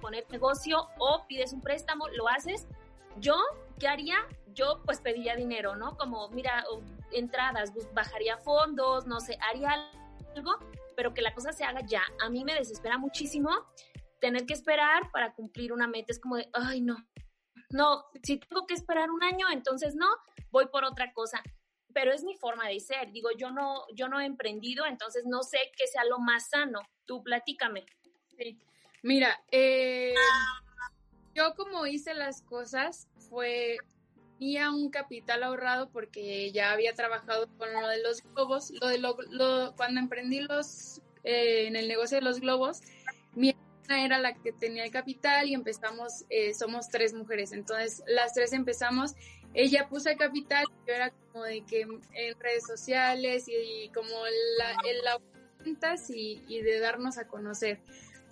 poner 0.00 0.24
negocio 0.30 0.88
o 0.98 1.24
pides 1.26 1.52
un 1.52 1.62
préstamo, 1.62 2.06
lo 2.10 2.28
haces. 2.28 2.68
Yo, 3.16 3.36
¿qué 3.80 3.88
haría? 3.88 4.18
Yo 4.54 4.82
pues 4.84 5.00
pediría 5.00 5.34
dinero, 5.34 5.74
¿no? 5.74 5.96
Como, 5.96 6.28
mira, 6.28 6.64
entradas, 7.10 7.72
bajaría 7.92 8.36
fondos, 8.36 9.06
no 9.06 9.18
sé, 9.18 9.36
haría 9.50 9.90
algo 10.36 10.58
pero 11.00 11.14
que 11.14 11.22
la 11.22 11.32
cosa 11.32 11.50
se 11.50 11.64
haga 11.64 11.80
ya. 11.86 12.02
A 12.20 12.28
mí 12.28 12.44
me 12.44 12.54
desespera 12.54 12.98
muchísimo 12.98 13.48
tener 14.20 14.44
que 14.44 14.52
esperar 14.52 15.10
para 15.10 15.32
cumplir 15.32 15.72
una 15.72 15.86
meta. 15.86 16.12
Es 16.12 16.20
como 16.20 16.36
de, 16.36 16.50
ay, 16.52 16.82
no, 16.82 16.94
no, 17.70 18.04
si 18.22 18.38
tengo 18.38 18.66
que 18.66 18.74
esperar 18.74 19.10
un 19.10 19.22
año, 19.22 19.46
entonces 19.50 19.94
no, 19.94 20.08
voy 20.50 20.66
por 20.66 20.84
otra 20.84 21.14
cosa. 21.14 21.42
Pero 21.94 22.12
es 22.12 22.22
mi 22.22 22.36
forma 22.36 22.68
de 22.68 22.80
ser. 22.80 23.12
Digo, 23.12 23.30
yo 23.34 23.50
no, 23.50 23.86
yo 23.94 24.08
no 24.08 24.20
he 24.20 24.26
emprendido, 24.26 24.84
entonces 24.84 25.24
no 25.24 25.42
sé 25.42 25.56
qué 25.74 25.86
sea 25.86 26.04
lo 26.04 26.18
más 26.18 26.50
sano. 26.50 26.80
Tú 27.06 27.22
platícame. 27.22 27.86
Sí. 28.36 28.58
Mira, 29.02 29.42
eh, 29.50 30.12
yo 31.34 31.54
como 31.54 31.86
hice 31.86 32.12
las 32.12 32.42
cosas 32.42 33.08
fue 33.30 33.78
tenía 34.40 34.70
un 34.70 34.88
capital 34.88 35.42
ahorrado 35.42 35.90
porque 35.90 36.50
ya 36.50 36.72
había 36.72 36.94
trabajado 36.94 37.46
con 37.58 37.70
lo 37.74 37.86
de 37.88 38.02
los 38.02 38.22
globos. 38.22 38.72
Lo 38.80 38.88
de 38.88 38.96
lo, 38.98 39.74
cuando 39.76 40.00
emprendí 40.00 40.40
los 40.40 41.02
eh, 41.24 41.66
en 41.66 41.76
el 41.76 41.86
negocio 41.86 42.16
de 42.16 42.24
los 42.24 42.40
globos, 42.40 42.80
mi 43.34 43.50
hermana 43.50 44.04
era 44.04 44.18
la 44.18 44.34
que 44.34 44.52
tenía 44.52 44.84
el 44.84 44.90
capital 44.90 45.46
y 45.46 45.54
empezamos, 45.54 46.24
eh, 46.30 46.54
somos 46.54 46.88
tres 46.88 47.12
mujeres, 47.12 47.52
entonces 47.52 48.02
las 48.06 48.32
tres 48.32 48.54
empezamos. 48.54 49.14
Ella 49.52 49.88
puso 49.88 50.08
el 50.08 50.16
capital, 50.16 50.64
yo 50.86 50.94
era 50.94 51.10
como 51.10 51.44
de 51.44 51.60
que 51.66 51.82
en 51.82 52.40
redes 52.40 52.66
sociales 52.66 53.46
y, 53.46 53.90
como 53.90 54.08
la, 54.56 54.74
la 55.04 55.20
ventas 55.62 56.08
y, 56.08 56.42
y 56.48 56.62
de 56.62 56.78
darnos 56.80 57.18
a 57.18 57.28
conocer. 57.28 57.78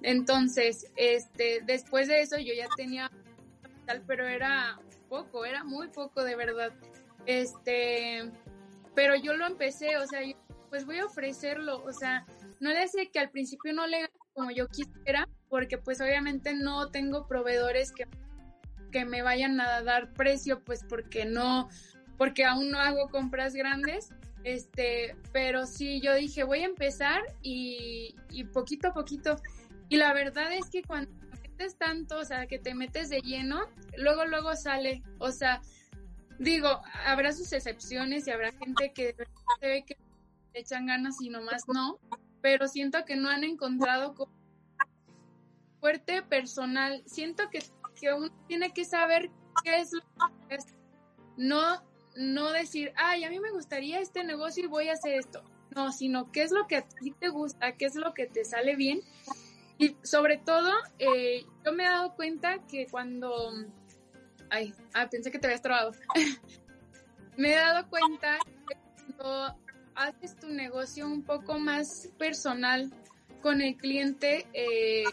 Entonces, 0.00 0.90
este, 0.96 1.60
después 1.66 2.08
de 2.08 2.22
eso 2.22 2.38
yo 2.38 2.54
ya 2.54 2.66
tenía 2.76 3.10
capital, 3.60 4.04
pero 4.06 4.26
era 4.26 4.78
poco, 5.08 5.44
era 5.44 5.64
muy 5.64 5.88
poco 5.88 6.22
de 6.22 6.36
verdad. 6.36 6.72
Este, 7.26 8.30
pero 8.94 9.14
yo 9.16 9.34
lo 9.34 9.46
empecé, 9.46 9.96
o 9.96 10.06
sea, 10.06 10.20
pues 10.70 10.84
voy 10.84 10.98
a 10.98 11.06
ofrecerlo, 11.06 11.82
o 11.84 11.92
sea, 11.92 12.24
no 12.60 12.70
le 12.70 12.82
hace 12.82 13.08
que 13.08 13.18
al 13.18 13.30
principio 13.30 13.72
no 13.72 13.86
le 13.86 14.08
como 14.34 14.50
yo 14.52 14.68
quisiera, 14.68 15.28
porque 15.48 15.78
pues 15.78 16.00
obviamente 16.00 16.54
no 16.54 16.90
tengo 16.90 17.26
proveedores 17.26 17.90
que, 17.90 18.06
que 18.92 19.04
me 19.04 19.22
vayan 19.22 19.60
a 19.60 19.82
dar 19.82 20.12
precio, 20.12 20.62
pues 20.62 20.84
porque 20.88 21.24
no, 21.24 21.68
porque 22.16 22.44
aún 22.44 22.70
no 22.70 22.78
hago 22.78 23.08
compras 23.08 23.54
grandes, 23.54 24.10
este, 24.44 25.16
pero 25.32 25.66
sí, 25.66 26.00
yo 26.00 26.14
dije, 26.14 26.44
voy 26.44 26.60
a 26.60 26.66
empezar 26.66 27.20
y, 27.42 28.14
y 28.30 28.44
poquito 28.44 28.88
a 28.88 28.94
poquito. 28.94 29.40
Y 29.88 29.96
la 29.96 30.12
verdad 30.12 30.52
es 30.52 30.70
que 30.70 30.82
cuando 30.82 31.10
tanto, 31.76 32.18
o 32.18 32.24
sea, 32.24 32.46
que 32.46 32.58
te 32.58 32.74
metes 32.74 33.08
de 33.08 33.20
lleno, 33.20 33.60
luego, 33.96 34.24
luego 34.24 34.54
sale. 34.54 35.02
O 35.18 35.32
sea, 35.32 35.60
digo, 36.38 36.82
habrá 37.06 37.32
sus 37.32 37.52
excepciones 37.52 38.26
y 38.26 38.30
habrá 38.30 38.52
gente 38.52 38.92
que 38.92 39.14
se 39.60 39.66
ve 39.66 39.84
que 39.84 39.96
le 40.54 40.60
echan 40.60 40.86
ganas 40.86 41.20
y 41.20 41.30
nomás 41.30 41.62
no, 41.68 41.98
pero 42.40 42.68
siento 42.68 43.04
que 43.04 43.16
no 43.16 43.28
han 43.28 43.44
encontrado 43.44 44.14
fuerte 45.80 46.22
personal. 46.22 47.02
Siento 47.06 47.50
que, 47.50 47.62
que 48.00 48.12
uno 48.12 48.30
tiene 48.46 48.72
que 48.72 48.84
saber 48.84 49.30
qué 49.64 49.80
es 49.80 49.92
lo 49.92 50.00
que 50.48 50.54
es. 50.56 50.66
No, 51.36 51.82
no 52.16 52.50
decir, 52.52 52.92
ay, 52.96 53.24
a 53.24 53.30
mí 53.30 53.38
me 53.38 53.50
gustaría 53.50 54.00
este 54.00 54.24
negocio 54.24 54.64
y 54.64 54.68
voy 54.68 54.88
a 54.88 54.94
hacer 54.94 55.14
esto. 55.14 55.42
No, 55.74 55.92
sino 55.92 56.32
qué 56.32 56.42
es 56.42 56.50
lo 56.50 56.66
que 56.66 56.76
a 56.76 56.88
ti 56.88 57.12
te 57.12 57.28
gusta, 57.28 57.76
qué 57.76 57.84
es 57.84 57.94
lo 57.94 58.14
que 58.14 58.26
te 58.26 58.44
sale 58.44 58.74
bien 58.74 59.02
y 59.78 59.96
sobre 60.02 60.38
todo, 60.38 60.72
eh, 60.98 61.44
yo 61.64 61.72
me 61.72 61.84
he 61.84 61.88
dado 61.88 62.14
cuenta 62.14 62.58
que 62.66 62.86
cuando... 62.90 63.52
Ay, 64.50 64.74
ah, 64.94 65.08
pensé 65.08 65.30
que 65.30 65.38
te 65.38 65.46
habías 65.46 65.62
trabado. 65.62 65.92
me 67.36 67.52
he 67.52 67.56
dado 67.56 67.88
cuenta 67.88 68.38
que 68.68 68.76
cuando 69.14 69.56
haces 69.94 70.36
tu 70.36 70.48
negocio 70.48 71.06
un 71.06 71.22
poco 71.22 71.58
más 71.58 72.08
personal 72.18 72.90
con 73.40 73.60
el 73.60 73.76
cliente, 73.76 74.46
eh, 74.52 75.04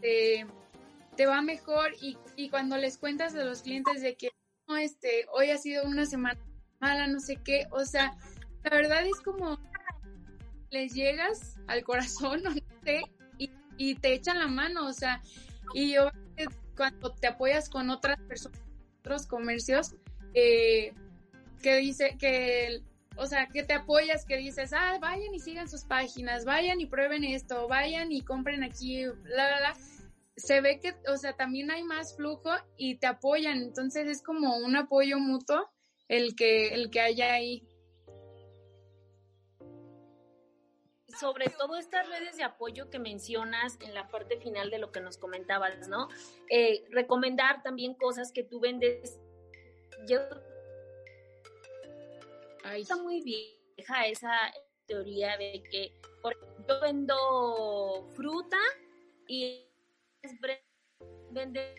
te, 0.00 1.26
va 1.26 1.42
mejor 1.42 1.92
y, 2.00 2.16
y, 2.36 2.48
cuando 2.48 2.76
les 2.78 2.98
cuentas 2.98 3.34
a 3.34 3.44
los 3.44 3.62
clientes 3.62 4.00
de 4.00 4.16
que 4.16 4.30
no, 4.68 4.76
este, 4.76 5.26
hoy 5.32 5.50
ha 5.50 5.58
sido 5.58 5.84
una 5.84 6.06
semana 6.06 6.40
mala, 6.80 7.06
no 7.06 7.20
sé 7.20 7.36
qué, 7.36 7.66
o 7.70 7.84
sea, 7.84 8.16
la 8.64 8.70
verdad 8.70 9.04
es 9.06 9.20
como 9.20 9.58
les 10.70 10.94
llegas 10.94 11.56
al 11.68 11.82
corazón, 11.84 12.42
no 12.44 12.52
sé, 12.84 13.02
y, 13.90 13.94
te 13.94 14.14
echan 14.14 14.38
la 14.38 14.46
mano, 14.46 14.86
o 14.86 14.92
sea, 14.92 15.22
y 15.74 15.94
yo 15.94 16.10
cuando 16.76 17.12
te 17.12 17.26
apoyas 17.26 17.68
con 17.68 17.90
otras 17.90 18.18
personas, 18.22 18.60
otros 19.00 19.26
comercios, 19.26 19.94
eh, 20.34 20.94
que 21.62 21.76
dice 21.76 22.16
que, 22.18 22.82
o 23.16 23.26
sea, 23.26 23.48
que 23.48 23.62
te 23.62 23.74
apoyas, 23.74 24.24
que 24.24 24.36
dices, 24.36 24.72
ah, 24.72 24.98
vayan 25.00 25.34
y 25.34 25.40
sigan 25.40 25.68
sus 25.68 25.84
páginas, 25.84 26.44
vayan 26.44 26.80
y 26.80 26.86
prueben 26.86 27.24
esto, 27.24 27.68
vayan 27.68 28.12
y 28.12 28.22
compren 28.22 28.62
aquí, 28.64 29.04
la, 29.04 29.50
la, 29.50 29.60
la. 29.60 29.76
Se 30.36 30.60
ve 30.60 30.80
que, 30.80 30.94
o 31.10 31.16
sea, 31.18 31.34
también 31.34 31.70
hay 31.70 31.84
más 31.84 32.16
flujo 32.16 32.50
y 32.76 32.96
te 32.96 33.06
apoyan, 33.06 33.58
entonces 33.58 34.08
es 34.08 34.22
como 34.22 34.56
un 34.56 34.76
apoyo 34.76 35.18
mutuo 35.18 35.70
el 36.08 36.34
que, 36.34 36.68
el 36.68 36.90
que 36.90 37.00
haya 37.00 37.34
ahí. 37.34 37.62
Sobre 41.22 41.48
todo 41.50 41.76
estas 41.76 42.08
redes 42.08 42.36
de 42.36 42.42
apoyo 42.42 42.90
que 42.90 42.98
mencionas 42.98 43.78
en 43.80 43.94
la 43.94 44.08
parte 44.08 44.38
final 44.38 44.70
de 44.70 44.78
lo 44.78 44.90
que 44.90 45.00
nos 45.00 45.18
comentabas, 45.18 45.88
¿no? 45.88 46.08
Eh, 46.50 46.84
recomendar 46.90 47.62
también 47.62 47.94
cosas 47.94 48.32
que 48.32 48.42
tú 48.42 48.58
vendes. 48.58 49.20
Yo 50.08 50.18
está 52.74 52.96
muy 52.96 53.22
vieja 53.22 54.06
esa 54.06 54.32
teoría 54.86 55.36
de 55.36 55.62
que 55.70 55.92
por 56.20 56.36
yo 56.68 56.80
vendo 56.80 58.08
fruta 58.16 58.58
y 59.28 59.64
vende 61.30 61.74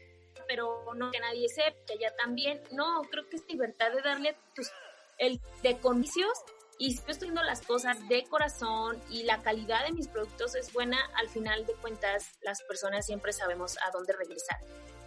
pero 0.48 0.94
no 0.96 1.12
que 1.12 1.20
nadie 1.20 1.48
sepa, 1.50 1.78
que 1.88 1.98
ya 1.98 2.14
también, 2.16 2.62
no, 2.72 3.02
creo 3.10 3.28
que 3.30 3.38
es 3.38 3.48
libertad 3.48 3.92
de 3.92 4.02
darle 4.02 4.36
tus, 4.54 4.70
el 5.18 5.40
de 5.62 5.78
condiciones 5.80 6.38
y 6.80 6.94
estoy 6.94 7.14
haciendo 7.16 7.44
las 7.44 7.62
cosas 7.62 8.08
de 8.08 8.24
corazón 8.26 9.02
y 9.10 9.24
la 9.24 9.42
calidad 9.42 9.86
de 9.86 9.92
mis 9.92 10.08
productos 10.08 10.56
es 10.56 10.72
buena, 10.74 10.98
al 11.16 11.30
final 11.30 11.66
de 11.66 11.74
cuentas 11.74 12.32
las 12.42 12.62
personas 12.64 13.06
siempre 13.06 13.34
sabemos 13.34 13.78
a 13.86 13.92
dónde 13.92 14.14
regresar. 14.14 14.58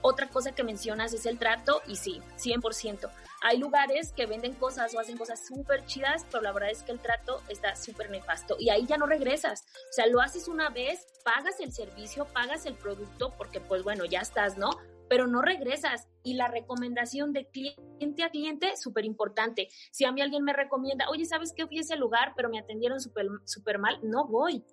Otra 0.02 0.29
cosa 0.29 0.52
que 0.52 0.62
mencionas 0.62 1.12
es 1.12 1.26
el 1.26 1.38
trato 1.38 1.83
y 1.87 1.96
sí, 1.96 2.22
100%. 2.38 3.11
Hay 3.42 3.59
lugares 3.59 4.12
que 4.12 4.26
venden 4.26 4.55
cosas 4.55 4.94
o 4.94 5.00
hacen 5.00 5.18
cosas 5.18 5.44
súper 5.46 5.85
chidas, 5.87 6.24
pero 6.31 6.42
la 6.42 6.52
verdad 6.52 6.70
es 6.70 6.83
que 6.83 6.92
el 6.92 7.00
trato 7.00 7.42
está 7.48 7.74
súper 7.76 8.11
nefasto 8.11 8.57
y 8.59 8.70
ahí 8.70 8.87
ya 8.87 8.98
no 8.98 9.07
regresas. 9.07 9.64
O 9.90 9.92
sea, 9.92 10.07
lo 10.07 10.20
haces 10.20 10.48
una 10.48 10.70
vez, 10.70 11.07
pagas 11.24 11.61
el 11.61 11.72
servicio, 11.72 12.24
pagas 12.26 12.66
el 12.66 12.74
producto 12.74 13.35
porque 13.37 13.61
pues 13.61 13.83
bueno, 13.83 14.05
ya 14.05 14.20
estás, 14.20 14.57
¿no? 14.57 14.70
Pero 15.09 15.27
no 15.27 15.42
regresas. 15.42 16.09
Y 16.23 16.35
la 16.35 16.49
recomendación 16.49 17.33
de 17.33 17.47
cliente 17.49 18.23
a 18.23 18.31
cliente, 18.31 18.77
súper 18.77 19.05
importante. 19.05 19.69
Si 19.90 20.05
a 20.05 20.12
mí 20.12 20.21
alguien 20.21 20.45
me 20.45 20.53
recomienda, 20.53 21.09
oye, 21.09 21.25
¿sabes 21.25 21.53
qué? 21.55 21.66
Fui 21.66 21.79
a 21.79 21.83
ese 21.83 21.97
lugar, 21.97 22.33
pero 22.37 22.49
me 22.49 22.59
atendieron 22.59 23.01
súper 23.01 23.27
super 23.45 23.79
mal, 23.79 23.99
no 24.03 24.27
voy. 24.27 24.64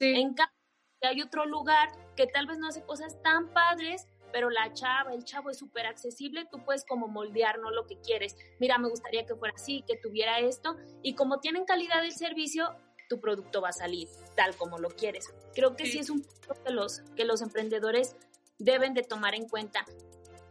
En 0.00 0.34
cambio, 0.34 0.54
hay 1.02 1.22
otro 1.22 1.46
lugar 1.46 1.88
que 2.16 2.26
tal 2.26 2.46
vez 2.46 2.58
no 2.58 2.68
hace 2.68 2.84
cosas 2.84 3.20
tan 3.22 3.52
padres, 3.52 4.06
pero 4.32 4.50
la 4.50 4.72
chava, 4.72 5.14
el 5.14 5.24
chavo 5.24 5.50
es 5.50 5.58
súper 5.58 5.86
accesible, 5.86 6.46
tú 6.50 6.64
puedes 6.64 6.84
como 6.84 7.06
moldear, 7.06 7.58
¿no? 7.60 7.70
Lo 7.70 7.86
que 7.86 8.00
quieres. 8.00 8.36
Mira, 8.58 8.78
me 8.78 8.88
gustaría 8.88 9.24
que 9.24 9.36
fuera 9.36 9.54
así, 9.54 9.84
que 9.86 9.96
tuviera 9.96 10.40
esto. 10.40 10.76
Y 11.02 11.14
como 11.14 11.38
tienen 11.38 11.64
calidad 11.64 12.02
del 12.02 12.12
servicio, 12.12 12.74
tu 13.08 13.20
producto 13.20 13.60
va 13.60 13.68
a 13.68 13.72
salir 13.72 14.08
tal 14.34 14.56
como 14.56 14.78
lo 14.78 14.88
quieres. 14.88 15.32
Creo 15.54 15.76
que 15.76 15.84
sí, 15.84 15.92
sí 15.92 15.98
es 16.00 16.10
un 16.10 16.22
punto 16.22 16.62
que 16.64 16.72
los, 16.72 17.00
que 17.16 17.24
los 17.24 17.42
emprendedores 17.42 18.16
deben 18.58 18.94
de 18.94 19.02
tomar 19.02 19.34
en 19.34 19.48
cuenta. 19.48 19.84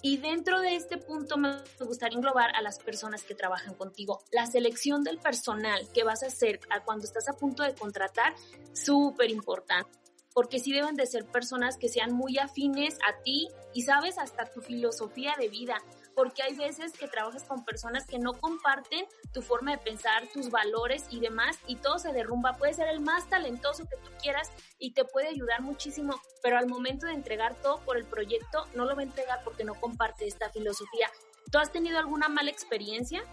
Y 0.02 0.18
dentro 0.18 0.60
de 0.60 0.76
este 0.76 0.98
punto 0.98 1.38
me 1.38 1.64
gustaría 1.80 2.18
englobar 2.18 2.54
a 2.56 2.62
las 2.62 2.80
personas 2.80 3.24
que 3.24 3.36
trabajan 3.36 3.74
contigo. 3.76 4.20
La 4.32 4.46
selección 4.46 5.04
del 5.04 5.18
personal 5.18 5.88
que 5.94 6.04
vas 6.04 6.24
a 6.24 6.28
hacer 6.28 6.60
cuando 6.84 7.06
estás 7.06 7.30
a 7.30 7.34
punto 7.34 7.64
de 7.64 7.74
contratar, 7.74 8.36
súper 8.74 9.32
importante 9.32 10.04
porque 10.34 10.60
sí 10.60 10.74
deben 10.74 10.96
de 10.96 11.06
ser 11.06 11.26
personas 11.26 11.78
que 11.78 11.90
sean 11.90 12.12
muy 12.14 12.38
afines 12.38 12.96
a 13.08 13.22
ti 13.24 13.48
y 13.74 13.84
sabes 13.84 14.18
hasta 14.18 14.46
tu 14.46 14.62
filosofía 14.62 15.36
de 15.40 15.48
vida 15.48 15.78
porque 16.16 16.44
hay 16.44 16.56
veces 16.56 16.94
que 16.94 17.08
trabajas 17.08 17.44
con 17.44 17.66
personas 17.66 18.06
que 18.06 18.20
no 18.20 18.34
comparten 18.34 19.06
tu 19.34 19.42
forma 19.42 19.72
de 19.72 19.78
pensar, 19.78 20.28
tus 20.34 20.50
valores 20.50 21.06
y 21.10 21.20
demás, 21.20 21.58
y 21.68 21.78
todo 21.78 22.00
se 22.00 22.14
derrumba. 22.14 22.58
Puede 22.58 22.74
ser 22.74 22.88
el 22.88 23.00
más 23.00 23.30
talentoso 23.30 23.88
que 23.88 23.98
tú 23.98 24.10
quieras 24.22 24.52
y 24.80 24.94
te 24.94 25.06
puede 25.06 25.28
ayudar 25.28 25.62
muchísimo, 25.62 26.22
pero 26.42 26.58
al 26.58 26.68
momento 26.68 27.08
de 27.08 27.14
entregar 27.14 27.56
todo 27.62 27.80
por 27.82 27.98
el 27.98 28.06
proyecto, 28.06 28.66
no 28.76 28.86
lo 28.86 28.96
va 28.96 29.02
a 29.02 29.06
entregar 29.06 29.42
porque 29.44 29.64
no 29.64 29.76
comparte 29.76 30.28
esta 30.28 30.50
filosofía. 30.50 31.10
¿Tú 31.52 31.58
has 31.58 31.72
tenido 31.72 32.00
alguna 32.00 32.30
mala 32.30 32.50
experiencia? 32.50 33.24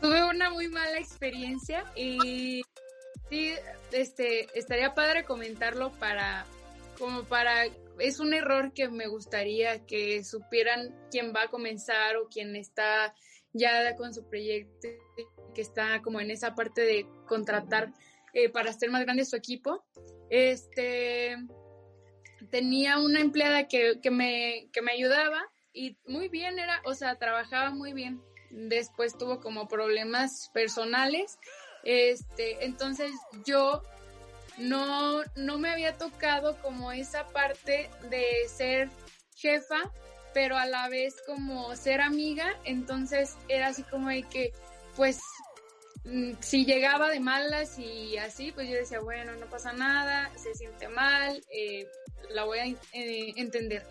Tuve 0.00 0.24
una 0.24 0.50
muy 0.50 0.68
mala 0.68 0.98
experiencia 0.98 1.84
y 1.94 2.62
sí, 3.28 3.54
este, 3.92 4.48
estaría 4.58 4.94
padre 4.94 5.24
comentarlo 5.24 5.90
para, 5.92 6.46
como 6.98 7.24
para 7.24 7.64
es 8.00 8.20
un 8.20 8.34
error 8.34 8.72
que 8.72 8.88
me 8.88 9.06
gustaría 9.06 9.86
que 9.86 10.24
supieran 10.24 10.94
quién 11.10 11.32
va 11.34 11.44
a 11.44 11.48
comenzar 11.48 12.16
o 12.16 12.28
quién 12.28 12.56
está 12.56 13.14
ya 13.52 13.96
con 13.96 14.14
su 14.14 14.28
proyecto, 14.28 14.88
que 15.54 15.60
está 15.60 16.00
como 16.02 16.20
en 16.20 16.30
esa 16.30 16.54
parte 16.54 16.82
de 16.82 17.06
contratar 17.26 17.92
eh, 18.32 18.48
para 18.48 18.70
hacer 18.70 18.90
más 18.90 19.02
grande 19.02 19.24
su 19.24 19.36
equipo. 19.36 19.84
Este, 20.28 21.36
tenía 22.50 22.98
una 22.98 23.20
empleada 23.20 23.66
que, 23.66 24.00
que, 24.00 24.10
me, 24.10 24.68
que 24.72 24.82
me 24.82 24.92
ayudaba 24.92 25.42
y 25.72 25.96
muy 26.06 26.28
bien 26.28 26.58
era, 26.58 26.80
o 26.84 26.94
sea, 26.94 27.16
trabajaba 27.16 27.70
muy 27.70 27.92
bien. 27.92 28.22
Después 28.50 29.16
tuvo 29.16 29.40
como 29.40 29.68
problemas 29.68 30.50
personales. 30.52 31.38
Este, 31.84 32.64
entonces 32.64 33.12
yo 33.44 33.82
no, 34.60 35.22
no 35.36 35.58
me 35.58 35.70
había 35.70 35.96
tocado 35.96 36.60
como 36.60 36.92
esa 36.92 37.26
parte 37.28 37.90
de 38.10 38.48
ser 38.48 38.88
jefa, 39.34 39.90
pero 40.34 40.56
a 40.56 40.66
la 40.66 40.88
vez 40.88 41.16
como 41.26 41.74
ser 41.76 42.00
amiga, 42.00 42.56
entonces 42.64 43.36
era 43.48 43.68
así 43.68 43.82
como 43.84 44.08
de 44.08 44.22
que, 44.22 44.52
pues, 44.96 45.18
mm, 46.04 46.32
si 46.40 46.64
llegaba 46.64 47.10
de 47.10 47.20
malas 47.20 47.78
y 47.78 48.16
así, 48.18 48.52
pues 48.52 48.68
yo 48.68 48.76
decía, 48.76 49.00
bueno, 49.00 49.34
no 49.36 49.46
pasa 49.46 49.72
nada, 49.72 50.30
se 50.36 50.54
siente 50.54 50.88
mal, 50.88 51.42
eh, 51.52 51.86
la 52.30 52.44
voy 52.44 52.58
a 52.58 52.66
eh, 52.66 53.32
entender. 53.36 53.84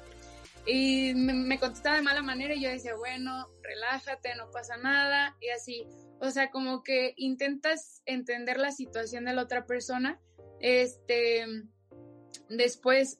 Y 0.66 1.14
me, 1.16 1.34
me, 1.34 1.60
contestaba 1.60 1.96
de 1.96 2.02
mala 2.04 2.22
manera 2.22 2.54
y 2.54 2.62
yo 2.62 2.70
decía, 2.70 2.96
bueno, 2.96 3.48
relájate, 3.64 4.36
no 4.36 4.52
pasa 4.52 4.78
nada, 4.78 5.36
y 5.42 5.50
así. 5.50 5.86
O 6.22 6.30
sea, 6.32 6.52
como 6.52 6.84
que 6.84 7.14
intentas 7.18 8.02
entender 8.06 8.60
la 8.60 8.72
situación 8.72 9.26
de 9.26 9.34
la 9.34 9.44
otra 9.44 9.66
persona 9.66 10.20
este, 10.60 11.46
después, 12.50 13.20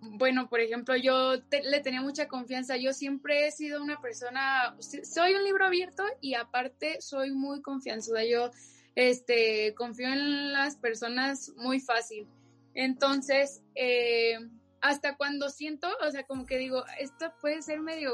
bueno, 0.00 0.48
por 0.48 0.60
ejemplo, 0.60 0.96
yo 0.96 1.34
le 1.34 1.80
tenía 1.80 2.02
mucha 2.02 2.28
confianza. 2.28 2.76
Yo 2.76 2.92
siempre 2.92 3.46
he 3.46 3.52
sido 3.52 3.82
una 3.82 4.00
persona, 4.00 4.76
soy 4.80 5.34
un 5.34 5.44
libro 5.44 5.66
abierto 5.66 6.04
y 6.20 6.34
aparte 6.34 7.00
soy 7.00 7.30
muy 7.32 7.62
confianzuda. 7.62 8.24
Yo, 8.24 8.50
este, 8.94 9.74
confío 9.74 10.08
en 10.08 10.52
las 10.52 10.76
personas 10.76 11.52
muy 11.56 11.80
fácil. 11.80 12.26
Entonces, 12.74 13.62
eh, 13.74 14.38
hasta 14.80 15.16
cuando 15.16 15.48
siento, 15.48 15.88
o 16.06 16.10
sea, 16.10 16.24
como 16.24 16.44
que 16.44 16.58
digo, 16.58 16.84
esto 16.98 17.32
puede 17.40 17.62
ser 17.62 17.80
medio 17.80 18.12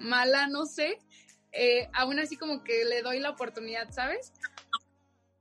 mala, 0.00 0.46
no 0.48 0.66
sé, 0.66 0.98
eh, 1.52 1.88
aún 1.92 2.18
así 2.18 2.36
como 2.36 2.64
que 2.64 2.84
le 2.84 3.02
doy 3.02 3.20
la 3.20 3.30
oportunidad, 3.30 3.90
¿sabes? 3.90 4.32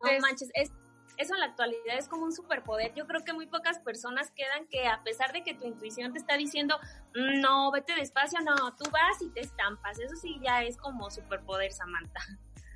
No 0.04 0.20
manches, 0.20 0.50
es 0.54 0.72
eso 1.18 1.34
en 1.34 1.40
la 1.40 1.48
actualidad 1.48 1.98
es 1.98 2.08
como 2.08 2.26
un 2.26 2.34
superpoder. 2.34 2.94
Yo 2.96 3.08
creo 3.08 3.24
que 3.24 3.34
muy 3.34 3.48
pocas 3.48 3.80
personas 3.80 4.32
quedan 4.32 4.68
que 4.68 4.88
a 4.88 5.04
pesar 5.04 5.34
de 5.34 5.44
que 5.44 5.54
tu 5.54 5.66
intuición 5.66 6.14
te 6.14 6.20
está 6.20 6.38
diciendo, 6.38 6.78
mm, 7.16 7.42
no, 7.42 7.72
vete 7.72 7.94
despacio, 7.96 8.40
no, 8.42 8.76
tú 8.76 8.90
vas 8.92 9.22
y 9.22 9.30
te 9.30 9.42
estampas. 9.42 10.00
Eso 10.00 10.16
sí 10.16 10.40
ya 10.44 10.64
es 10.64 10.78
como 10.78 11.10
superpoder, 11.10 11.72
Samantha. 11.72 12.22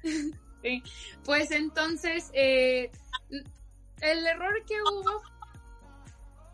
Pues 1.23 1.51
entonces, 1.51 2.31
eh, 2.33 2.89
el 4.01 4.25
error 4.25 4.65
que 4.65 4.81
hubo, 4.81 5.21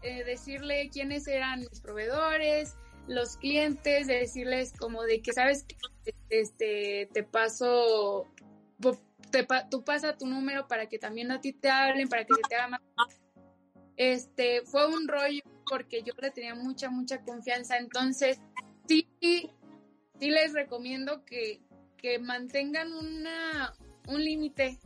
eh, 0.01 0.25
decirle 0.25 0.89
quiénes 0.91 1.27
eran 1.27 1.61
mis 1.61 1.79
proveedores, 1.79 2.75
los 3.07 3.37
clientes, 3.37 4.07
decirles 4.07 4.73
como 4.77 5.03
de 5.03 5.21
que, 5.21 5.31
sabes, 5.31 5.65
este, 6.29 7.09
te 7.13 7.23
paso 7.23 8.27
tú 9.69 9.83
pasa 9.83 10.17
tu 10.17 10.27
número 10.27 10.67
para 10.67 10.87
que 10.87 10.99
también 10.99 11.31
a 11.31 11.41
ti 11.41 11.53
te 11.53 11.69
hablen, 11.69 12.07
para 12.07 12.25
que 12.25 12.33
se 12.35 12.41
te 12.49 12.55
haga 12.55 12.67
más. 12.67 12.81
Este, 13.97 14.61
fue 14.63 14.87
un 14.87 15.07
rollo 15.07 15.41
porque 15.67 16.03
yo 16.03 16.13
le 16.21 16.31
tenía 16.31 16.55
mucha, 16.55 16.89
mucha 16.89 17.21
confianza. 17.21 17.77
Entonces, 17.77 18.39
sí, 18.87 19.07
sí 19.19 19.51
les 20.19 20.53
recomiendo 20.53 21.23
que, 21.25 21.61
que 21.97 22.19
mantengan 22.19 22.91
una, 22.93 23.73
un 24.07 24.23
límite 24.23 24.79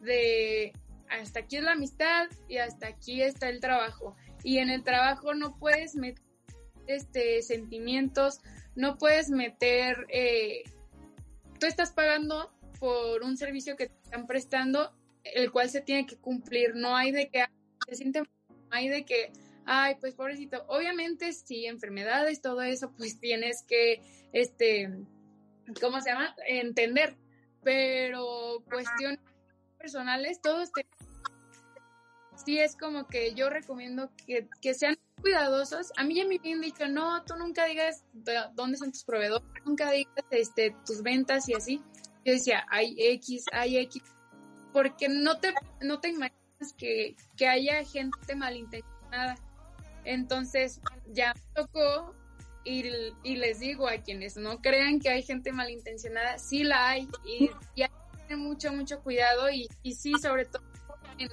de 0.00 0.72
hasta 1.08 1.40
aquí 1.40 1.56
es 1.56 1.62
la 1.62 1.72
amistad 1.72 2.28
y 2.48 2.58
hasta 2.58 2.88
aquí 2.88 3.22
está 3.22 3.48
el 3.48 3.60
trabajo. 3.60 4.16
y 4.44 4.58
en 4.58 4.70
el 4.70 4.82
trabajo 4.82 5.34
no 5.34 5.56
puedes 5.56 5.94
meter 5.94 6.24
este, 6.86 7.42
sentimientos, 7.42 8.40
no 8.74 8.98
puedes 8.98 9.30
meter, 9.30 10.06
eh, 10.08 10.64
tú 11.60 11.66
estás 11.66 11.92
pagando 11.92 12.52
por 12.82 13.22
un 13.22 13.36
servicio 13.36 13.76
que 13.76 13.86
te 13.86 13.94
están 14.02 14.26
prestando, 14.26 14.92
el 15.22 15.52
cual 15.52 15.70
se 15.70 15.82
tiene 15.82 16.04
que 16.04 16.16
cumplir, 16.16 16.74
no 16.74 16.96
hay 16.96 17.12
de 17.12 17.28
que 17.28 17.44
se 17.88 17.94
siente, 17.94 18.22
no 18.22 18.26
hay 18.70 18.88
de 18.88 19.04
que, 19.04 19.30
ay, 19.64 19.94
pues 20.00 20.16
pobrecito, 20.16 20.64
obviamente 20.66 21.32
si 21.32 21.66
enfermedades, 21.66 22.42
todo 22.42 22.60
eso, 22.60 22.92
pues 22.98 23.20
tienes 23.20 23.62
que, 23.68 24.02
este, 24.32 24.90
¿cómo 25.80 26.00
se 26.00 26.10
llama? 26.10 26.34
Entender, 26.44 27.14
pero 27.62 28.64
cuestiones 28.68 29.20
personales, 29.78 30.40
todos 30.40 30.72
te... 30.72 30.84
Sí, 32.44 32.58
es 32.58 32.74
como 32.74 33.06
que 33.06 33.32
yo 33.34 33.48
recomiendo 33.48 34.10
que, 34.26 34.48
que 34.60 34.74
sean 34.74 34.98
cuidadosos. 35.20 35.92
A 35.96 36.02
mí 36.02 36.16
ya 36.16 36.26
me 36.26 36.38
habían 36.38 36.60
dicho, 36.60 36.88
no, 36.88 37.22
tú 37.24 37.36
nunca 37.36 37.66
digas 37.66 38.04
dónde 38.54 38.76
son 38.76 38.90
tus 38.90 39.04
proveedores, 39.04 39.46
nunca 39.64 39.88
digas 39.92 40.24
este, 40.32 40.74
tus 40.84 41.02
ventas 41.02 41.48
y 41.48 41.54
así. 41.54 41.80
Yo 42.24 42.32
decía, 42.32 42.64
hay 42.70 42.94
X, 42.98 43.44
hay 43.52 43.78
X, 43.78 44.02
porque 44.72 45.08
no 45.08 45.38
te, 45.38 45.54
no 45.80 46.00
te 46.00 46.08
imaginas 46.08 46.72
que, 46.76 47.16
que 47.36 47.48
haya 47.48 47.84
gente 47.84 48.34
malintencionada. 48.36 49.36
Entonces, 50.04 50.80
ya 51.08 51.34
me 51.34 51.62
tocó 51.62 52.14
y, 52.64 52.84
y, 53.24 53.36
les 53.36 53.60
digo 53.60 53.88
a 53.88 53.98
quienes 53.98 54.36
no 54.36 54.60
crean 54.60 55.00
que 55.00 55.10
hay 55.10 55.22
gente 55.22 55.52
malintencionada, 55.52 56.38
sí 56.38 56.62
la 56.62 56.90
hay 56.90 57.08
y, 57.24 57.50
y 57.74 57.82
hay 57.82 57.88
que 57.88 58.18
tener 58.18 58.36
mucho, 58.38 58.72
mucho 58.72 59.00
cuidado 59.02 59.50
y, 59.50 59.68
y 59.82 59.94
sí, 59.94 60.12
sobre 60.20 60.44
todo 60.44 60.62
en, 61.18 61.28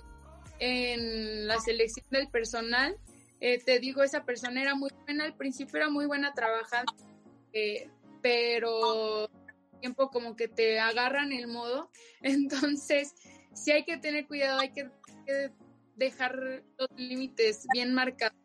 en 0.60 1.48
la 1.48 1.60
selección 1.60 2.06
del 2.10 2.28
personal, 2.30 2.98
eh, 3.42 3.62
te 3.64 3.80
digo, 3.80 4.04
esa 4.04 4.26
persona 4.26 4.62
era 4.62 4.76
muy 4.76 4.92
buena, 5.06 5.24
al 5.24 5.36
principio 5.36 5.78
era 5.78 5.90
muy 5.90 6.06
buena 6.06 6.34
trabajando, 6.34 6.94
eh, 7.54 7.90
pero 8.22 9.30
tiempo 9.80 10.10
como 10.10 10.36
que 10.36 10.48
te 10.48 10.80
agarran 10.80 11.32
el 11.32 11.48
modo, 11.48 11.92
entonces 12.22 13.16
sí 13.54 13.72
hay 13.72 13.84
que 13.84 13.98
tener 13.98 14.28
cuidado, 14.28 14.60
hay 14.60 14.72
que, 14.72 14.90
dejar 15.96 16.64
los 16.78 16.90
límites 16.96 17.68
bien 17.74 17.94
marcados. 17.94 18.38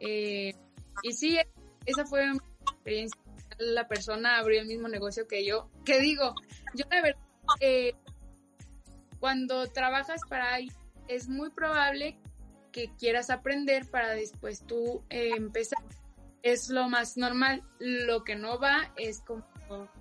Eh, 0.00 0.54
y 1.02 1.12
sí, 1.12 1.38
esa 1.86 2.04
fue 2.04 2.30
mi 2.30 2.38
experiencia. 2.70 3.20
La 3.58 3.88
persona 3.88 4.38
abrió 4.38 4.60
el 4.60 4.66
mismo 4.66 4.86
negocio 4.86 5.26
que 5.26 5.44
yo. 5.44 5.70
Que 5.84 5.98
digo, 5.98 6.34
yo 6.74 6.84
de 6.90 7.00
verdad, 7.00 7.98
cuando 9.18 9.66
trabajas 9.68 10.20
para 10.28 10.54
alguien, 10.54 10.76
es 11.08 11.28
muy 11.28 11.50
probable 11.50 12.18
que 12.70 12.90
quieras 12.98 13.30
aprender 13.30 13.88
para 13.90 14.10
después 14.10 14.64
tú 14.66 15.04
eh, 15.10 15.32
empezar. 15.36 15.82
Es 16.42 16.68
lo 16.68 16.88
más 16.88 17.16
normal. 17.16 17.62
Lo 17.78 18.24
que 18.24 18.36
no 18.36 18.58
va 18.58 18.92
es 18.96 19.20
como 19.20 19.44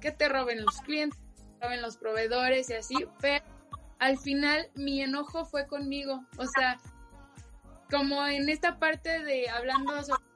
que 0.01 0.11
te 0.11 0.29
roben 0.29 0.63
los 0.63 0.75
clientes, 0.81 1.19
te 1.35 1.65
roben 1.65 1.81
los 1.81 1.97
proveedores 1.97 2.69
y 2.69 2.73
así, 2.73 2.95
pero 3.21 3.45
al 3.99 4.17
final 4.17 4.69
mi 4.75 5.01
enojo 5.01 5.45
fue 5.45 5.67
conmigo. 5.67 6.25
O 6.37 6.45
sea, 6.45 6.79
como 7.89 8.25
en 8.25 8.49
esta 8.49 8.79
parte 8.79 9.23
de 9.23 9.49
hablando 9.49 10.03
sobre 10.03 10.29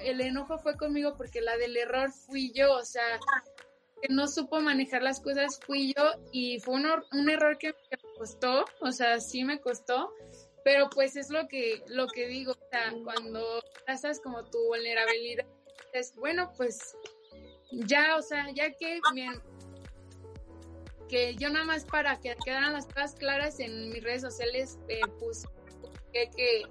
el 0.00 0.20
enojo 0.20 0.58
fue 0.58 0.76
conmigo 0.76 1.16
porque 1.16 1.40
la 1.40 1.56
del 1.56 1.76
error 1.76 2.10
fui 2.10 2.52
yo, 2.52 2.72
o 2.72 2.84
sea, 2.84 3.18
que 4.00 4.08
no 4.08 4.26
supo 4.26 4.60
manejar 4.60 5.02
las 5.02 5.20
cosas 5.20 5.60
fui 5.66 5.92
yo 5.94 6.14
y 6.32 6.60
fue 6.60 6.74
un, 6.74 6.86
un 7.12 7.30
error 7.30 7.58
que 7.58 7.74
me 7.90 7.98
costó, 8.18 8.64
o 8.80 8.90
sea, 8.90 9.20
sí 9.20 9.44
me 9.44 9.60
costó, 9.60 10.12
pero 10.64 10.88
pues 10.90 11.16
es 11.16 11.30
lo 11.30 11.46
que, 11.46 11.82
lo 11.88 12.06
que 12.06 12.26
digo, 12.26 12.52
o 12.52 12.68
sea, 12.70 12.92
cuando 13.04 13.62
pasas 13.86 14.20
como 14.20 14.44
tu 14.44 14.58
vulnerabilidad, 14.66 15.46
es 15.92 16.14
bueno, 16.16 16.50
pues 16.56 16.96
ya, 17.70 18.16
o 18.16 18.22
sea, 18.22 18.50
ya 18.52 18.70
que 18.72 19.00
que 21.08 21.36
yo 21.36 21.50
nada 21.50 21.64
más 21.64 21.84
para 21.84 22.18
que 22.20 22.34
quedaran 22.44 22.72
las 22.72 22.86
cosas 22.86 23.14
claras 23.14 23.60
en 23.60 23.90
mis 23.90 24.02
redes 24.02 24.22
sociales 24.22 24.76
eh, 24.88 25.00
puse 25.20 25.46
que, 26.12 26.28
que, 26.36 26.62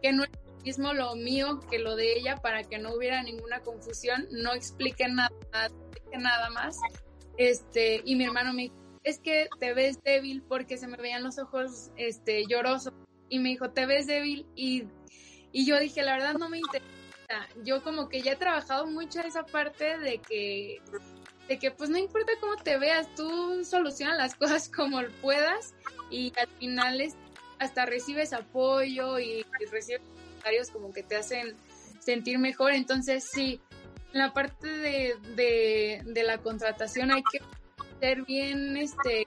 que 0.00 0.12
no 0.12 0.24
es 0.24 0.30
mismo 0.64 0.92
lo 0.92 1.14
mío 1.14 1.60
que 1.70 1.78
lo 1.78 1.96
de 1.96 2.16
ella 2.16 2.36
para 2.36 2.62
que 2.62 2.78
no 2.78 2.94
hubiera 2.94 3.22
ninguna 3.22 3.60
confusión, 3.60 4.28
no 4.30 4.54
explique 4.54 5.06
nada, 5.08 5.30
nada 6.18 6.50
más. 6.50 6.76
Este, 7.36 8.02
y 8.04 8.16
mi 8.16 8.24
hermano 8.24 8.52
me 8.52 8.62
dijo, 8.62 8.74
es 9.02 9.18
que 9.18 9.48
te 9.58 9.74
ves 9.74 10.02
débil 10.02 10.42
porque 10.42 10.76
se 10.76 10.86
me 10.86 10.96
veían 10.96 11.24
los 11.24 11.38
ojos 11.38 11.90
este 11.96 12.46
llorosos 12.46 12.92
y 13.28 13.38
me 13.40 13.50
dijo, 13.50 13.70
te 13.70 13.86
ves 13.86 14.06
débil 14.06 14.46
y, 14.54 14.84
y 15.50 15.66
yo 15.66 15.78
dije, 15.78 16.02
la 16.02 16.12
verdad 16.14 16.34
no 16.34 16.48
me 16.48 16.58
interesa. 16.58 17.01
Yo 17.64 17.82
como 17.82 18.08
que 18.08 18.22
ya 18.22 18.32
he 18.32 18.36
trabajado 18.36 18.86
mucho 18.86 19.20
esa 19.20 19.44
parte 19.44 19.98
de 19.98 20.18
que, 20.18 20.80
de 21.48 21.58
que 21.58 21.70
pues 21.70 21.90
no 21.90 21.98
importa 21.98 22.32
cómo 22.40 22.56
te 22.56 22.78
veas, 22.78 23.12
tú 23.14 23.64
solucionas 23.64 24.16
las 24.16 24.34
cosas 24.36 24.68
como 24.68 25.00
puedas 25.20 25.74
y 26.10 26.32
al 26.38 26.48
final 26.58 27.00
es, 27.00 27.14
hasta 27.58 27.86
recibes 27.86 28.32
apoyo 28.32 29.18
y, 29.18 29.44
recibes 29.70 30.00
comentarios 30.00 30.70
como 30.70 30.92
que 30.92 31.02
te 31.02 31.16
hacen 31.16 31.56
sentir 32.00 32.38
mejor. 32.38 32.72
Entonces 32.72 33.28
sí, 33.30 33.60
en 34.12 34.20
la 34.20 34.32
parte 34.32 34.68
de, 34.68 36.02
de, 36.04 36.22
la 36.22 36.38
contratación 36.38 37.10
hay 37.12 37.22
que 37.30 37.40
ser 38.00 38.22
bien 38.22 38.76
este 38.76 39.26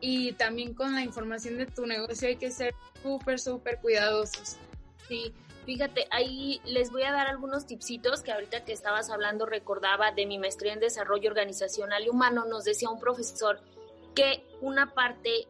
y 0.00 0.32
también 0.32 0.74
con 0.74 0.94
la 0.94 1.02
información 1.02 1.56
de 1.56 1.64
tu 1.64 1.86
negocio 1.86 2.28
hay 2.28 2.36
que 2.36 2.50
ser 2.50 2.74
súper, 3.02 3.38
súper 3.38 3.78
cuidadosos. 3.78 4.56
Sí, 5.08 5.32
fíjate, 5.70 6.08
ahí 6.10 6.60
les 6.64 6.90
voy 6.90 7.04
a 7.04 7.12
dar 7.12 7.28
algunos 7.28 7.64
tipsitos 7.64 8.22
que 8.22 8.32
ahorita 8.32 8.64
que 8.64 8.72
estabas 8.72 9.08
hablando 9.08 9.46
recordaba 9.46 10.10
de 10.10 10.26
mi 10.26 10.36
maestría 10.36 10.72
en 10.72 10.80
desarrollo 10.80 11.30
organizacional 11.30 12.04
y 12.04 12.08
humano, 12.08 12.44
nos 12.44 12.64
decía 12.64 12.90
un 12.90 12.98
profesor 12.98 13.60
que 14.16 14.44
una 14.60 14.94
parte 14.94 15.46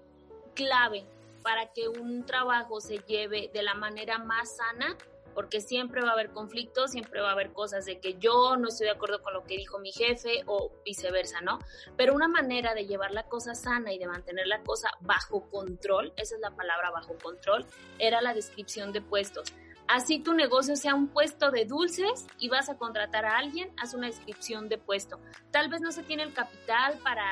clave 0.53 1.07
para 1.43 1.73
que 1.73 1.89
un 1.89 2.27
trabajo 2.27 2.83
se 2.83 2.99
lleve 2.99 3.51
de 3.55 3.63
la 3.63 3.73
manera 3.73 4.19
más 4.19 4.57
sana 4.57 4.95
porque 5.35 5.63
siempre 5.63 6.03
va 6.03 6.11
a 6.11 6.13
haber 6.13 6.33
conflictos, 6.33 6.91
siempre 6.91 7.23
va 7.23 7.31
a 7.31 7.33
haber 7.33 7.55
cosas 7.55 7.87
de 7.87 7.99
que 7.99 8.19
yo 8.19 8.59
no 8.59 8.69
estoy 8.69 8.89
de 8.89 8.93
acuerdo 8.93 9.23
con 9.23 9.33
lo 9.33 9.45
que 9.45 9.57
dijo 9.57 9.79
mi 9.79 9.91
jefe 9.91 10.43
o 10.45 10.71
viceversa, 10.85 11.41
¿no? 11.41 11.61
Pero 11.97 12.15
una 12.15 12.29
manera 12.29 12.75
de 12.75 12.85
llevar 12.85 13.13
la 13.13 13.23
cosa 13.23 13.55
sana 13.55 13.91
y 13.95 13.99
de 13.99 14.07
mantener 14.07 14.47
la 14.49 14.63
cosa 14.65 14.91
bajo 15.01 15.49
control, 15.49 16.13
esa 16.17 16.35
es 16.35 16.43
la 16.43 16.51
palabra 16.51 16.91
bajo 16.91 17.17
control, 17.17 17.65
era 17.99 18.21
la 18.21 18.35
descripción 18.35 18.93
de 18.93 19.01
puestos. 19.01 19.55
Así 19.92 20.20
tu 20.20 20.35
negocio 20.35 20.76
sea 20.76 20.94
un 20.94 21.09
puesto 21.09 21.50
de 21.50 21.64
dulces 21.64 22.29
y 22.38 22.48
vas 22.48 22.68
a 22.68 22.79
contratar 22.79 23.24
a 23.24 23.38
alguien, 23.38 23.72
haz 23.76 23.92
una 23.92 24.07
descripción 24.07 24.68
de 24.68 24.79
puesto. 24.79 25.18
Tal 25.50 25.68
vez 25.68 25.81
no 25.81 25.90
se 25.90 26.05
tiene 26.05 26.22
el 26.22 26.33
capital 26.33 26.98
para 27.03 27.26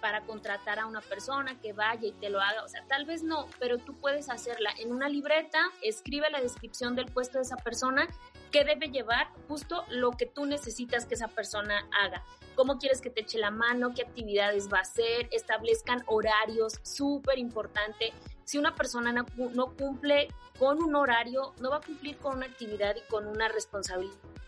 para 0.00 0.22
contratar 0.22 0.78
a 0.78 0.86
una 0.86 1.00
persona 1.00 1.60
que 1.60 1.72
vaya 1.72 2.06
y 2.06 2.12
te 2.12 2.30
lo 2.30 2.40
haga. 2.40 2.62
O 2.62 2.68
sea, 2.68 2.84
tal 2.86 3.04
vez 3.04 3.24
no, 3.24 3.46
pero 3.58 3.78
tú 3.78 3.98
puedes 3.98 4.28
hacerla 4.30 4.70
en 4.78 4.92
una 4.92 5.08
libreta, 5.08 5.58
escribe 5.82 6.30
la 6.30 6.40
descripción 6.40 6.94
del 6.94 7.06
puesto 7.06 7.38
de 7.38 7.42
esa 7.42 7.56
persona, 7.56 8.06
que 8.52 8.64
debe 8.64 8.88
llevar 8.88 9.28
justo 9.48 9.84
lo 9.90 10.12
que 10.12 10.26
tú 10.26 10.46
necesitas 10.46 11.04
que 11.04 11.14
esa 11.14 11.26
persona 11.26 11.88
haga. 12.00 12.24
Cómo 12.54 12.78
quieres 12.78 13.00
que 13.00 13.10
te 13.10 13.22
eche 13.22 13.38
la 13.38 13.50
mano, 13.50 13.92
qué 13.94 14.02
actividades 14.02 14.68
va 14.72 14.78
a 14.78 14.82
hacer, 14.82 15.28
establezcan 15.32 16.02
horarios, 16.06 16.74
súper 16.82 17.38
importante. 17.38 18.12
Si 18.48 18.56
una 18.56 18.74
persona 18.74 19.12
no, 19.12 19.26
no 19.52 19.76
cumple 19.76 20.28
con 20.58 20.82
un 20.82 20.94
horario, 20.94 21.52
no 21.60 21.68
va 21.68 21.76
a 21.76 21.80
cumplir 21.82 22.16
con 22.16 22.38
una 22.38 22.46
actividad 22.46 22.96
y 22.96 23.02
con 23.10 23.26
una 23.26 23.46
responsabilidad 23.48 24.38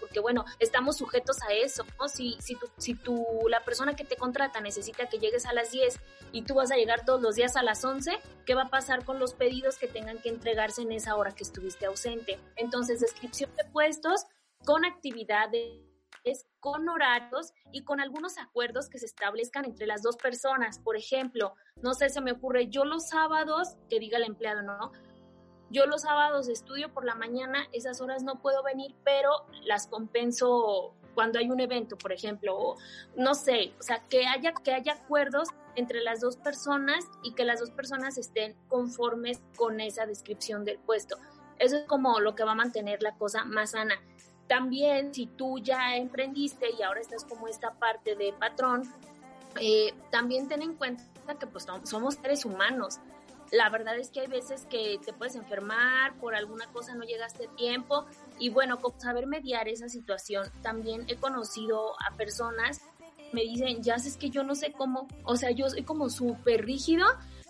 porque 0.00 0.18
bueno, 0.18 0.44
estamos 0.58 0.96
sujetos 0.96 1.36
a 1.42 1.52
eso, 1.52 1.84
¿no? 1.96 2.08
Si, 2.08 2.36
si, 2.40 2.56
tú, 2.56 2.66
si 2.76 2.94
tú, 2.94 3.24
la 3.48 3.60
persona 3.60 3.94
que 3.94 4.04
te 4.04 4.16
contrata 4.16 4.60
necesita 4.60 5.08
que 5.08 5.18
llegues 5.18 5.46
a 5.46 5.52
las 5.52 5.70
10 5.70 6.00
y 6.32 6.42
tú 6.42 6.54
vas 6.54 6.72
a 6.72 6.76
llegar 6.76 7.04
todos 7.04 7.22
los 7.22 7.36
días 7.36 7.54
a 7.54 7.62
las 7.62 7.84
11, 7.84 8.18
¿qué 8.44 8.56
va 8.56 8.62
a 8.62 8.68
pasar 8.68 9.04
con 9.04 9.20
los 9.20 9.34
pedidos 9.34 9.78
que 9.78 9.86
tengan 9.86 10.18
que 10.18 10.28
entregarse 10.28 10.82
en 10.82 10.90
esa 10.90 11.14
hora 11.14 11.30
que 11.30 11.44
estuviste 11.44 11.86
ausente? 11.86 12.40
Entonces, 12.56 12.98
descripción 12.98 13.54
de 13.56 13.64
puestos 13.70 14.24
con 14.64 14.84
actividades 14.84 15.85
con 16.60 16.88
horarios 16.88 17.52
y 17.72 17.84
con 17.84 18.00
algunos 18.00 18.38
acuerdos 18.38 18.88
que 18.88 18.98
se 18.98 19.06
establezcan 19.06 19.64
entre 19.64 19.86
las 19.86 20.02
dos 20.02 20.16
personas. 20.16 20.78
Por 20.78 20.96
ejemplo, 20.96 21.54
no 21.82 21.94
sé, 21.94 22.08
se 22.08 22.20
me 22.20 22.32
ocurre, 22.32 22.68
yo 22.68 22.84
los 22.84 23.08
sábados, 23.08 23.76
que 23.88 24.00
diga 24.00 24.18
el 24.18 24.24
empleado, 24.24 24.62
¿no? 24.62 24.92
Yo 25.70 25.86
los 25.86 26.02
sábados 26.02 26.48
estudio 26.48 26.92
por 26.92 27.04
la 27.04 27.14
mañana, 27.14 27.66
esas 27.72 28.00
horas 28.00 28.22
no 28.22 28.40
puedo 28.40 28.62
venir, 28.62 28.94
pero 29.04 29.30
las 29.64 29.88
compenso 29.88 30.94
cuando 31.14 31.38
hay 31.38 31.50
un 31.50 31.60
evento, 31.60 31.96
por 31.96 32.12
ejemplo, 32.12 32.76
no 33.16 33.34
sé, 33.34 33.72
o 33.80 33.82
sea, 33.82 34.06
que 34.08 34.26
haya, 34.26 34.52
que 34.52 34.72
haya 34.72 34.92
acuerdos 34.92 35.48
entre 35.74 36.02
las 36.02 36.20
dos 36.20 36.36
personas 36.36 37.04
y 37.22 37.34
que 37.34 37.44
las 37.44 37.58
dos 37.58 37.70
personas 37.70 38.18
estén 38.18 38.54
conformes 38.68 39.42
con 39.56 39.80
esa 39.80 40.06
descripción 40.06 40.64
del 40.64 40.78
puesto. 40.78 41.16
Eso 41.58 41.76
es 41.76 41.84
como 41.86 42.20
lo 42.20 42.34
que 42.34 42.44
va 42.44 42.52
a 42.52 42.56
mantener 42.56 43.02
la 43.02 43.16
cosa 43.16 43.44
más 43.44 43.70
sana. 43.70 43.94
También, 44.48 45.12
si 45.12 45.26
tú 45.26 45.58
ya 45.58 45.96
emprendiste 45.96 46.66
y 46.78 46.82
ahora 46.82 47.00
estás 47.00 47.24
como 47.24 47.48
esta 47.48 47.72
parte 47.72 48.14
de 48.14 48.32
patrón, 48.32 48.82
eh, 49.60 49.94
también 50.10 50.48
ten 50.48 50.62
en 50.62 50.74
cuenta 50.74 51.04
que 51.38 51.46
pues 51.46 51.66
somos 51.84 52.14
seres 52.14 52.44
humanos. 52.44 52.98
La 53.52 53.70
verdad 53.70 53.96
es 53.98 54.10
que 54.10 54.20
hay 54.20 54.26
veces 54.26 54.66
que 54.66 54.98
te 55.04 55.12
puedes 55.12 55.36
enfermar, 55.36 56.16
por 56.16 56.34
alguna 56.34 56.66
cosa 56.72 56.94
no 56.94 57.04
llegaste 57.04 57.46
a 57.46 57.56
tiempo 57.56 58.06
y 58.38 58.50
bueno, 58.50 58.78
saber 58.98 59.26
mediar 59.26 59.68
esa 59.68 59.88
situación, 59.88 60.50
también 60.62 61.04
he 61.08 61.16
conocido 61.16 61.94
a 62.00 62.16
personas 62.16 62.82
me 63.32 63.42
dicen, 63.42 63.82
ya 63.82 63.98
sé 63.98 64.16
que 64.18 64.30
yo 64.30 64.42
no 64.44 64.54
sé 64.54 64.72
cómo, 64.72 65.08
o 65.24 65.36
sea, 65.36 65.50
yo 65.50 65.68
soy 65.68 65.82
como 65.82 66.08
súper 66.08 66.64
rígido 66.64 67.06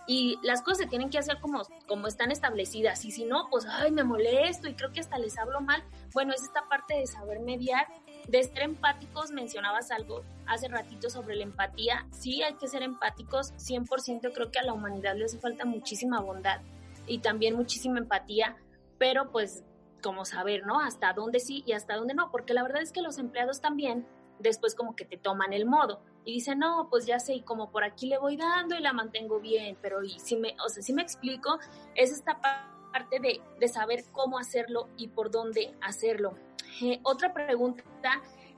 y 0.07 0.38
las 0.42 0.62
cosas 0.62 0.79
se 0.79 0.87
tienen 0.87 1.11
que 1.11 1.19
hacer 1.19 1.40
como, 1.40 1.62
como 1.87 2.07
están 2.07 2.31
establecidas. 2.31 3.05
Y 3.05 3.11
si 3.11 3.25
no, 3.25 3.49
pues, 3.51 3.66
ay, 3.66 3.90
me 3.90 4.05
molesto 4.05 4.69
y 4.69 4.75
creo 4.75 4.92
que 4.92 5.01
hasta 5.01 5.19
les 5.19 5.37
hablo 5.38 5.61
mal. 5.61 5.83
Bueno, 6.12 6.33
es 6.33 6.42
esta 6.42 6.69
parte 6.69 6.95
de 6.95 7.07
saber 7.07 7.40
mediar, 7.40 7.87
de 8.29 8.42
ser 8.42 8.62
empáticos, 8.62 9.31
mencionabas 9.33 9.90
algo 9.90 10.23
hace 10.47 10.69
ratito 10.69 11.11
sobre 11.11 11.37
la 11.37 11.45
empatía, 11.45 12.07
sí 12.11 12.42
hay 12.42 12.55
que 12.55 12.69
ser 12.69 12.83
empáticos, 12.83 13.53
100% 13.55 14.33
creo 14.33 14.51
que 14.51 14.59
a 14.59 14.64
la 14.64 14.73
humanidad 14.73 15.16
le 15.16 15.25
hace 15.25 15.38
falta 15.38 15.64
muchísima 15.64 16.21
bondad 16.21 16.61
y 17.07 17.19
también 17.19 17.55
muchísima 17.55 17.99
empatía, 17.99 18.57
pero 18.99 19.31
pues 19.31 19.64
como 20.03 20.25
saber, 20.25 20.66
¿no? 20.66 20.81
Hasta 20.81 21.12
dónde 21.12 21.40
sí 21.40 21.62
y 21.66 21.73
hasta 21.73 21.97
dónde 21.97 22.14
no, 22.14 22.31
porque 22.31 22.55
la 22.55 22.62
verdad 22.62 22.83
es 22.83 22.92
que 22.92 23.03
los 23.03 23.19
empleados 23.19 23.61
también 23.61 24.07
después 24.38 24.75
como 24.75 24.95
que 24.97 25.05
te 25.05 25.16
toman 25.16 25.53
el 25.53 25.66
modo 25.66 26.01
y 26.27 26.33
dicen, 26.33 26.59
no, 26.59 26.89
pues 26.91 27.07
ya 27.07 27.21
sé, 27.21 27.35
y 27.35 27.41
como 27.43 27.71
por 27.71 27.85
aquí 27.85 28.09
le 28.09 28.19
voy 28.19 28.37
dando 28.37 28.75
y 28.75 28.81
la 28.81 28.93
mantengo 28.93 29.39
bien, 29.39 29.79
pero 29.81 30.03
y 30.03 30.19
si 30.19 30.37
me, 30.37 30.57
o 30.65 30.69
sea, 30.69 30.83
si 30.83 30.93
me 30.93 31.01
explico, 31.01 31.61
es 31.95 32.11
esta 32.11 32.41
parte 32.41 33.21
de, 33.21 33.41
de 33.61 33.69
saber 33.69 34.05
cómo 34.11 34.37
hacerlo 34.37 34.89
y 34.97 35.07
por 35.07 35.31
dónde 35.31 35.73
hacerlo. 35.81 36.35
Eh, 36.83 36.99
otra 37.05 37.33
pregunta 37.33 37.85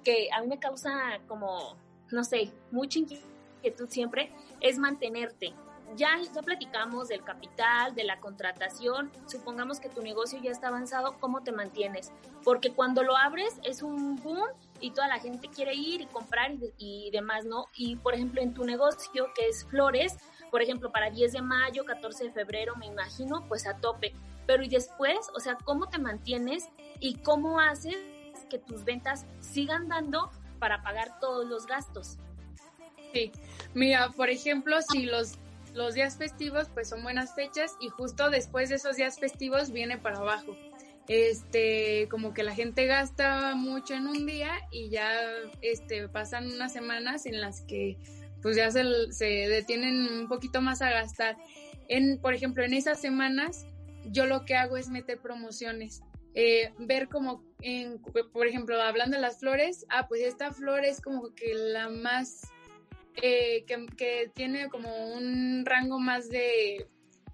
que 0.02 0.30
a 0.32 0.40
mí 0.40 0.46
me 0.48 0.58
causa 0.58 1.20
como, 1.28 1.76
no 2.10 2.24
sé, 2.24 2.50
mucha 2.70 3.00
inquietud 3.00 3.88
siempre, 3.90 4.32
es 4.62 4.78
mantenerte. 4.78 5.52
Ya, 5.94 6.08
ya 6.34 6.42
platicamos 6.42 7.08
del 7.08 7.22
capital, 7.22 7.94
de 7.94 8.04
la 8.04 8.18
contratación, 8.18 9.10
supongamos 9.26 9.78
que 9.78 9.90
tu 9.90 10.02
negocio 10.02 10.38
ya 10.42 10.50
está 10.50 10.68
avanzado, 10.68 11.18
¿cómo 11.20 11.42
te 11.42 11.52
mantienes? 11.52 12.12
Porque 12.44 12.72
cuando 12.72 13.02
lo 13.02 13.16
abres 13.16 13.58
es 13.62 13.82
un 13.82 14.16
boom 14.16 14.48
y 14.80 14.90
toda 14.90 15.08
la 15.08 15.18
gente 15.18 15.48
quiere 15.48 15.74
ir 15.74 16.00
y 16.00 16.06
comprar 16.06 16.52
y, 16.78 17.10
demás, 17.10 17.44
¿no? 17.44 17.66
Y 17.74 17.96
por 17.96 18.14
ejemplo, 18.14 18.40
en 18.40 18.54
tu 18.54 18.64
negocio 18.64 19.32
que 19.34 19.48
es 19.48 19.64
flores, 19.64 20.16
por 20.50 20.62
ejemplo, 20.62 20.90
para 20.90 21.10
10 21.10 21.32
de 21.32 21.42
mayo, 21.42 21.84
14 21.84 22.24
de 22.24 22.32
febrero, 22.32 22.74
me 22.76 22.86
imagino, 22.86 23.44
pues 23.48 23.66
a 23.66 23.78
tope. 23.78 24.12
Pero 24.46 24.62
y 24.62 24.68
después, 24.68 25.18
o 25.34 25.40
sea, 25.40 25.56
¿cómo 25.64 25.88
te 25.88 25.98
mantienes 25.98 26.68
y 27.00 27.16
cómo 27.16 27.60
haces 27.60 27.96
que 28.48 28.58
tus 28.58 28.84
ventas 28.84 29.26
sigan 29.40 29.88
dando 29.88 30.30
para 30.58 30.82
pagar 30.82 31.20
todos 31.20 31.46
los 31.46 31.66
gastos? 31.66 32.18
Sí, 33.12 33.32
mira, 33.74 34.10
por 34.10 34.30
ejemplo, 34.30 34.80
si 34.82 35.06
los, 35.06 35.34
los 35.74 35.94
días 35.94 36.16
festivos 36.16 36.68
pues 36.72 36.88
son 36.88 37.02
buenas 37.02 37.34
fechas 37.34 37.76
y 37.80 37.88
justo 37.88 38.30
después 38.30 38.68
de 38.68 38.76
esos 38.76 38.96
días 38.96 39.18
festivos 39.18 39.70
viene 39.70 39.98
para 39.98 40.18
abajo 40.18 40.56
este, 41.08 42.06
como 42.10 42.34
que 42.34 42.42
la 42.42 42.54
gente 42.54 42.86
gasta 42.86 43.54
mucho 43.54 43.94
en 43.94 44.06
un 44.06 44.26
día 44.26 44.52
y 44.70 44.90
ya, 44.90 45.10
este, 45.62 46.08
pasan 46.08 46.52
unas 46.52 46.72
semanas 46.72 47.26
en 47.26 47.40
las 47.40 47.62
que, 47.62 47.96
pues 48.42 48.56
ya 48.56 48.70
se, 48.70 48.84
se 49.12 49.24
detienen 49.24 50.06
un 50.06 50.28
poquito 50.28 50.60
más 50.60 50.82
a 50.82 50.90
gastar. 50.90 51.36
En, 51.88 52.18
por 52.20 52.34
ejemplo, 52.34 52.62
en 52.62 52.74
esas 52.74 53.00
semanas, 53.00 53.66
yo 54.06 54.26
lo 54.26 54.44
que 54.44 54.54
hago 54.54 54.76
es 54.76 54.88
meter 54.90 55.18
promociones. 55.18 56.02
Eh, 56.34 56.72
ver 56.78 57.08
como, 57.08 57.42
en, 57.62 57.98
por 58.32 58.46
ejemplo, 58.46 58.80
hablando 58.80 59.16
de 59.16 59.22
las 59.22 59.40
flores, 59.40 59.86
ah, 59.88 60.06
pues 60.06 60.20
esta 60.20 60.52
flor 60.52 60.84
es 60.84 61.00
como 61.00 61.34
que 61.34 61.54
la 61.54 61.88
más, 61.88 62.42
eh, 63.16 63.64
que, 63.66 63.86
que 63.96 64.30
tiene 64.34 64.68
como 64.68 65.14
un 65.14 65.64
rango 65.64 65.98
más 65.98 66.28
de 66.28 66.86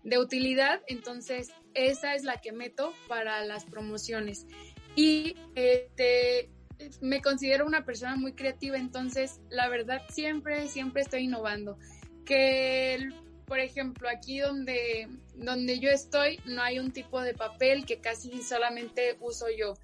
de 0.05 0.19
utilidad, 0.19 0.83
entonces 0.87 1.51
esa 1.75 2.15
es 2.15 2.25
la 2.25 2.41
que 2.41 2.53
meto 2.53 2.93
para 3.09 3.45
las 3.45 3.65
promociones. 3.65 4.47
Y 4.97 5.37
este, 5.55 6.51
me 7.01 7.21
considero 7.21 7.67
una 7.67 7.85
persona 7.85 8.17
muy 8.17 8.33
creativa, 8.33 8.77
entonces 8.77 9.41
la 9.51 9.69
verdad 9.69 10.03
siempre, 10.09 10.69
siempre 10.69 11.03
estoy 11.03 11.25
innovando. 11.25 11.79
Que, 12.25 13.09
por 13.47 13.59
ejemplo, 13.59 14.09
aquí 14.09 14.39
donde, 14.39 15.09
donde 15.35 15.79
yo 15.79 15.91
estoy 15.91 16.41
no 16.47 16.63
hay 16.63 16.79
un 16.79 16.93
tipo 16.93 17.21
de 17.21 17.35
papel 17.35 17.85
que 17.85 18.01
casi 18.01 18.43
solamente 18.43 19.17
uso 19.21 19.47
yo. 19.57 19.75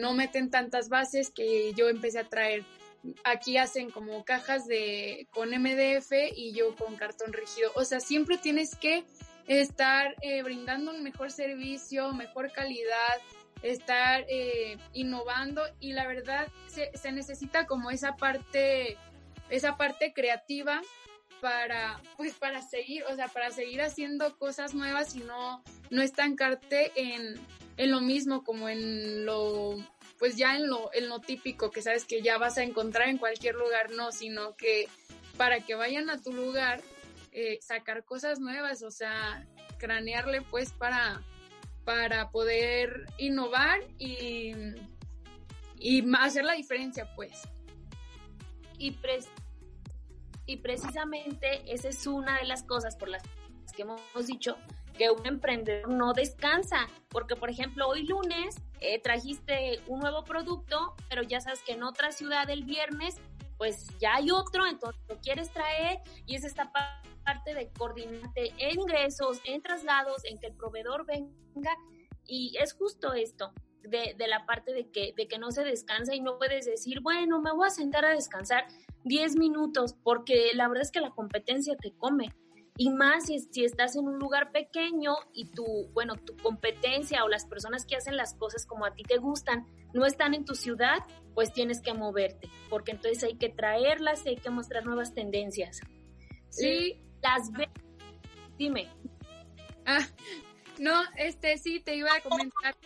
no 0.00 0.14
meten 0.14 0.50
tantas 0.50 0.88
bases 0.88 1.30
que 1.30 1.72
yo 1.74 1.88
empecé 1.88 2.20
a 2.20 2.28
traer. 2.28 2.64
Aquí 3.24 3.56
hacen 3.56 3.90
como 3.90 4.24
cajas 4.24 4.66
de 4.68 5.26
con 5.32 5.50
MDF 5.50 6.12
y 6.36 6.52
yo 6.52 6.76
con 6.76 6.94
cartón 6.96 7.32
rígido. 7.32 7.72
O 7.74 7.84
sea, 7.84 7.98
siempre 7.98 8.38
tienes 8.38 8.76
que 8.76 9.04
estar 9.46 10.14
eh, 10.22 10.42
brindando 10.42 10.92
un 10.92 11.02
mejor 11.02 11.30
servicio, 11.30 12.12
mejor 12.12 12.52
calidad, 12.52 13.20
estar 13.62 14.24
eh, 14.28 14.76
innovando 14.92 15.62
y 15.80 15.92
la 15.92 16.06
verdad 16.06 16.48
se, 16.66 16.90
se, 16.96 17.12
necesita 17.12 17.66
como 17.66 17.90
esa 17.90 18.16
parte, 18.16 18.96
esa 19.50 19.76
parte 19.76 20.12
creativa 20.12 20.80
para, 21.40 22.00
pues 22.16 22.34
para 22.34 22.62
seguir, 22.62 23.04
o 23.04 23.16
sea, 23.16 23.28
para 23.28 23.50
seguir 23.50 23.82
haciendo 23.82 24.36
cosas 24.38 24.74
nuevas 24.74 25.14
y 25.16 25.20
no, 25.20 25.62
no 25.90 26.02
estancarte 26.02 26.92
en, 26.94 27.34
en 27.76 27.90
lo 27.90 28.00
mismo 28.00 28.44
como 28.44 28.68
en 28.68 29.24
lo, 29.24 29.76
pues 30.18 30.36
ya 30.36 30.56
en 30.56 30.68
lo, 30.68 30.92
en 30.94 31.08
lo 31.08 31.20
típico 31.20 31.70
que 31.70 31.82
sabes 31.82 32.04
que 32.04 32.22
ya 32.22 32.38
vas 32.38 32.58
a 32.58 32.62
encontrar 32.62 33.08
en 33.08 33.18
cualquier 33.18 33.56
lugar, 33.56 33.90
no, 33.90 34.12
sino 34.12 34.56
que 34.56 34.88
para 35.36 35.60
que 35.60 35.74
vayan 35.74 36.10
a 36.10 36.20
tu 36.20 36.32
lugar 36.32 36.80
eh, 37.32 37.58
sacar 37.62 38.04
cosas 38.04 38.40
nuevas, 38.40 38.82
o 38.82 38.90
sea, 38.90 39.46
cranearle 39.78 40.42
pues 40.42 40.72
para, 40.72 41.22
para 41.84 42.30
poder 42.30 43.06
innovar 43.16 43.80
y, 43.98 44.52
y 45.78 46.04
hacer 46.14 46.44
la 46.44 46.52
diferencia 46.52 47.08
pues. 47.16 47.48
Y, 48.78 48.96
y 50.46 50.56
precisamente 50.58 51.62
esa 51.72 51.88
es 51.88 52.06
una 52.06 52.38
de 52.38 52.44
las 52.44 52.64
cosas 52.64 52.96
por 52.96 53.08
las 53.08 53.22
que 53.74 53.82
hemos 53.82 54.26
dicho 54.26 54.58
que 54.98 55.10
un 55.10 55.26
emprendedor 55.26 55.88
no 55.88 56.12
descansa, 56.12 56.86
porque 57.08 57.34
por 57.34 57.48
ejemplo 57.48 57.88
hoy 57.88 58.06
lunes 58.06 58.56
eh, 58.80 59.00
trajiste 59.00 59.80
un 59.86 60.00
nuevo 60.00 60.22
producto, 60.24 60.94
pero 61.08 61.22
ya 61.22 61.40
sabes 61.40 61.62
que 61.62 61.72
en 61.72 61.82
otra 61.82 62.12
ciudad 62.12 62.50
el 62.50 62.64
viernes 62.64 63.16
pues 63.56 63.86
ya 63.98 64.16
hay 64.16 64.30
otro, 64.30 64.66
entonces 64.66 65.00
lo 65.08 65.18
quieres 65.20 65.50
traer 65.50 66.00
y 66.26 66.34
es 66.34 66.44
esta 66.44 66.70
parte 66.72 67.11
de 67.44 67.70
coordinarte 67.78 68.52
en 68.58 68.80
ingresos, 68.80 69.40
en 69.44 69.62
traslados, 69.62 70.24
en 70.24 70.38
que 70.38 70.48
el 70.48 70.54
proveedor 70.54 71.06
venga 71.06 71.76
y 72.26 72.56
es 72.60 72.72
justo 72.74 73.12
esto. 73.14 73.52
De, 73.82 74.14
de, 74.16 74.28
la 74.28 74.46
parte 74.46 74.72
de 74.72 74.88
que, 74.90 75.12
de 75.16 75.26
que 75.26 75.38
no 75.38 75.50
se 75.50 75.64
descansa 75.64 76.14
y 76.14 76.20
no 76.20 76.38
puedes 76.38 76.66
decir, 76.66 77.00
bueno, 77.00 77.40
me 77.42 77.50
voy 77.52 77.66
a 77.66 77.70
sentar 77.70 78.04
a 78.04 78.10
descansar 78.10 78.68
10 79.02 79.34
minutos, 79.34 79.96
porque 80.04 80.52
la 80.54 80.68
verdad 80.68 80.82
es 80.82 80.92
que 80.92 81.00
la 81.00 81.10
competencia 81.10 81.76
te 81.76 81.92
come. 81.96 82.28
Y 82.76 82.90
más 82.90 83.26
si, 83.26 83.40
si 83.40 83.64
estás 83.64 83.96
en 83.96 84.06
un 84.06 84.20
lugar 84.20 84.52
pequeño 84.52 85.16
y 85.32 85.50
tu, 85.50 85.64
bueno, 85.92 86.14
tu 86.14 86.36
competencia 86.36 87.24
o 87.24 87.28
las 87.28 87.44
personas 87.44 87.84
que 87.84 87.96
hacen 87.96 88.16
las 88.16 88.34
cosas 88.34 88.66
como 88.66 88.86
a 88.86 88.94
ti 88.94 89.02
te 89.02 89.18
gustan 89.18 89.66
no 89.92 90.06
están 90.06 90.32
en 90.32 90.44
tu 90.44 90.54
ciudad, 90.54 90.98
pues 91.34 91.52
tienes 91.52 91.80
que 91.82 91.92
moverte, 91.92 92.48
porque 92.70 92.92
entonces 92.92 93.24
hay 93.24 93.34
que 93.34 93.48
traerlas, 93.48 94.24
hay 94.26 94.36
que 94.36 94.50
mostrar 94.50 94.86
nuevas 94.86 95.12
tendencias. 95.12 95.80
Sí, 96.50 97.00
las 97.22 97.50
ve 97.52 97.68
dime. 98.58 98.88
Ah, 99.86 100.06
no, 100.78 101.02
este 101.16 101.58
sí 101.58 101.80
te 101.80 101.96
iba 101.96 102.14
a 102.14 102.20
comentar 102.20 102.76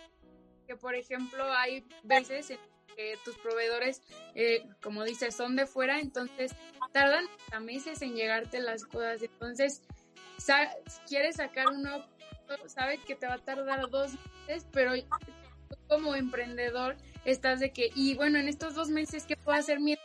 que 0.66 0.76
por 0.76 0.94
ejemplo 0.94 1.44
hay 1.52 1.84
veces 2.02 2.50
en 2.50 2.58
que 2.96 3.18
tus 3.24 3.36
proveedores, 3.36 4.00
eh, 4.34 4.66
como 4.82 5.04
dices, 5.04 5.34
son 5.34 5.54
de 5.54 5.66
fuera, 5.66 6.00
entonces 6.00 6.52
tardan 6.92 7.26
a 7.52 7.60
meses 7.60 8.00
en 8.00 8.14
llegarte 8.14 8.58
las 8.60 8.84
cosas. 8.86 9.22
Entonces, 9.22 9.82
quieres 11.06 11.36
sacar 11.36 11.66
uno, 11.68 12.06
sabes 12.66 13.00
que 13.04 13.14
te 13.14 13.26
va 13.26 13.34
a 13.34 13.44
tardar 13.44 13.90
dos 13.90 14.12
meses, 14.46 14.66
pero 14.72 14.92
como 15.88 16.14
emprendedor 16.14 16.96
estás 17.26 17.60
de 17.60 17.70
que, 17.70 17.90
y 17.94 18.14
bueno, 18.14 18.38
en 18.38 18.48
estos 18.48 18.74
dos 18.74 18.88
meses, 18.88 19.24
¿qué 19.26 19.36
puedo 19.36 19.58
hacer 19.58 19.78
mi 19.78 19.96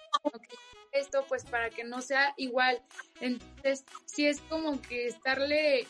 esto? 0.92 1.26
Pues 1.28 1.46
para 1.46 1.70
que 1.70 1.84
no 1.84 2.02
sea 2.02 2.34
igual. 2.38 2.82
Entonces, 3.20 3.86
sí 4.06 4.28
es 4.28 4.40
como 4.42 4.82
que 4.82 5.08
estarle 5.08 5.88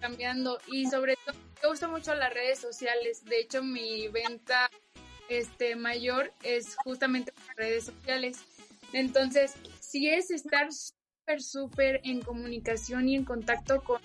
cambiando 0.00 0.58
y 0.66 0.86
sobre 0.86 1.16
todo, 1.24 1.36
me 1.62 1.68
gusta 1.68 1.88
mucho 1.88 2.14
las 2.14 2.32
redes 2.32 2.58
sociales. 2.58 3.24
De 3.24 3.40
hecho, 3.40 3.62
mi 3.62 4.08
venta 4.08 4.70
este 5.28 5.76
mayor 5.76 6.32
es 6.42 6.76
justamente 6.84 7.32
las 7.48 7.56
redes 7.56 7.84
sociales. 7.84 8.38
Entonces, 8.92 9.54
sí 9.80 10.08
es 10.08 10.30
estar 10.30 10.72
súper, 10.72 11.42
súper 11.42 12.00
en 12.04 12.20
comunicación 12.22 13.08
y 13.08 13.16
en 13.16 13.24
contacto 13.24 13.82
con, 13.82 14.00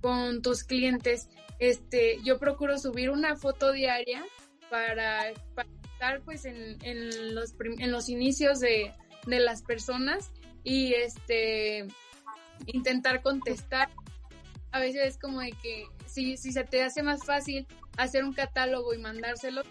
con 0.00 0.42
tus 0.42 0.64
clientes. 0.64 1.28
Este, 1.58 2.18
yo 2.22 2.38
procuro 2.38 2.78
subir 2.78 3.10
una 3.10 3.36
foto 3.36 3.72
diaria 3.72 4.24
para, 4.68 5.30
estar 5.30 6.20
pues 6.24 6.44
en, 6.44 6.76
en, 6.82 7.34
los, 7.34 7.54
en 7.60 7.90
los 7.92 8.08
inicios 8.08 8.60
de, 8.60 8.92
de 9.26 9.40
las 9.40 9.62
personas 9.62 10.30
y 10.64 10.94
este 10.94 11.86
intentar 12.66 13.22
contestar 13.22 13.90
a 14.72 14.80
veces 14.80 15.06
es 15.06 15.18
como 15.18 15.40
de 15.40 15.52
que 15.52 15.86
si, 16.06 16.36
si 16.36 16.52
se 16.52 16.64
te 16.64 16.82
hace 16.82 17.02
más 17.02 17.24
fácil 17.24 17.66
hacer 17.96 18.24
un 18.24 18.32
catálogo 18.32 18.94
y 18.94 18.98
mandárselo, 18.98 19.62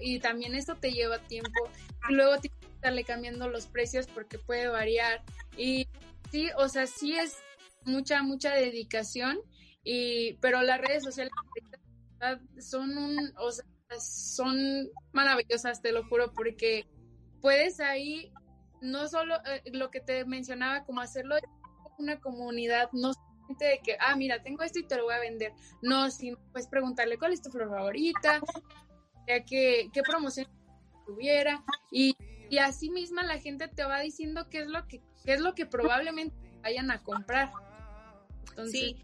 y 0.00 0.18
también 0.18 0.54
esto 0.54 0.76
te 0.76 0.92
lleva 0.92 1.18
tiempo. 1.18 1.70
Y 2.10 2.14
luego 2.14 2.38
tienes 2.38 2.60
que 2.60 2.66
estarle 2.66 3.04
cambiando 3.04 3.48
los 3.48 3.66
precios 3.66 4.06
porque 4.06 4.38
puede 4.38 4.68
variar. 4.68 5.22
Y 5.56 5.88
sí, 6.30 6.50
o 6.58 6.68
sea, 6.68 6.86
sí 6.86 7.16
es 7.16 7.38
mucha, 7.84 8.22
mucha 8.22 8.54
dedicación, 8.54 9.38
y, 9.82 10.34
pero 10.34 10.62
las 10.62 10.80
redes 10.80 11.04
sociales 11.04 11.32
son 12.58 12.98
un, 12.98 13.32
son 13.98 14.90
maravillosas, 15.12 15.80
te 15.80 15.92
lo 15.92 16.04
juro, 16.04 16.32
porque 16.34 16.86
puedes 17.40 17.80
ahí 17.80 18.32
no 18.86 19.08
solo 19.08 19.36
eh, 19.46 19.62
lo 19.72 19.90
que 19.90 20.00
te 20.00 20.24
mencionaba, 20.24 20.84
como 20.84 21.00
hacerlo 21.00 21.36
una 21.98 22.18
comunidad, 22.20 22.90
no 22.92 23.12
solamente 23.12 23.64
de 23.64 23.80
que, 23.82 23.96
ah, 24.00 24.16
mira, 24.16 24.42
tengo 24.42 24.62
esto 24.62 24.78
y 24.78 24.86
te 24.86 24.96
lo 24.96 25.04
voy 25.04 25.14
a 25.14 25.20
vender. 25.20 25.52
No, 25.82 26.10
sino 26.10 26.38
pues 26.52 26.66
preguntarle 26.68 27.18
cuál 27.18 27.32
es 27.32 27.42
tu 27.42 27.50
flor 27.50 27.68
favorita, 27.68 28.40
ya 29.26 29.44
que, 29.44 29.88
qué 29.92 30.02
promoción 30.02 30.46
tuviera, 31.06 31.62
y, 31.90 32.16
y 32.50 32.58
así 32.58 32.90
misma 32.90 33.22
la 33.22 33.38
gente 33.38 33.68
te 33.68 33.84
va 33.84 34.00
diciendo 34.00 34.48
qué 34.50 34.60
es 34.60 34.66
lo 34.66 34.86
que, 34.86 35.00
qué 35.24 35.34
es 35.34 35.40
lo 35.40 35.54
que 35.54 35.66
probablemente 35.66 36.36
vayan 36.62 36.90
a 36.90 37.02
comprar. 37.02 37.52
sí. 38.70 39.02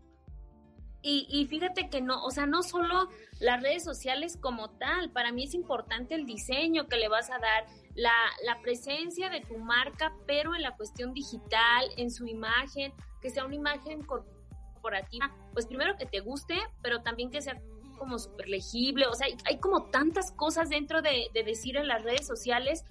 Y, 1.05 1.27
y 1.29 1.47
fíjate 1.47 1.91
que 1.91 2.01
no, 2.01 2.25
o 2.25 2.31
sea, 2.31 2.47
no 2.47 2.63
solo 2.63 3.09
las 3.41 3.61
redes 3.61 3.83
sociales 3.83 4.37
como 4.41 4.71
tal, 4.71 5.11
para 5.11 5.33
mí 5.33 5.43
es 5.43 5.53
importante 5.53 6.15
el 6.15 6.27
diseño 6.27 6.87
que 6.87 6.97
le 6.97 7.09
vas 7.09 7.29
a 7.29 7.41
dar, 7.41 7.67
la, 7.95 8.61
presencia 8.63 9.29
de 9.29 9.41
tu 9.41 9.59
marca, 9.59 10.15
pero 10.27 10.55
en 10.55 10.63
la 10.63 10.77
cuestión 10.77 11.13
digital, 11.13 11.91
en 11.97 12.11
su 12.11 12.27
imagen, 12.27 12.93
que 13.21 13.31
sea 13.31 13.45
una 13.45 13.55
imagen 13.55 14.03
corporativa, 14.03 15.35
pues 15.53 15.67
primero 15.67 15.97
que 15.97 16.07
te 16.07 16.21
guste, 16.21 16.57
pero 16.83 17.03
también 17.03 17.31
que 17.31 17.43
sea 17.43 17.61
como 17.99 18.19
súper 18.19 18.49
legible, 18.49 19.07
o 19.07 19.15
sea, 19.15 19.29
hay, 19.45 19.59
como 19.59 19.91
tantas 19.91 20.33
cosas 20.33 20.69
dentro 20.69 21.03
de, 21.03 21.29
de 21.33 21.45
decir 21.45 21.77
en 21.77 21.87
las 21.87 22.03
redes 22.03 22.27
sociales. 22.27 22.85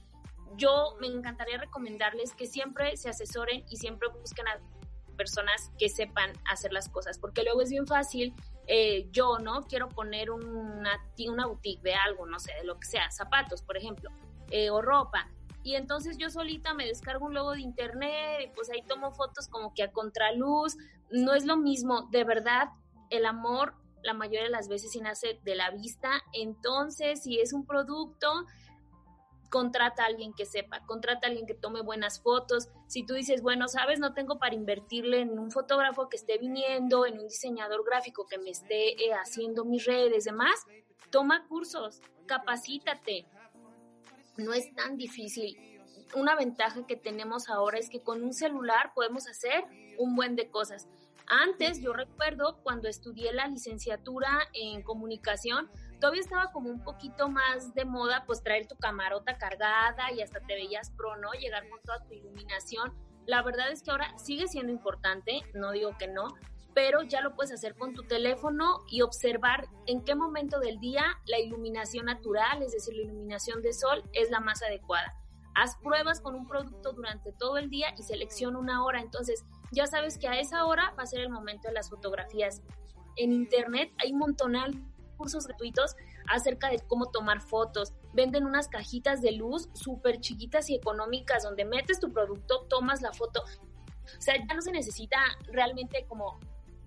Yo 0.58 0.96
me 1.00 1.08
encantaría 1.08 1.58
recomendarles 1.58 2.34
que 2.34 2.46
siempre 2.46 2.98
se 2.98 3.10
asesoren 3.10 3.64
y 3.70 3.78
siempre 3.78 4.10
busquen 4.10 4.48
a 4.50 4.60
personas 5.16 5.72
que 5.78 5.90
sepan 5.90 6.32
hacer 6.50 6.74
las 6.74 6.90
cosas, 6.90 7.20
porque 7.20 7.44
luego 7.44 7.62
es 7.62 7.70
bien 7.70 7.88
fácil, 7.88 8.34
eh, 8.68 9.08
yo, 9.12 9.40
¿no? 9.40 9.62
Quiero 9.64 9.90
poner 9.90 10.32
una, 10.32 11.00
una 11.28 11.48
boutique 11.48 11.82
de 11.82 11.94
algo, 11.94 12.26
no 12.26 12.40
sé, 12.40 12.54
de 12.54 12.66
lo 12.66 12.80
que 12.80 12.88
sea, 12.88 13.10
zapatos, 13.12 13.62
por 13.62 13.78
ejemplo 13.78 14.10
eh, 14.52 14.70
o 14.70 14.82
ropa. 14.82 15.30
Y 15.64 15.76
entonces 15.76 16.18
yo 16.18 16.30
solita 16.30 16.74
me 16.74 16.86
descargo 16.86 17.26
un 17.26 17.34
logo 17.34 17.52
de 17.52 17.62
internet 17.62 18.42
y 18.46 18.48
pues 18.56 18.70
ahí 18.72 18.82
tomo 18.84 19.12
fotos 19.12 19.48
como 19.48 19.74
que 19.74 19.84
a 19.84 19.92
contraluz. 19.92 20.78
No 21.12 21.34
es 21.34 21.46
lo 21.46 21.58
mismo, 21.58 22.08
de 22.12 22.24
verdad, 22.24 22.70
el 23.10 23.26
amor 23.26 23.76
la 24.04 24.14
mayoría 24.14 24.44
de 24.44 24.50
las 24.50 24.68
veces 24.68 24.92
se 24.92 25.00
nace 25.00 25.40
de 25.44 25.56
la 25.56 25.72
vista. 25.72 26.24
Entonces, 26.34 27.24
si 27.24 27.40
es 27.40 27.54
un 27.54 27.66
producto, 27.66 28.46
contrata 29.50 30.04
a 30.04 30.06
alguien 30.08 30.34
que 30.34 30.46
sepa, 30.46 30.86
contrata 30.86 31.28
a 31.28 31.30
alguien 31.30 31.46
que 31.46 31.54
tome 31.54 31.82
buenas 31.82 32.22
fotos. 32.22 32.70
Si 32.88 33.06
tú 33.06 33.14
dices, 33.14 33.42
bueno, 33.42 33.68
sabes, 33.68 34.00
no 34.00 34.14
tengo 34.14 34.40
para 34.40 34.56
invertirle 34.56 35.22
en 35.22 35.38
un 35.38 35.52
fotógrafo 35.52 36.10
que 36.10 36.18
esté 36.18 36.38
viniendo, 36.38 37.06
en 37.06 37.20
un 37.20 37.28
diseñador 37.28 37.86
gráfico 37.86 38.26
que 38.26 38.38
me 38.38 38.50
esté 38.50 39.04
eh, 39.04 39.14
haciendo 39.14 39.66
mis 39.66 39.86
redes, 39.86 40.24
demás, 40.24 40.66
toma 41.10 41.46
cursos, 41.48 42.02
capacítate, 42.28 43.26
no 44.38 44.54
es 44.54 44.74
tan 44.76 44.98
difícil. 44.98 45.58
Una 46.16 46.36
ventaja 46.36 46.86
que 46.86 46.96
tenemos 46.96 47.50
ahora 47.50 47.78
es 47.78 47.90
que 47.90 48.02
con 48.02 48.24
un 48.24 48.34
celular 48.34 48.92
podemos 48.94 49.28
hacer 49.28 49.64
un 49.98 50.16
buen 50.16 50.36
de 50.36 50.50
cosas. 50.50 50.88
Antes, 51.28 51.82
yo 51.82 51.94
recuerdo 51.94 52.60
cuando 52.64 52.90
estudié 52.90 53.32
la 53.32 53.48
licenciatura 53.48 54.40
en 54.54 54.82
comunicación, 54.84 55.70
todavía 56.02 56.22
estaba 56.22 56.52
como 56.52 56.70
un 56.70 56.84
poquito 56.84 57.30
más 57.30 57.74
de 57.74 57.86
moda, 57.86 58.26
pues 58.26 58.44
traer 58.44 58.68
tu 58.68 58.76
camarota 58.76 59.38
cargada 59.38 60.12
y 60.12 60.22
hasta 60.22 60.42
te 60.42 60.56
veías 60.56 60.92
pro, 60.92 61.16
¿no? 61.18 61.32
Llegar 61.32 61.70
con 61.70 61.80
toda 61.84 62.04
tu 62.04 62.14
iluminación. 62.14 62.94
La 63.28 63.44
verdad 63.44 63.72
es 63.72 63.82
que 63.84 63.92
ahora 63.92 64.18
sigue 64.18 64.48
siendo 64.48 64.74
importante, 64.74 65.42
no 65.54 65.72
digo 65.72 65.96
que 65.98 66.08
no, 66.08 66.28
pero 66.74 67.02
ya 67.04 67.22
lo 67.22 67.36
puedes 67.36 67.52
hacer 67.52 67.76
con 67.76 67.94
tu 67.94 68.04
teléfono 68.04 68.80
y 68.90 69.02
observar 69.02 69.68
en 69.88 70.04
qué 70.04 70.16
momento 70.16 70.60
del 70.60 70.80
día 70.80 71.04
la 71.26 71.40
iluminación 71.40 72.06
natural, 72.06 72.62
es 72.62 72.72
decir, 72.72 72.96
la 72.96 73.04
iluminación 73.04 73.62
de 73.62 73.74
sol, 73.74 74.04
es 74.14 74.30
la 74.30 74.40
más 74.40 74.62
adecuada. 74.64 75.14
Haz 75.54 75.78
pruebas 75.84 76.22
con 76.22 76.36
un 76.36 76.48
producto 76.48 76.94
durante 76.94 77.34
todo 77.34 77.58
el 77.58 77.70
día 77.70 77.94
y 77.98 78.04
selecciona 78.04 78.58
una 78.58 78.86
hora. 78.86 79.02
Entonces, 79.02 79.44
ya 79.72 79.86
sabes 79.86 80.18
que 80.18 80.30
a 80.30 80.40
esa 80.40 80.66
hora 80.66 80.94
va 80.98 81.04
a 81.04 81.08
ser 81.08 81.20
el 81.20 81.30
momento 81.30 81.68
de 81.68 81.74
las 81.74 81.90
fotografías. 81.90 82.62
En 83.18 83.34
internet 83.34 83.92
hay 83.98 84.14
un 84.14 84.20
montonal 84.20 84.74
cursos 85.18 85.46
gratuitos 85.46 85.96
acerca 86.28 86.70
de 86.70 86.80
cómo 86.80 87.12
tomar 87.12 87.42
fotos. 87.42 87.94
Venden 88.14 88.46
unas 88.46 88.68
cajitas 88.70 89.22
de 89.22 89.34
luz 89.34 89.70
súper 89.74 90.20
chiquitas 90.20 90.70
y 90.70 90.76
económicas 90.76 91.44
donde 91.44 91.64
metes 91.64 92.00
tu 92.00 92.12
producto, 92.12 92.66
tomas 92.70 93.02
la 93.02 93.14
foto. 93.14 93.44
O 94.18 94.22
sea, 94.22 94.36
ya 94.38 94.54
no 94.56 94.62
se 94.62 94.72
necesita 94.72 95.18
realmente 95.52 96.06
como 96.08 96.40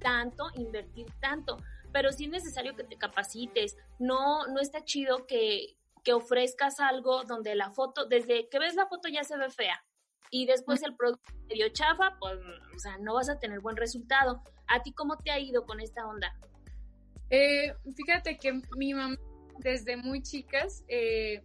tanto, 0.05 0.45
invertir 0.55 1.07
tanto, 1.21 1.57
pero 1.93 2.13
sí 2.13 2.27
es 2.27 2.31
necesario 2.31 2.77
que 2.77 2.85
te 2.85 2.97
capacites. 2.97 3.77
No, 3.99 4.47
no 4.47 4.61
está 4.61 4.85
chido 4.85 5.27
que, 5.27 5.77
que 6.05 6.13
ofrezcas 6.13 6.79
algo 6.79 7.25
donde 7.25 7.55
la 7.55 7.71
foto, 7.71 8.05
desde 8.05 8.49
que 8.49 8.59
ves 8.59 8.75
la 8.75 8.87
foto 8.87 9.09
ya 9.09 9.25
se 9.25 9.39
ve 9.39 9.51
fea 9.51 9.83
y 10.31 10.47
después 10.47 10.83
el 10.83 10.95
producto 10.95 11.33
medio 11.49 11.69
chafa, 11.71 12.17
pues, 12.21 12.39
o 12.75 12.79
sea, 12.79 12.99
no 12.99 13.15
vas 13.15 13.29
a 13.29 13.39
tener 13.39 13.61
buen 13.61 13.77
resultado. 13.77 14.43
¿A 14.67 14.83
ti 14.83 14.93
cómo 14.93 15.17
te 15.17 15.31
ha 15.31 15.39
ido 15.39 15.65
con 15.65 15.81
esta 15.81 16.07
onda? 16.07 16.37
Eh, 17.31 17.75
fíjate 17.97 18.37
que 18.37 18.61
mi 18.77 18.95
mamá, 18.95 19.17
desde 19.59 19.97
muy 19.97 20.23
chicas, 20.23 20.85
eh, 20.89 21.43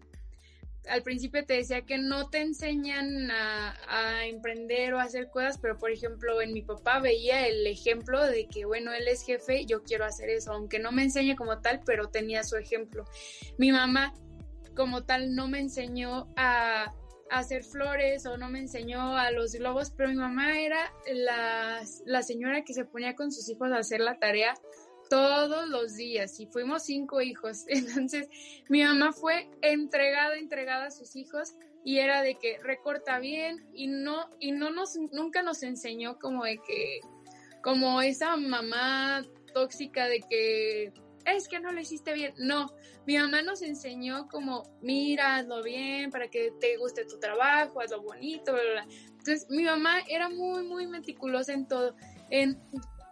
al 0.89 1.03
principio 1.03 1.45
te 1.45 1.53
decía 1.55 1.81
que 1.83 1.97
no 1.97 2.29
te 2.29 2.41
enseñan 2.41 3.31
a, 3.31 4.25
emprender 4.25 4.93
o 4.93 4.99
a 4.99 5.03
hacer 5.03 5.29
cosas, 5.29 5.57
pero 5.59 5.77
por 5.77 5.91
ejemplo 5.91 6.41
en 6.41 6.53
mi 6.53 6.61
papá 6.61 6.99
veía 6.99 7.47
el 7.47 7.65
ejemplo 7.65 8.25
de 8.25 8.47
que 8.47 8.65
bueno, 8.65 8.93
él 8.93 9.07
es 9.07 9.23
jefe, 9.23 9.65
yo 9.65 9.83
quiero 9.83 10.05
hacer 10.05 10.29
eso, 10.29 10.51
aunque 10.51 10.79
no 10.79 10.91
me 10.91 11.03
enseñe 11.03 11.35
como 11.35 11.59
tal, 11.59 11.81
pero 11.85 12.09
tenía 12.09 12.43
su 12.43 12.57
ejemplo. 12.57 13.05
Mi 13.57 13.71
mamá 13.71 14.13
como 14.75 15.03
tal 15.03 15.35
no 15.35 15.47
me 15.47 15.59
enseñó 15.59 16.31
a, 16.35 16.93
hacer 17.31 17.63
flores 17.63 18.25
o 18.25 18.37
no 18.37 18.49
me 18.49 18.57
enseñó 18.57 19.15
a 19.15 19.29
los 19.29 19.53
globos, 19.53 19.91
pero 19.91 20.09
mi 20.09 20.15
mamá 20.15 20.59
era 20.59 20.91
la, 21.13 21.79
la 22.05 22.23
señora 22.23 22.63
que 22.63 22.73
se 22.73 22.85
ponía 22.85 23.13
con 23.13 23.31
sus 23.31 23.47
hijos 23.49 23.71
a 23.71 23.77
hacer 23.77 23.99
la 23.99 24.17
tarea 24.17 24.55
todos 25.09 25.67
los 25.67 25.95
días 25.95 26.39
y 26.39 26.45
fuimos 26.45 26.83
cinco 26.83 27.21
hijos. 27.21 27.65
Entonces 27.67 28.29
mi 28.69 28.83
mamá 28.83 29.11
fue 29.11 29.49
entregada, 29.61 30.37
entregada 30.37 30.85
a 30.85 30.91
sus 30.91 31.15
hijos 31.15 31.55
y 31.83 31.99
era 31.99 32.21
de 32.21 32.35
que 32.35 32.57
recorta 32.59 33.19
bien 33.19 33.65
y 33.73 33.87
no, 33.87 34.29
y 34.39 34.51
no 34.51 34.69
nos, 34.69 34.95
nunca 35.11 35.41
nos 35.41 35.63
enseñó 35.63 36.19
como 36.19 36.43
de 36.43 36.57
que, 36.57 36.99
como 37.63 38.01
esa 38.01 38.37
mamá 38.37 39.25
tóxica 39.53 40.07
de 40.07 40.21
que 40.21 40.93
es 41.25 41.47
que 41.47 41.59
no 41.59 41.71
lo 41.71 41.79
hiciste 41.79 42.13
bien. 42.13 42.33
No, 42.37 42.73
mi 43.05 43.17
mamá 43.17 43.41
nos 43.41 43.61
enseñó 43.61 44.27
como, 44.27 44.63
mira, 44.81 45.37
hazlo 45.37 45.63
bien 45.63 46.11
para 46.11 46.29
que 46.29 46.51
te 46.59 46.77
guste 46.77 47.05
tu 47.05 47.19
trabajo, 47.19 47.81
hazlo 47.81 48.01
bonito, 48.01 48.53
bla, 48.53 48.61
bla. 48.71 48.87
Entonces, 49.09 49.47
mi 49.49 49.63
mamá 49.63 50.01
era 50.07 50.29
muy, 50.29 50.63
muy 50.63 50.87
meticulosa 50.87 51.53
en 51.53 51.67
todo. 51.67 51.95
En 52.29 52.59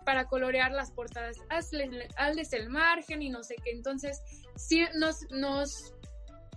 para 0.08 0.24
colorear 0.24 0.72
las 0.72 0.92
portadas, 0.92 1.36
hazles, 1.50 2.54
el 2.54 2.70
margen 2.70 3.22
y 3.22 3.30
no 3.30 3.44
sé 3.44 3.56
qué. 3.62 3.72
Entonces, 3.72 4.22
sí 4.56 4.86
nos, 4.96 5.30
nos, 5.32 5.94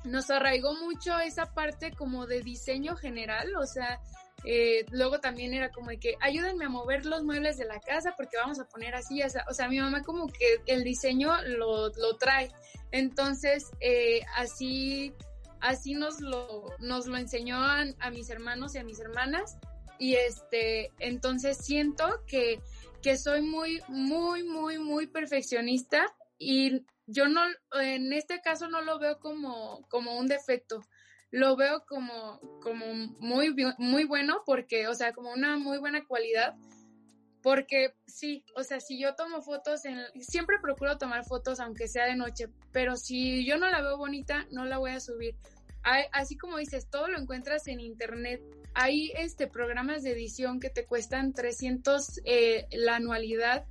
nos 0.04 0.30
arraigó 0.30 0.74
mucho 0.74 1.18
esa 1.18 1.52
parte 1.52 1.90
como 1.90 2.28
de 2.28 2.42
diseño 2.42 2.94
general, 2.94 3.48
o 3.56 3.66
sea, 3.66 4.00
eh, 4.44 4.86
luego 4.92 5.18
también 5.18 5.52
era 5.52 5.72
como 5.72 5.90
de 5.90 5.98
que 5.98 6.14
ayúdenme 6.20 6.66
a 6.66 6.68
mover 6.68 7.04
los 7.06 7.24
muebles 7.24 7.56
de 7.56 7.64
la 7.64 7.80
casa 7.80 8.14
porque 8.16 8.36
vamos 8.36 8.60
a 8.60 8.68
poner 8.68 8.94
así, 8.94 9.20
o 9.20 9.52
sea, 9.52 9.68
mi 9.68 9.80
mamá 9.80 10.04
como 10.04 10.28
que 10.28 10.62
el 10.66 10.84
diseño 10.84 11.32
lo, 11.42 11.88
lo 11.88 12.16
trae. 12.18 12.52
Entonces, 12.92 13.68
eh, 13.80 14.20
así, 14.36 15.12
así 15.58 15.94
nos 15.94 16.20
lo, 16.20 16.66
nos 16.78 17.06
lo 17.06 17.16
enseñó 17.16 17.56
a, 17.56 17.84
a, 17.98 18.10
mis 18.12 18.30
hermanos 18.30 18.76
y 18.76 18.78
a 18.78 18.84
mis 18.84 19.00
hermanas. 19.00 19.58
Y 19.98 20.14
este, 20.14 20.92
entonces 21.00 21.58
siento 21.58 22.06
que 22.28 22.60
que 23.02 23.16
soy 23.16 23.42
muy, 23.42 23.80
muy, 23.88 24.44
muy, 24.44 24.78
muy 24.78 25.06
perfeccionista 25.06 26.06
y 26.38 26.84
yo 27.06 27.28
no, 27.28 27.42
en 27.80 28.12
este 28.12 28.40
caso 28.40 28.68
no 28.68 28.82
lo 28.82 28.98
veo 28.98 29.18
como, 29.18 29.86
como 29.88 30.18
un 30.18 30.26
defecto, 30.26 30.82
lo 31.30 31.56
veo 31.56 31.84
como, 31.86 32.40
como 32.60 32.86
muy, 33.18 33.54
muy 33.78 34.04
bueno 34.04 34.42
porque, 34.46 34.88
o 34.88 34.94
sea, 34.94 35.12
como 35.12 35.32
una 35.32 35.56
muy 35.58 35.78
buena 35.78 36.04
cualidad, 36.04 36.54
porque 37.42 37.94
sí, 38.06 38.44
o 38.54 38.62
sea, 38.62 38.80
si 38.80 39.00
yo 39.00 39.14
tomo 39.14 39.40
fotos, 39.40 39.84
en, 39.84 39.98
siempre 40.20 40.58
procuro 40.60 40.98
tomar 40.98 41.24
fotos 41.24 41.58
aunque 41.60 41.88
sea 41.88 42.06
de 42.06 42.16
noche, 42.16 42.48
pero 42.72 42.96
si 42.96 43.46
yo 43.46 43.58
no 43.58 43.70
la 43.70 43.80
veo 43.80 43.96
bonita, 43.96 44.46
no 44.50 44.64
la 44.64 44.78
voy 44.78 44.90
a 44.92 45.00
subir. 45.00 45.36
así 46.12 46.36
como 46.36 46.58
dices, 46.58 46.88
todo 46.90 47.08
lo 47.08 47.18
encuentras 47.18 47.66
en 47.66 47.80
internet 47.80 48.42
hay 48.74 49.12
este, 49.16 49.46
programas 49.46 50.02
de 50.02 50.12
edición 50.12 50.60
que 50.60 50.70
te 50.70 50.86
cuestan 50.86 51.32
300 51.32 52.20
eh, 52.24 52.66
la 52.72 52.96
anualidad 52.96 53.64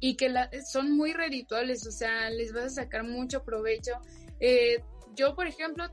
y 0.00 0.16
que 0.16 0.32
son 0.70 0.92
muy 0.92 1.12
redituables, 1.12 1.86
o 1.86 1.92
sea, 1.92 2.30
les 2.30 2.52
vas 2.52 2.64
a 2.64 2.82
sacar 2.82 3.04
mucho 3.04 3.44
provecho. 3.44 3.92
Eh, 4.40 4.82
yo, 5.14 5.34
por 5.34 5.46
ejemplo, 5.46 5.84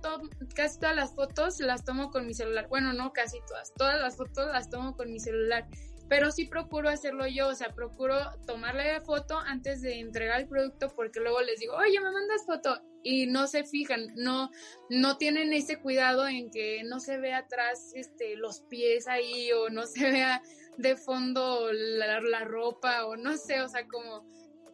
casi 0.56 0.80
todas 0.80 0.96
las 0.96 1.14
fotos 1.14 1.60
las 1.60 1.84
tomo 1.84 2.10
con 2.10 2.26
mi 2.26 2.34
celular. 2.34 2.68
Bueno, 2.70 2.94
no 2.94 3.12
casi 3.12 3.40
todas, 3.48 3.74
todas 3.74 4.00
las 4.00 4.16
fotos 4.16 4.48
las 4.52 4.70
tomo 4.70 4.96
con 4.96 5.12
mi 5.12 5.20
celular 5.20 5.68
pero 6.10 6.32
sí 6.32 6.46
procuro 6.46 6.90
hacerlo 6.90 7.28
yo, 7.28 7.50
o 7.50 7.56
sea, 7.56 7.74
procuro 7.74 8.16
tomarle 8.46 9.02
foto 9.02 9.38
antes 9.40 9.82
de 9.82 10.00
entregar 10.00 10.42
el 10.42 10.48
producto 10.48 10.90
porque 10.96 11.20
luego 11.20 11.42
les 11.42 11.60
digo, 11.60 11.76
oye, 11.76 12.00
me 12.00 12.12
mandas 12.12 12.46
foto 12.46 12.82
y 13.04 13.28
no 13.28 13.48
se 13.48 13.64
fijan, 13.64 14.08
no, 14.16 14.50
no 14.90 15.18
tienen 15.18 15.54
ese 15.54 15.80
cuidado 15.80 16.28
en 16.28 16.50
que 16.50 16.84
no 16.84 17.00
se 17.00 17.18
vea 17.18 17.40
atrás 17.40 17.92
este, 17.96 18.36
los 18.36 18.62
pies 18.62 19.08
ahí 19.08 19.52
o 19.52 19.70
no 19.70 19.86
se 19.86 20.12
vea 20.12 20.42
de 20.78 20.96
fondo 20.96 21.72
la, 21.72 22.22
la 22.22 22.44
ropa 22.46 23.06
o 23.06 23.16
no 23.16 23.36
sé, 23.38 23.62
o 23.62 23.70
sea, 23.70 23.88
como, 23.88 24.26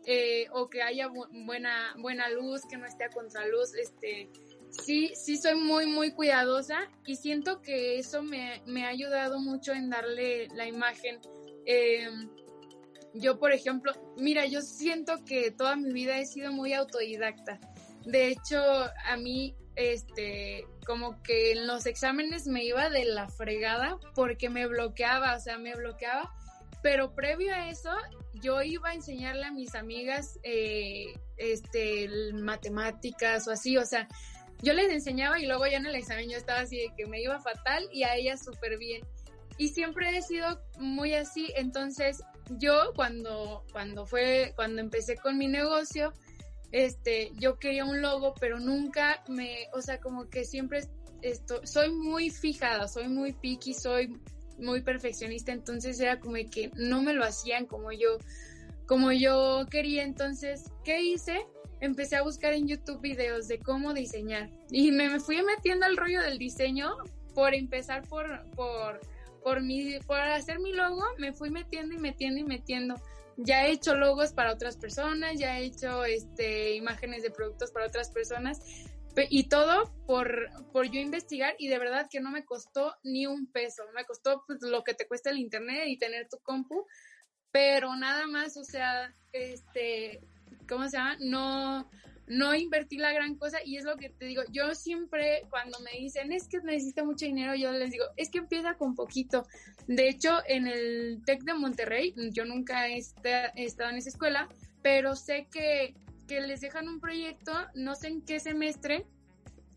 eh, 0.06 0.48
o 0.52 0.70
que 0.70 0.82
haya 0.82 1.08
buena, 1.08 1.96
buena 1.98 2.30
luz, 2.30 2.62
que 2.70 2.78
no 2.78 2.86
esté 2.86 3.06
a 3.06 3.10
contraluz, 3.10 3.74
este, 3.76 4.30
sí, 4.82 5.12
sí 5.16 5.38
soy 5.38 5.56
muy, 5.56 5.86
muy 5.86 6.12
cuidadosa 6.12 6.90
y 7.06 7.16
siento 7.16 7.62
que 7.62 8.00
eso 8.00 8.24
me, 8.24 8.62
me 8.66 8.86
ha 8.86 8.90
ayudado 8.90 9.40
mucho 9.40 9.74
en 9.74 9.90
darle 9.90 10.48
la 10.56 10.68
imagen. 10.68 11.20
Eh, 11.66 12.10
yo, 13.14 13.38
por 13.38 13.52
ejemplo, 13.52 13.94
mira, 14.18 14.46
yo 14.46 14.62
siento 14.62 15.24
que 15.26 15.52
toda 15.52 15.76
mi 15.76 15.94
vida 15.94 16.18
he 16.18 16.26
sido 16.26 16.52
muy 16.52 16.74
autodidacta. 16.74 17.60
De 18.06 18.28
hecho, 18.28 18.60
a 19.06 19.18
mí, 19.18 19.56
este, 19.76 20.66
como 20.86 21.22
que 21.22 21.52
en 21.52 21.68
los 21.68 21.86
exámenes 21.86 22.48
me 22.48 22.64
iba 22.64 22.90
de 22.90 23.06
la 23.06 23.30
fregada 23.30 23.98
porque 24.16 24.50
me 24.50 24.68
bloqueaba, 24.68 25.36
o 25.36 25.40
sea, 25.40 25.58
me 25.58 25.76
bloqueaba. 25.76 26.34
Pero 26.82 27.16
previo 27.16 27.54
a 27.54 27.70
eso, 27.70 27.92
yo 28.42 28.62
iba 28.62 28.90
a 28.90 28.94
enseñarle 28.94 29.46
a 29.46 29.52
mis 29.52 29.74
amigas, 29.74 30.38
eh, 30.44 31.06
este, 31.38 32.10
matemáticas 32.34 33.48
o 33.48 33.52
así, 33.52 33.78
o 33.78 33.86
sea, 33.86 34.08
yo 34.64 34.74
les 34.74 34.92
enseñaba 34.92 35.40
y 35.40 35.46
luego 35.46 35.68
ya 35.68 35.78
en 35.78 35.86
el 35.86 35.96
examen 35.96 36.30
yo 36.30 36.38
estaba 36.38 36.62
así 36.62 36.78
de 36.78 36.94
que 36.96 37.06
me 37.06 37.22
iba 37.22 37.40
fatal 37.40 37.88
y 37.92 38.04
a 38.04 38.16
ella 38.16 38.38
súper 38.38 38.78
bien. 38.78 39.04
Y 39.58 39.68
siempre 39.70 40.18
he 40.18 40.22
sido 40.22 40.60
muy 40.80 41.14
así, 41.14 41.52
entonces 41.56 42.24
yo 42.58 42.94
cuando, 42.96 43.66
cuando 43.72 44.06
fue, 44.06 44.54
cuando 44.56 44.82
empecé 44.82 45.18
con 45.18 45.38
mi 45.38 45.48
negocio, 45.48 46.14
este, 46.72 47.32
yo 47.36 47.60
quería 47.60 47.86
un 47.86 48.02
logo, 48.02 48.34
pero 48.40 48.60
nunca 48.60 49.24
me, 49.28 49.68
o 49.74 49.82
sea, 49.82 50.00
como 50.00 50.30
que 50.30 50.46
siempre 50.46 50.88
esto, 51.22 51.62
soy 51.66 51.92
muy 51.92 52.30
fijada, 52.30 52.88
soy 52.88 53.10
muy 53.10 53.34
picky, 53.34 53.74
soy 53.74 54.18
muy 54.58 54.82
perfeccionista, 54.82 55.52
entonces 55.52 56.00
era 56.00 56.20
como 56.20 56.36
que 56.50 56.72
no 56.76 57.02
me 57.02 57.14
lo 57.14 57.26
hacían 57.26 57.66
como 57.66 57.92
yo, 57.92 58.18
como 58.88 59.12
yo 59.12 59.66
quería, 59.70 60.04
entonces, 60.04 60.64
¿qué 60.84 61.02
hice? 61.02 61.46
Empecé 61.84 62.16
a 62.16 62.24
buscar 62.24 62.54
en 62.54 62.66
YouTube 62.66 63.02
videos 63.02 63.50
de 63.50 63.60
cómo 63.60 63.94
diseñar 63.94 64.50
y 64.72 64.94
me, 64.94 65.20
fui 65.20 65.42
metiendo 65.44 65.86
al 65.86 65.98
rollo 65.98 66.22
del 66.22 66.38
diseño 66.38 66.96
por 67.36 67.54
empezar 67.54 68.08
por, 68.08 68.50
por, 68.52 69.02
por, 69.44 69.62
mi, 69.62 70.00
por 70.08 70.18
hacer 70.18 70.60
mi 70.60 70.72
logo, 70.72 71.04
me 71.18 71.34
fui 71.34 71.50
metiendo 71.50 71.94
y 71.94 71.98
metiendo 71.98 72.40
y 72.40 72.46
metiendo. 72.46 72.96
Ya 73.36 73.66
he 73.66 73.72
hecho 73.72 73.96
logos 73.96 74.32
para 74.32 74.54
otras 74.54 74.78
personas, 74.78 75.38
ya 75.38 75.60
he 75.60 75.66
hecho 75.66 76.06
este, 76.06 76.76
imágenes 76.76 77.22
de 77.22 77.32
productos 77.32 77.72
para 77.72 77.88
otras 77.88 78.12
personas 78.12 78.62
y 79.30 79.50
todo 79.50 79.94
por, 80.06 80.50
por 80.72 80.90
yo 80.90 81.02
investigar 81.02 81.54
y 81.60 81.68
de 81.68 81.80
verdad 81.80 82.08
que 82.10 82.22
no 82.22 82.32
me 82.32 82.46
costó 82.46 82.96
ni 83.04 83.28
un 83.28 83.52
peso, 83.52 83.84
me 83.94 84.06
costó 84.06 84.44
pues, 84.48 84.62
lo 84.62 84.86
que 84.86 84.94
te 84.94 85.06
cuesta 85.06 85.32
el 85.32 85.38
internet 85.38 85.84
y 85.88 85.98
tener 85.98 86.30
tu 86.30 86.38
compu, 86.38 86.88
pero 87.52 87.94
nada 87.98 88.26
más, 88.28 88.56
o 88.56 88.64
sea, 88.64 89.14
este, 89.34 90.22
¿cómo 90.68 90.88
se 90.90 90.98
llama? 90.98 91.18
No, 91.20 91.90
no 92.28 92.56
invertí 92.56 92.98
la 92.98 93.12
gran 93.12 93.36
cosa 93.36 93.58
y 93.64 93.78
es 93.78 93.84
lo 93.84 93.98
que 93.98 94.10
te 94.10 94.26
digo, 94.26 94.44
yo 94.52 94.74
siempre 94.76 95.44
cuando 95.50 95.80
me 95.80 96.00
dicen 96.00 96.32
es 96.32 96.48
que 96.48 96.60
necesita 96.60 97.04
mucho 97.04 97.26
dinero, 97.26 97.56
yo 97.56 97.72
les 97.72 97.92
digo, 97.92 98.06
es 98.16 98.30
que 98.30 98.40
empieza 98.40 98.76
con 98.76 98.96
poquito. 98.96 99.46
De 99.88 100.08
hecho, 100.08 100.40
en 100.48 100.68
el 100.68 101.22
TEC 101.26 101.44
de 101.44 101.54
Monterrey, 101.54 102.14
yo 102.32 102.46
nunca 102.46 102.88
he, 102.88 102.98
estado 102.98 103.90
en 103.90 103.98
esa 103.98 104.10
escuela, 104.10 104.48
pero 104.82 105.16
sé 105.16 105.48
que, 105.52 105.96
que 106.28 106.42
les 106.42 106.62
dejan 106.62 106.88
un 106.88 107.00
proyecto, 107.00 107.52
no 107.76 107.96
sé 107.96 108.08
en 108.08 108.22
qué 108.22 108.40
semestre, 108.40 109.06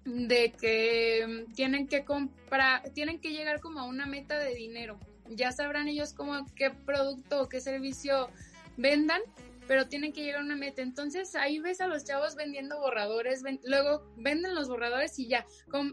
de 0.04 0.52
que 0.52 1.46
tienen 1.54 1.88
que 1.88 2.04
comprar, 2.04 2.88
tienen 2.90 3.20
que 3.20 3.32
llegar 3.32 3.60
como 3.60 3.80
a 3.80 3.84
una 3.84 4.06
meta 4.06 4.38
de 4.38 4.54
dinero. 4.54 5.00
Ya 5.28 5.50
sabrán 5.50 5.88
ellos 5.88 6.12
cómo 6.12 6.46
qué 6.54 6.70
producto 6.70 7.42
o 7.42 7.48
qué 7.48 7.60
servicio 7.60 8.28
vendan 8.76 9.20
pero 9.66 9.88
tienen 9.88 10.12
que 10.12 10.22
llegar 10.22 10.40
a 10.40 10.44
una 10.44 10.56
meta. 10.56 10.82
Entonces 10.82 11.34
ahí 11.34 11.58
ves 11.58 11.80
a 11.80 11.86
los 11.86 12.04
chavos 12.04 12.34
vendiendo 12.34 12.78
borradores, 12.78 13.42
luego 13.64 14.12
venden 14.16 14.54
los 14.54 14.68
borradores 14.68 15.18
y 15.18 15.28
ya 15.28 15.46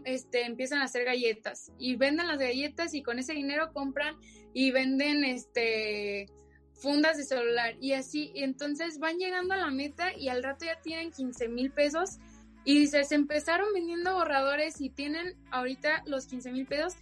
este, 0.04 0.44
empiezan 0.44 0.80
a 0.80 0.84
hacer 0.84 1.04
galletas 1.04 1.72
y 1.78 1.96
venden 1.96 2.28
las 2.28 2.38
galletas 2.38 2.94
y 2.94 3.02
con 3.02 3.18
ese 3.18 3.32
dinero 3.32 3.72
compran 3.72 4.16
y 4.52 4.70
venden 4.70 5.24
este 5.24 6.28
fundas 6.74 7.16
de 7.16 7.24
celular 7.24 7.76
y 7.80 7.92
así, 7.92 8.32
y 8.34 8.42
entonces 8.42 8.98
van 8.98 9.16
llegando 9.16 9.54
a 9.54 9.56
la 9.56 9.70
meta 9.70 10.12
y 10.16 10.28
al 10.28 10.42
rato 10.42 10.64
ya 10.66 10.80
tienen 10.80 11.12
15 11.12 11.48
mil 11.48 11.70
pesos 11.70 12.18
y 12.64 12.86
se 12.88 13.06
empezaron 13.14 13.72
vendiendo 13.72 14.14
borradores 14.14 14.80
y 14.80 14.90
tienen 14.90 15.36
ahorita 15.50 16.02
los 16.06 16.26
15 16.26 16.50
mil 16.50 16.66
pesos. 16.66 16.96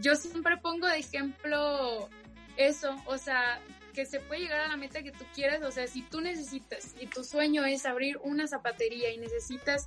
Yo 0.00 0.14
siempre 0.16 0.58
pongo 0.58 0.86
de 0.86 0.98
ejemplo 0.98 2.08
eso, 2.56 2.94
o 3.06 3.16
sea, 3.16 3.60
que 3.96 4.04
se 4.04 4.20
puede 4.20 4.42
llegar 4.42 4.60
a 4.60 4.68
la 4.68 4.76
meta 4.76 5.02
que 5.02 5.10
tú 5.10 5.24
quieras, 5.34 5.62
o 5.62 5.72
sea, 5.72 5.86
si 5.86 6.02
tú 6.02 6.20
necesitas 6.20 6.94
y 7.00 7.06
tu 7.06 7.24
sueño 7.24 7.64
es 7.64 7.86
abrir 7.86 8.18
una 8.22 8.46
zapatería 8.46 9.10
y 9.10 9.16
necesitas 9.16 9.86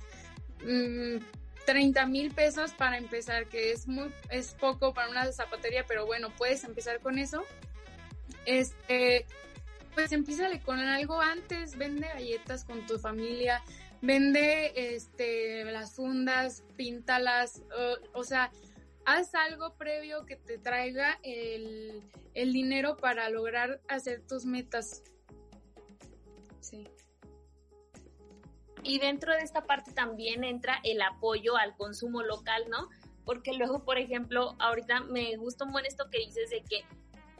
30 0.58 2.06
mm, 2.06 2.10
mil 2.10 2.32
pesos 2.32 2.72
para 2.72 2.98
empezar, 2.98 3.46
que 3.46 3.70
es 3.70 3.86
muy, 3.86 4.12
es 4.28 4.48
poco 4.54 4.92
para 4.92 5.08
una 5.10 5.30
zapatería, 5.30 5.86
pero 5.86 6.06
bueno, 6.06 6.30
puedes 6.36 6.64
empezar 6.64 6.98
con 6.98 7.20
eso. 7.20 7.44
Este, 8.46 9.26
pues 9.94 10.10
empiezale 10.10 10.58
con 10.58 10.80
algo 10.80 11.20
antes, 11.20 11.78
vende 11.78 12.08
galletas 12.08 12.64
con 12.64 12.84
tu 12.88 12.98
familia, 12.98 13.62
vende 14.02 14.72
este 14.74 15.64
las 15.66 15.92
fundas, 15.92 16.64
píntalas, 16.76 17.62
o 18.12 18.24
sea, 18.24 18.50
haz 19.04 19.34
algo 19.34 19.74
previo 19.76 20.26
que 20.26 20.36
te 20.36 20.58
traiga 20.58 21.18
el, 21.22 22.10
dinero 22.34 22.96
para 22.96 23.28
lograr 23.30 23.80
hacer 23.88 24.26
tus 24.26 24.44
metas. 24.44 25.02
Sí. 26.60 26.88
Y 28.82 28.98
dentro 28.98 29.32
de 29.34 29.40
esta 29.40 29.64
parte 29.64 29.92
también 29.92 30.44
entra 30.44 30.80
el 30.84 31.02
apoyo 31.02 31.56
al 31.56 31.76
consumo 31.76 32.22
local, 32.22 32.64
¿no? 32.70 32.88
Porque 33.24 33.52
luego, 33.52 33.84
por 33.84 33.98
ejemplo, 33.98 34.56
ahorita 34.58 35.00
me 35.00 35.36
gusta 35.36 35.64
un 35.64 35.72
buen 35.72 35.86
esto 35.86 36.08
que 36.10 36.18
dices 36.18 36.50
de 36.50 36.62
que 36.62 36.84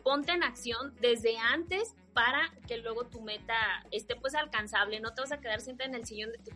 ponte 0.03 0.33
en 0.33 0.43
acción 0.43 0.95
desde 1.01 1.39
antes 1.39 1.95
para 2.13 2.53
que 2.67 2.79
luego 2.79 3.07
tu 3.07 3.21
meta 3.23 3.55
esté 3.91 4.17
pues 4.17 4.35
alcanzable, 4.35 5.01
no 5.01 5.15
te 5.15 5.23
vas 5.23 5.33
a 5.33 5.41
quedar 5.41 5.61
siempre 5.61 5.87
en 5.87 5.95
el 5.95 6.05
sillón 6.05 6.33
de 6.33 6.39
tu 6.39 6.51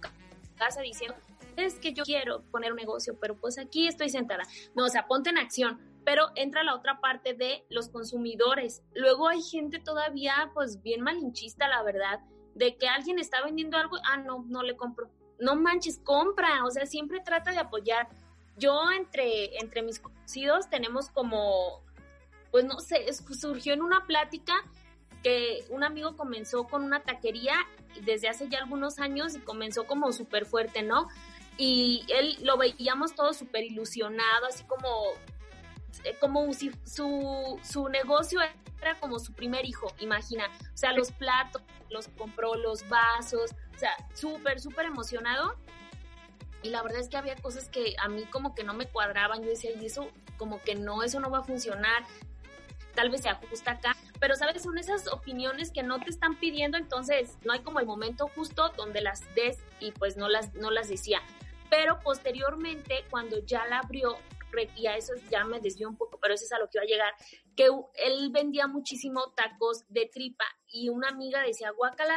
casa 0.56 0.80
diciendo, 0.82 1.16
es 1.56 1.78
que 1.78 1.92
yo 1.92 2.04
quiero 2.04 2.42
poner 2.50 2.72
un 2.72 2.78
negocio, 2.78 3.18
pero 3.20 3.36
pues 3.36 3.58
aquí 3.58 3.86
estoy 3.86 4.08
sentada. 4.10 4.44
No, 4.74 4.84
o 4.84 4.88
sea, 4.88 5.06
ponte 5.06 5.30
en 5.30 5.38
acción. 5.38 5.80
Pero 6.04 6.30
entra 6.34 6.62
la 6.62 6.74
otra 6.74 7.00
parte 7.00 7.32
de 7.34 7.64
los 7.70 7.88
consumidores. 7.88 8.82
Luego 8.94 9.28
hay 9.28 9.42
gente 9.42 9.78
todavía, 9.78 10.50
pues 10.52 10.82
bien 10.82 11.00
malinchista, 11.00 11.66
la 11.66 11.82
verdad, 11.82 12.20
de 12.54 12.76
que 12.76 12.88
alguien 12.88 13.18
está 13.18 13.42
vendiendo 13.42 13.78
algo, 13.78 13.96
ah, 14.04 14.18
no, 14.18 14.44
no 14.46 14.62
le 14.62 14.76
compro. 14.76 15.10
No 15.38 15.56
manches, 15.56 15.98
compra. 15.98 16.64
O 16.64 16.70
sea, 16.70 16.84
siempre 16.84 17.20
trata 17.20 17.52
de 17.52 17.58
apoyar. 17.58 18.08
Yo 18.56 18.90
entre, 18.92 19.56
entre 19.58 19.82
mis 19.82 19.98
conocidos 19.98 20.68
tenemos 20.68 21.08
como, 21.08 21.82
pues 22.50 22.64
no 22.64 22.80
sé, 22.80 23.06
surgió 23.12 23.72
en 23.72 23.82
una 23.82 24.06
plática 24.06 24.54
que 25.24 25.64
un 25.70 25.82
amigo 25.82 26.16
comenzó 26.16 26.64
con 26.64 26.84
una 26.84 27.02
taquería 27.02 27.54
desde 28.02 28.28
hace 28.28 28.48
ya 28.48 28.58
algunos 28.58 28.98
años 28.98 29.34
y 29.34 29.40
comenzó 29.40 29.86
como 29.86 30.12
súper 30.12 30.44
fuerte, 30.44 30.82
¿no? 30.82 31.08
Y 31.56 32.04
él 32.08 32.36
lo 32.42 32.56
veíamos 32.56 33.14
todo 33.14 33.32
súper 33.32 33.64
ilusionado, 33.64 34.46
así 34.46 34.64
como, 34.64 34.88
eh, 36.02 36.16
como 36.20 36.52
si 36.52 36.72
su, 36.84 37.60
su 37.62 37.88
negocio 37.88 38.40
era 38.80 38.98
como 38.98 39.18
su 39.18 39.32
primer 39.32 39.64
hijo, 39.64 39.92
imagina. 40.00 40.46
O 40.46 40.76
sea, 40.76 40.92
los 40.92 41.12
platos, 41.12 41.62
los 41.90 42.08
compró, 42.08 42.54
los 42.56 42.88
vasos, 42.88 43.52
o 43.74 43.78
sea, 43.78 43.96
súper, 44.14 44.60
súper 44.60 44.86
emocionado. 44.86 45.54
Y 46.62 46.70
la 46.70 46.82
verdad 46.82 47.00
es 47.00 47.08
que 47.08 47.16
había 47.16 47.36
cosas 47.36 47.68
que 47.68 47.94
a 48.02 48.08
mí 48.08 48.24
como 48.24 48.54
que 48.54 48.64
no 48.64 48.74
me 48.74 48.86
cuadraban. 48.86 49.42
Yo 49.42 49.50
decía, 49.50 49.70
y 49.78 49.86
eso 49.86 50.08
como 50.38 50.60
que 50.62 50.74
no, 50.74 51.02
eso 51.02 51.20
no 51.20 51.30
va 51.30 51.38
a 51.38 51.44
funcionar. 51.44 52.04
Tal 52.94 53.10
vez 53.10 53.22
se 53.22 53.28
ajusta 53.28 53.72
acá. 53.72 53.96
Pero, 54.18 54.34
¿sabes? 54.34 54.62
Son 54.62 54.78
esas 54.78 55.06
opiniones 55.08 55.70
que 55.70 55.82
no 55.82 56.00
te 56.00 56.10
están 56.10 56.36
pidiendo, 56.36 56.78
entonces 56.78 57.36
no 57.44 57.52
hay 57.52 57.60
como 57.60 57.80
el 57.80 57.86
momento 57.86 58.28
justo 58.34 58.70
donde 58.76 59.02
las 59.02 59.22
des 59.34 59.58
y 59.80 59.92
pues 59.92 60.16
no 60.16 60.28
las, 60.28 60.54
no 60.54 60.70
las 60.70 60.88
decía 60.88 61.20
pero 61.74 61.98
posteriormente, 61.98 63.04
cuando 63.10 63.44
ya 63.44 63.66
la 63.66 63.80
abrió, 63.80 64.16
y 64.76 64.86
a 64.86 64.96
eso 64.96 65.12
ya 65.28 65.44
me 65.44 65.58
desvió 65.58 65.88
un 65.88 65.96
poco, 65.96 66.20
pero 66.20 66.34
eso 66.34 66.44
es 66.44 66.52
a 66.52 66.60
lo 66.60 66.70
que 66.70 66.78
iba 66.78 66.84
a 66.84 66.86
llegar, 66.86 67.12
que 67.56 67.68
él 67.94 68.30
vendía 68.30 68.68
muchísimo 68.68 69.32
tacos 69.32 69.84
de 69.88 70.06
tripa 70.06 70.44
y 70.68 70.88
una 70.88 71.08
amiga 71.08 71.42
decía, 71.42 71.72
guácala, 71.72 72.16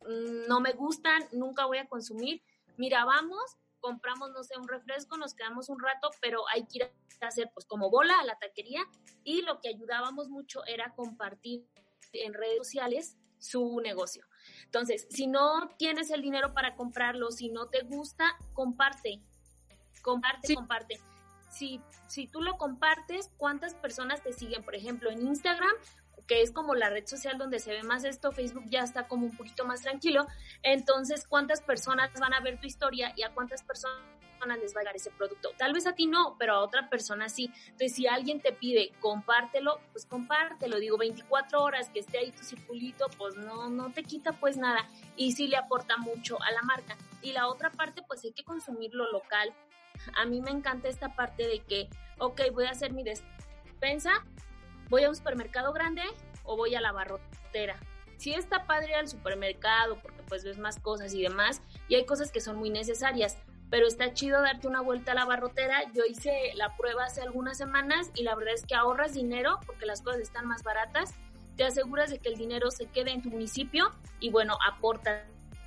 mm, 0.00 0.48
no 0.48 0.60
me 0.60 0.72
gustan, 0.72 1.22
nunca 1.30 1.66
voy 1.66 1.78
a 1.78 1.86
consumir. 1.86 2.42
Mira, 2.76 3.04
vamos, 3.04 3.56
compramos, 3.78 4.32
no 4.32 4.42
sé, 4.42 4.58
un 4.58 4.66
refresco, 4.66 5.16
nos 5.16 5.34
quedamos 5.34 5.68
un 5.68 5.78
rato, 5.78 6.10
pero 6.20 6.42
hay 6.52 6.66
que 6.66 6.78
ir 6.78 6.82
a 7.20 7.26
hacer 7.28 7.48
pues 7.54 7.66
como 7.66 7.90
bola 7.90 8.18
a 8.18 8.24
la 8.24 8.36
taquería 8.40 8.80
y 9.22 9.42
lo 9.42 9.60
que 9.60 9.68
ayudábamos 9.68 10.28
mucho 10.28 10.64
era 10.66 10.92
compartir 10.96 11.64
en 12.12 12.34
redes 12.34 12.56
sociales 12.58 13.16
su 13.38 13.80
negocio. 13.80 14.24
Entonces, 14.64 15.06
si 15.10 15.26
no 15.26 15.68
tienes 15.78 16.10
el 16.10 16.22
dinero 16.22 16.54
para 16.54 16.74
comprarlo, 16.76 17.30
si 17.30 17.48
no 17.48 17.66
te 17.66 17.82
gusta, 17.82 18.36
comparte, 18.52 19.20
comparte, 20.02 20.54
comparte. 20.54 21.00
Si, 21.50 21.80
si 22.08 22.26
tú 22.26 22.42
lo 22.42 22.58
compartes, 22.58 23.30
¿cuántas 23.36 23.74
personas 23.74 24.22
te 24.22 24.32
siguen? 24.32 24.62
Por 24.62 24.74
ejemplo, 24.74 25.10
en 25.10 25.26
Instagram, 25.26 25.72
que 26.26 26.42
es 26.42 26.52
como 26.52 26.74
la 26.74 26.90
red 26.90 27.06
social 27.06 27.38
donde 27.38 27.58
se 27.58 27.72
ve 27.72 27.82
más 27.82 28.04
esto, 28.04 28.32
Facebook 28.32 28.66
ya 28.68 28.80
está 28.80 29.08
como 29.08 29.26
un 29.26 29.36
poquito 29.36 29.64
más 29.64 29.80
tranquilo. 29.80 30.26
Entonces, 30.62 31.26
¿cuántas 31.26 31.62
personas 31.62 32.10
van 32.20 32.34
a 32.34 32.40
ver 32.40 32.60
tu 32.60 32.66
historia 32.66 33.12
y 33.16 33.22
a 33.22 33.30
cuántas 33.30 33.62
personas 33.62 34.17
les 34.46 34.74
va 34.74 34.80
a 34.80 34.82
llegar 34.82 34.96
ese 34.96 35.10
producto? 35.10 35.50
Tal 35.56 35.72
vez 35.72 35.86
a 35.86 35.94
ti 35.94 36.06
no, 36.06 36.36
pero 36.38 36.54
a 36.54 36.60
otra 36.60 36.88
persona 36.88 37.28
sí. 37.28 37.50
Entonces, 37.66 37.94
si 37.94 38.06
alguien 38.06 38.40
te 38.40 38.52
pide 38.52 38.92
compártelo, 39.00 39.80
pues 39.92 40.06
compártelo. 40.06 40.78
Digo, 40.78 40.98
24 40.98 41.62
horas 41.62 41.90
que 41.90 42.00
esté 42.00 42.18
ahí 42.18 42.30
tu 42.30 42.44
circulito, 42.44 43.06
pues 43.18 43.36
no, 43.36 43.68
no 43.68 43.92
te 43.92 44.02
quita 44.02 44.32
pues 44.32 44.56
nada. 44.56 44.88
Y 45.16 45.32
sí 45.32 45.48
le 45.48 45.56
aporta 45.56 45.96
mucho 45.96 46.40
a 46.42 46.50
la 46.52 46.62
marca. 46.62 46.96
Y 47.22 47.32
la 47.32 47.48
otra 47.48 47.70
parte, 47.70 48.02
pues 48.06 48.24
hay 48.24 48.32
que 48.32 48.44
consumirlo 48.44 49.10
local. 49.10 49.52
A 50.16 50.24
mí 50.24 50.40
me 50.40 50.50
encanta 50.50 50.88
esta 50.88 51.14
parte 51.14 51.46
de 51.46 51.60
que, 51.60 51.88
ok, 52.18 52.40
voy 52.52 52.66
a 52.66 52.70
hacer 52.70 52.92
mi 52.92 53.02
despensa, 53.02 54.24
voy 54.88 55.04
a 55.04 55.08
un 55.08 55.16
supermercado 55.16 55.72
grande 55.72 56.02
o 56.44 56.56
voy 56.56 56.74
a 56.74 56.80
la 56.80 56.92
barrotera. 56.92 57.78
Sí 58.16 58.34
está 58.34 58.66
padre 58.66 58.94
al 58.94 59.06
supermercado 59.06 59.96
porque 60.02 60.22
pues 60.24 60.44
ves 60.44 60.58
más 60.58 60.80
cosas 60.80 61.14
y 61.14 61.22
demás 61.22 61.62
y 61.88 61.94
hay 61.94 62.04
cosas 62.04 62.32
que 62.32 62.40
son 62.40 62.56
muy 62.56 62.68
necesarias, 62.68 63.38
pero 63.70 63.86
está 63.86 64.12
chido 64.12 64.40
darte 64.42 64.66
una 64.66 64.80
vuelta 64.80 65.12
a 65.12 65.14
la 65.14 65.24
barrotera. 65.24 65.90
Yo 65.92 66.04
hice 66.04 66.52
la 66.54 66.76
prueba 66.76 67.04
hace 67.04 67.20
algunas 67.20 67.58
semanas 67.58 68.10
y 68.14 68.22
la 68.22 68.34
verdad 68.34 68.54
es 68.54 68.64
que 68.64 68.74
ahorras 68.74 69.14
dinero 69.14 69.60
porque 69.66 69.86
las 69.86 70.02
cosas 70.02 70.20
están 70.20 70.46
más 70.46 70.62
baratas, 70.62 71.14
te 71.56 71.64
aseguras 71.64 72.10
de 72.10 72.18
que 72.18 72.28
el 72.28 72.36
dinero 72.36 72.70
se 72.70 72.86
quede 72.86 73.10
en 73.10 73.22
tu 73.22 73.30
municipio 73.30 73.92
y 74.20 74.30
bueno, 74.30 74.56
aportas 74.66 75.24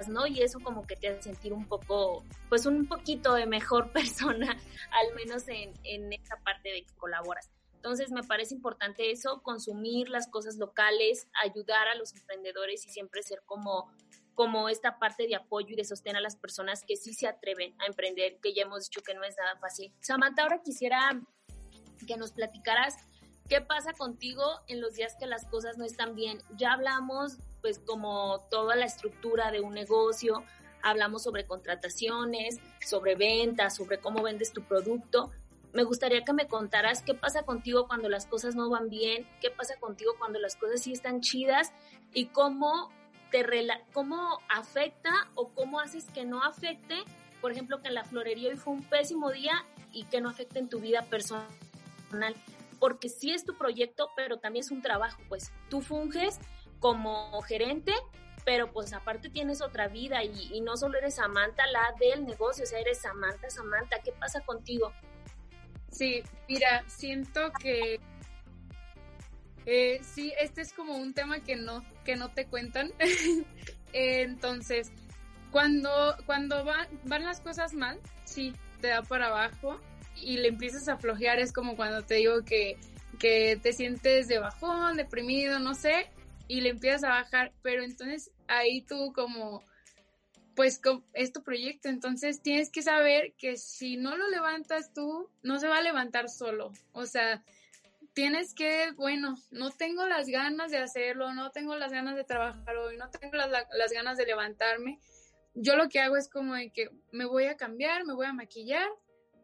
¿no? 0.07 0.27
Y 0.27 0.41
eso 0.41 0.59
como 0.59 0.85
que 0.85 0.95
te 0.95 1.09
hace 1.09 1.21
sentir 1.23 1.53
un 1.53 1.67
poco, 1.67 2.23
pues 2.49 2.65
un 2.65 2.87
poquito 2.87 3.33
de 3.33 3.45
mejor 3.45 3.91
persona, 3.93 4.51
al 4.91 5.15
menos 5.15 5.47
en, 5.47 5.73
en 5.83 6.13
esa 6.13 6.37
parte 6.37 6.69
de 6.69 6.83
que 6.83 6.95
colaboras. 6.95 7.49
Entonces 7.75 8.11
me 8.11 8.21
parece 8.23 8.53
importante 8.53 9.09
eso, 9.09 9.41
consumir 9.41 10.09
las 10.09 10.27
cosas 10.27 10.57
locales, 10.57 11.27
ayudar 11.43 11.87
a 11.87 11.95
los 11.95 12.13
emprendedores 12.13 12.85
y 12.85 12.89
siempre 12.89 13.23
ser 13.23 13.41
como, 13.45 13.91
como 14.35 14.69
esta 14.69 14.97
parte 14.99 15.27
de 15.27 15.35
apoyo 15.35 15.69
y 15.69 15.75
de 15.75 15.83
sostén 15.83 16.15
a 16.15 16.21
las 16.21 16.35
personas 16.35 16.83
que 16.85 16.95
sí 16.95 17.13
se 17.13 17.27
atreven 17.27 17.75
a 17.79 17.85
emprender, 17.85 18.37
que 18.41 18.53
ya 18.53 18.63
hemos 18.63 18.85
dicho 18.85 19.01
que 19.01 19.13
no 19.13 19.23
es 19.23 19.35
nada 19.37 19.57
fácil. 19.59 19.93
Samantha, 19.99 20.43
ahora 20.43 20.61
quisiera 20.61 21.21
que 22.07 22.17
nos 22.17 22.31
platicaras 22.31 22.95
qué 23.47 23.61
pasa 23.61 23.93
contigo 23.93 24.43
en 24.67 24.81
los 24.81 24.95
días 24.95 25.15
que 25.19 25.27
las 25.27 25.45
cosas 25.45 25.77
no 25.77 25.85
están 25.85 26.15
bien. 26.15 26.41
Ya 26.57 26.73
hablamos 26.73 27.37
pues 27.61 27.79
como 27.79 28.39
toda 28.49 28.75
la 28.75 28.85
estructura 28.85 29.51
de 29.51 29.59
un 29.59 29.73
negocio, 29.73 30.43
hablamos 30.81 31.23
sobre 31.23 31.45
contrataciones, 31.45 32.59
sobre 32.85 33.15
ventas, 33.15 33.75
sobre 33.75 33.99
cómo 33.99 34.23
vendes 34.23 34.51
tu 34.51 34.63
producto, 34.63 35.31
me 35.73 35.83
gustaría 35.83 36.23
que 36.23 36.33
me 36.33 36.47
contaras 36.47 37.01
qué 37.01 37.13
pasa 37.13 37.43
contigo 37.43 37.87
cuando 37.87 38.09
las 38.09 38.25
cosas 38.25 38.55
no 38.55 38.69
van 38.69 38.89
bien, 38.89 39.27
qué 39.39 39.49
pasa 39.49 39.75
contigo 39.79 40.13
cuando 40.19 40.39
las 40.39 40.55
cosas 40.55 40.81
sí 40.81 40.91
están 40.91 41.21
chidas 41.21 41.71
y 42.13 42.25
cómo 42.25 42.89
te 43.31 43.45
cómo 43.93 44.39
afecta 44.49 45.11
o 45.35 45.49
cómo 45.49 45.79
haces 45.79 46.05
que 46.13 46.25
no 46.25 46.43
afecte, 46.43 47.03
por 47.39 47.51
ejemplo, 47.51 47.81
que 47.81 47.87
en 47.87 47.95
la 47.95 48.03
florería 48.03 48.49
hoy 48.49 48.57
fue 48.57 48.73
un 48.73 48.83
pésimo 48.83 49.31
día 49.31 49.65
y 49.91 50.03
que 50.05 50.21
no 50.21 50.29
afecte 50.29 50.59
en 50.59 50.69
tu 50.69 50.79
vida 50.79 51.03
personal, 51.03 51.47
porque 52.79 53.09
sí 53.09 53.31
es 53.31 53.45
tu 53.45 53.57
proyecto, 53.57 54.09
pero 54.15 54.37
también 54.37 54.63
es 54.63 54.71
un 54.71 54.81
trabajo, 54.81 55.21
pues 55.29 55.51
tú 55.69 55.81
funges 55.81 56.39
como 56.79 57.41
gerente, 57.41 57.93
pero 58.43 58.71
pues 58.71 58.93
aparte 58.93 59.29
tienes 59.29 59.61
otra 59.61 59.87
vida 59.87 60.23
y, 60.23 60.49
y 60.53 60.61
no 60.61 60.75
solo 60.77 60.97
eres 60.97 61.15
Samantha 61.15 61.65
la 61.67 61.93
del 61.99 62.25
negocio, 62.25 62.63
o 62.63 62.67
sea, 62.67 62.79
eres 62.79 62.99
Samantha, 62.99 63.49
Samantha, 63.49 63.99
¿qué 64.03 64.11
pasa 64.11 64.41
contigo? 64.41 64.91
Sí, 65.89 66.23
mira, 66.47 66.83
siento 66.87 67.51
que 67.61 67.99
eh, 69.65 70.01
sí, 70.03 70.33
este 70.39 70.61
es 70.61 70.73
como 70.73 70.95
un 70.95 71.13
tema 71.13 71.41
que 71.41 71.55
no, 71.55 71.83
que 72.03 72.15
no 72.15 72.29
te 72.29 72.45
cuentan. 72.45 72.91
Entonces, 73.93 74.91
cuando, 75.51 76.15
cuando 76.25 76.63
van, 76.63 76.87
van 77.05 77.25
las 77.25 77.41
cosas 77.41 77.73
mal, 77.73 77.99
sí, 78.25 78.53
te 78.79 78.87
da 78.87 79.01
para 79.01 79.27
abajo 79.27 79.79
y 80.15 80.37
le 80.37 80.49
empiezas 80.49 80.87
a 80.87 80.97
flojear, 80.97 81.39
es 81.39 81.51
como 81.51 81.75
cuando 81.75 82.03
te 82.03 82.15
digo 82.15 82.43
que, 82.43 82.77
que 83.19 83.59
te 83.61 83.73
sientes 83.73 84.27
de 84.27 84.39
bajón, 84.39 84.97
deprimido, 84.97 85.59
no 85.59 85.73
sé, 85.73 86.09
y 86.47 86.61
le 86.61 86.69
empiezas 86.69 87.03
a 87.03 87.09
bajar, 87.09 87.51
pero 87.61 87.83
entonces 87.83 88.31
ahí 88.47 88.81
tú 88.81 89.13
como 89.13 89.63
pues 90.55 90.81
es 91.13 91.31
tu 91.31 91.43
proyecto, 91.43 91.89
entonces 91.89 92.41
tienes 92.41 92.69
que 92.69 92.81
saber 92.81 93.33
que 93.37 93.57
si 93.57 93.97
no 93.97 94.17
lo 94.17 94.29
levantas 94.29 94.93
tú, 94.93 95.29
no 95.43 95.59
se 95.59 95.67
va 95.67 95.77
a 95.77 95.81
levantar 95.81 96.29
solo. 96.29 96.71
O 96.91 97.05
sea, 97.05 97.41
tienes 98.13 98.53
que, 98.53 98.91
bueno, 98.95 99.35
no 99.51 99.71
tengo 99.71 100.05
las 100.07 100.27
ganas 100.27 100.71
de 100.71 100.77
hacerlo, 100.77 101.33
no 101.33 101.51
tengo 101.51 101.75
las 101.75 101.91
ganas 101.91 102.15
de 102.15 102.23
trabajar 102.23 102.75
hoy, 102.77 102.97
no 102.97 103.09
tengo 103.09 103.35
las, 103.35 103.49
las 103.49 103.91
ganas 103.91 104.17
de 104.17 104.25
levantarme. 104.25 104.99
Yo 105.53 105.75
lo 105.75 105.89
que 105.89 105.99
hago 105.99 106.17
es 106.17 106.29
como 106.29 106.55
de 106.55 106.71
que 106.71 106.89
me 107.11 107.25
voy 107.25 107.45
a 107.45 107.57
cambiar, 107.57 108.05
me 108.05 108.13
voy 108.13 108.25
a 108.25 108.33
maquillar 108.33 108.87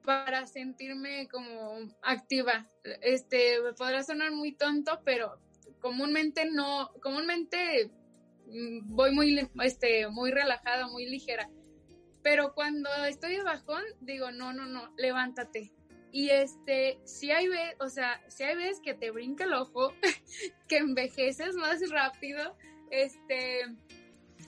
para 0.04 0.48
sentirme 0.48 1.28
como 1.28 1.80
activa. 2.02 2.70
Este, 3.02 3.58
podrá 3.78 4.04
sonar 4.04 4.32
muy 4.32 4.54
tonto, 4.54 5.02
pero 5.04 5.40
comúnmente 5.82 6.46
no, 6.50 6.92
comúnmente 7.02 7.92
Mm, 8.48 8.96
voy 8.96 9.12
muy, 9.12 9.50
este, 9.64 10.08
muy 10.08 10.32
relajada, 10.32 10.88
muy 10.88 11.06
ligera. 11.06 11.50
Pero 12.24 12.54
cuando 12.54 12.90
estoy 13.06 13.36
de 13.36 13.44
bajón, 13.44 13.84
digo, 14.02 14.32
no, 14.32 14.54
no, 14.54 14.66
no, 14.66 14.94
levántate. 14.98 15.74
Y 16.12 16.30
este, 16.30 17.00
si 17.04 17.32
hay 17.32 17.48
veces, 17.48 17.76
o 17.80 17.90
sea, 17.90 18.22
si 18.28 18.44
hay 18.44 18.56
veces 18.56 18.80
que 18.80 18.94
te 18.94 19.12
brinca 19.12 19.44
el 19.44 19.54
ojo, 19.54 19.94
que 20.68 20.78
envejeces 20.78 21.56
más 21.56 21.88
rápido, 21.90 22.56
este, 22.92 23.66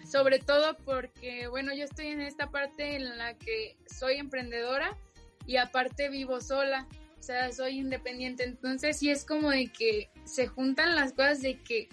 sobre 0.10 0.40
todo 0.40 0.78
porque, 0.86 1.48
bueno, 1.48 1.74
yo 1.74 1.84
estoy 1.84 2.08
en 2.08 2.22
esta 2.22 2.50
parte 2.50 2.96
en 2.96 3.18
la 3.18 3.38
que 3.38 3.78
soy 3.86 4.16
emprendedora 4.16 4.98
y 5.46 5.58
aparte 5.58 6.10
vivo 6.10 6.42
sola, 6.42 6.88
o 7.20 7.24
sea, 7.24 7.52
soy 7.52 7.80
independiente, 7.80 8.44
entonces 8.44 8.98
sí 8.98 9.10
es 9.10 9.26
como 9.26 9.50
de 9.50 9.68
que 9.68 10.10
se 10.24 10.48
juntan 10.48 10.96
las 10.96 11.14
cosas 11.14 11.42
de 11.42 11.60
que 11.60 11.90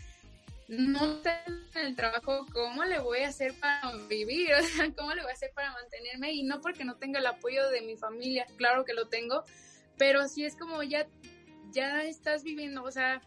no 0.68 1.16
tengo 1.20 1.58
el 1.74 1.94
trabajo, 1.94 2.46
¿cómo 2.52 2.84
le 2.84 2.98
voy 2.98 3.20
a 3.20 3.28
hacer 3.28 3.54
para 3.60 3.92
vivir? 4.08 4.50
O 4.58 4.62
sea, 4.62 4.92
¿cómo 4.96 5.14
le 5.14 5.22
voy 5.22 5.30
a 5.30 5.34
hacer 5.34 5.52
para 5.54 5.72
mantenerme? 5.72 6.32
Y 6.32 6.42
no 6.42 6.60
porque 6.60 6.84
no 6.84 6.96
tenga 6.96 7.20
el 7.20 7.26
apoyo 7.26 7.68
de 7.70 7.82
mi 7.82 7.96
familia, 7.96 8.46
claro 8.56 8.84
que 8.84 8.94
lo 8.94 9.08
tengo, 9.08 9.44
pero 9.96 10.28
sí 10.28 10.44
es 10.44 10.56
como 10.56 10.82
ya, 10.82 11.06
ya 11.70 12.02
estás 12.04 12.42
viviendo, 12.42 12.82
o 12.82 12.90
sea, 12.90 13.20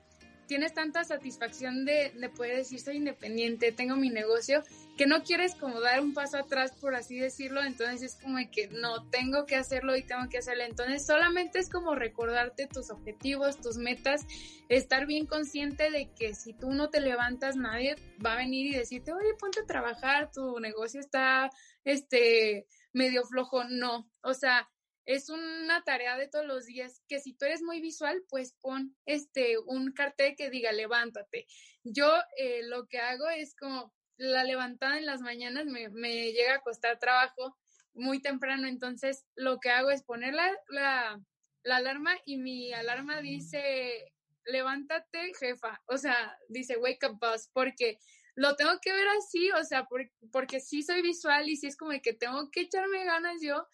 tienes 0.47 0.73
tanta 0.73 1.03
satisfacción 1.03 1.85
de, 1.85 2.11
de 2.11 2.29
poder 2.29 2.57
decir 2.57 2.79
soy 2.79 2.97
independiente, 2.97 3.71
tengo 3.71 3.95
mi 3.95 4.09
negocio, 4.09 4.63
que 4.99 5.07
no 5.07 5.23
quieres 5.23 5.55
como 5.55 5.79
dar 5.79 6.01
un 6.01 6.13
paso 6.13 6.37
atrás, 6.37 6.73
por 6.73 6.93
así 6.93 7.17
decirlo, 7.17 7.63
entonces 7.63 8.01
es 8.01 8.21
como 8.21 8.37
que 8.51 8.67
no, 8.67 9.09
tengo 9.09 9.45
que 9.45 9.55
hacerlo 9.55 9.95
y 9.95 10.03
tengo 10.03 10.27
que 10.27 10.39
hacerlo. 10.39 10.65
Entonces 10.65 11.05
solamente 11.05 11.57
es 11.57 11.69
como 11.69 11.95
recordarte 11.95 12.67
tus 12.67 12.89
objetivos, 12.89 13.61
tus 13.61 13.77
metas, 13.77 14.25
estar 14.67 15.05
bien 15.05 15.25
consciente 15.25 15.89
de 15.89 16.13
que 16.13 16.35
si 16.35 16.51
tú 16.51 16.73
no 16.73 16.89
te 16.89 16.99
levantas, 16.99 17.55
nadie 17.55 17.95
va 18.25 18.33
a 18.33 18.39
venir 18.39 18.65
y 18.67 18.77
decirte, 18.77 19.13
oye, 19.13 19.35
ponte 19.39 19.61
a 19.61 19.65
trabajar, 19.65 20.31
tu 20.33 20.59
negocio 20.59 20.99
está, 20.99 21.49
este, 21.85 22.67
medio 22.91 23.23
flojo. 23.23 23.63
No, 23.63 24.11
o 24.21 24.33
sea, 24.33 24.69
es 25.05 25.29
una 25.29 25.81
tarea 25.85 26.17
de 26.17 26.27
todos 26.27 26.45
los 26.45 26.65
días 26.65 27.01
que 27.07 27.21
si 27.21 27.31
tú 27.31 27.45
eres 27.45 27.61
muy 27.61 27.79
visual, 27.79 28.21
pues 28.27 28.53
pon 28.59 28.97
este 29.05 29.59
un 29.59 29.93
cartel 29.93 30.35
que 30.35 30.49
diga 30.49 30.73
levántate. 30.73 31.47
Yo 31.85 32.11
eh, 32.35 32.63
lo 32.63 32.85
que 32.87 32.99
hago 32.99 33.29
es 33.29 33.55
como 33.55 33.93
la 34.19 34.43
levantada 34.43 34.97
en 34.97 35.05
las 35.05 35.21
mañanas 35.21 35.65
me, 35.65 35.89
me, 35.89 36.31
llega 36.31 36.55
a 36.55 36.61
costar 36.61 36.99
trabajo 36.99 37.57
muy 37.93 38.21
temprano, 38.21 38.67
entonces 38.67 39.25
lo 39.35 39.59
que 39.59 39.71
hago 39.71 39.89
es 39.89 40.03
poner 40.03 40.33
la, 40.33 40.51
la, 40.67 41.19
la 41.63 41.77
alarma 41.77 42.11
y 42.25 42.37
mi 42.37 42.71
alarma 42.73 43.21
dice 43.21 44.13
levántate 44.45 45.33
jefa, 45.39 45.81
o 45.85 45.97
sea, 45.97 46.37
dice 46.49 46.77
wake 46.77 47.07
up 47.07 47.17
boss, 47.19 47.49
porque 47.53 47.99
lo 48.35 48.55
tengo 48.55 48.71
que 48.81 48.91
ver 48.91 49.07
así, 49.17 49.51
o 49.51 49.63
sea, 49.63 49.85
porque, 49.85 50.11
porque 50.31 50.59
sí 50.59 50.83
soy 50.83 51.01
visual 51.01 51.47
y 51.49 51.55
sí 51.55 51.67
es 51.67 51.77
como 51.77 51.91
que 52.01 52.13
tengo 52.13 52.49
que 52.51 52.61
echarme 52.61 53.05
ganas 53.05 53.41
yo 53.41 53.67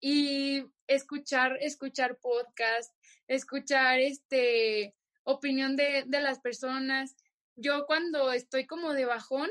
y 0.00 0.64
escuchar, 0.86 1.58
escuchar 1.60 2.18
podcast, 2.18 2.94
escuchar 3.28 3.98
este 4.00 4.94
opinión 5.24 5.76
de, 5.76 6.04
de 6.06 6.20
las 6.20 6.40
personas. 6.40 7.16
Yo 7.56 7.86
cuando 7.86 8.32
estoy 8.32 8.66
como 8.66 8.92
de 8.92 9.04
bajón, 9.04 9.50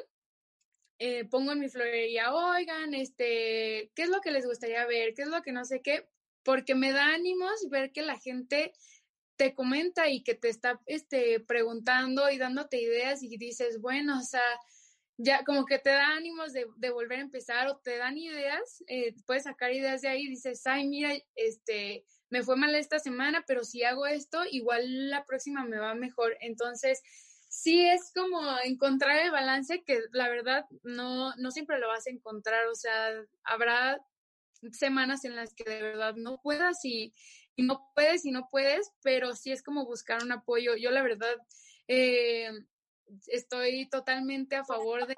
eh, 0.99 1.25
pongo 1.25 1.53
en 1.53 1.59
mi 1.59 1.69
florería, 1.69 2.33
oigan, 2.33 2.93
este, 2.93 3.91
¿qué 3.95 4.03
es 4.03 4.09
lo 4.09 4.19
que 4.19 4.31
les 4.31 4.45
gustaría 4.45 4.85
ver? 4.85 5.13
¿Qué 5.13 5.21
es 5.21 5.29
lo 5.29 5.41
que 5.41 5.53
no 5.53 5.63
sé 5.63 5.81
qué? 5.81 6.07
Porque 6.43 6.75
me 6.75 6.91
da 6.91 7.13
ánimos 7.13 7.69
ver 7.69 7.91
que 7.91 8.01
la 8.01 8.19
gente 8.19 8.73
te 9.37 9.53
comenta 9.53 10.09
y 10.09 10.21
que 10.21 10.35
te 10.35 10.49
está 10.49 10.81
este, 10.85 11.39
preguntando 11.39 12.29
y 12.29 12.37
dándote 12.37 12.81
ideas 12.81 13.23
y 13.23 13.37
dices, 13.37 13.79
bueno, 13.79 14.19
o 14.19 14.23
sea, 14.23 14.43
ya 15.15 15.45
como 15.45 15.65
que 15.65 15.79
te 15.79 15.91
da 15.91 16.15
ánimos 16.15 16.51
de, 16.51 16.65
volver 16.91 17.19
a 17.19 17.23
empezar 17.23 17.69
o 17.69 17.77
te 17.77 17.97
dan 17.97 18.17
ideas, 18.17 18.83
eh, 18.87 19.15
puedes 19.25 19.43
sacar 19.43 19.71
ideas 19.71 20.01
de 20.01 20.09
ahí 20.09 20.23
y 20.23 20.29
dices, 20.29 20.67
ay, 20.67 20.87
mira, 20.87 21.13
este, 21.35 22.05
me 22.29 22.43
fue 22.43 22.57
mal 22.57 22.75
esta 22.75 22.99
semana, 22.99 23.45
pero 23.47 23.63
si 23.63 23.83
hago 23.83 24.05
esto, 24.05 24.41
igual 24.51 25.09
la 25.09 25.23
próxima 25.23 25.63
me 25.63 25.77
va 25.77 25.95
mejor. 25.95 26.37
Entonces, 26.41 27.01
sí 27.49 27.85
es 27.85 28.11
como 28.13 28.39
encontrar 28.63 29.17
el 29.19 29.31
balance 29.31 29.83
que 29.83 30.01
la 30.11 30.29
verdad 30.29 30.65
no, 30.83 31.35
no 31.35 31.51
siempre 31.51 31.79
lo 31.79 31.87
vas 31.87 32.07
a 32.07 32.11
encontrar, 32.11 32.67
o 32.67 32.75
sea, 32.75 33.11
habrá 33.43 33.99
semanas 34.71 35.25
en 35.25 35.35
las 35.35 35.53
que 35.53 35.63
de 35.63 35.81
verdad 35.81 36.15
no 36.15 36.39
puedas 36.41 36.85
y, 36.85 37.13
no 37.57 37.91
puedes 37.93 38.23
y 38.23 38.31
no 38.31 38.47
puedes, 38.49 38.91
pero 39.01 39.35
sí 39.35 39.51
es 39.51 39.61
como 39.61 39.85
buscar 39.85 40.23
un 40.23 40.31
apoyo. 40.31 40.77
Yo 40.77 40.91
la 40.91 41.01
verdad 41.01 41.35
eh, 41.89 42.49
estoy 43.27 43.89
totalmente 43.89 44.55
a 44.55 44.63
favor 44.63 45.05
de 45.05 45.15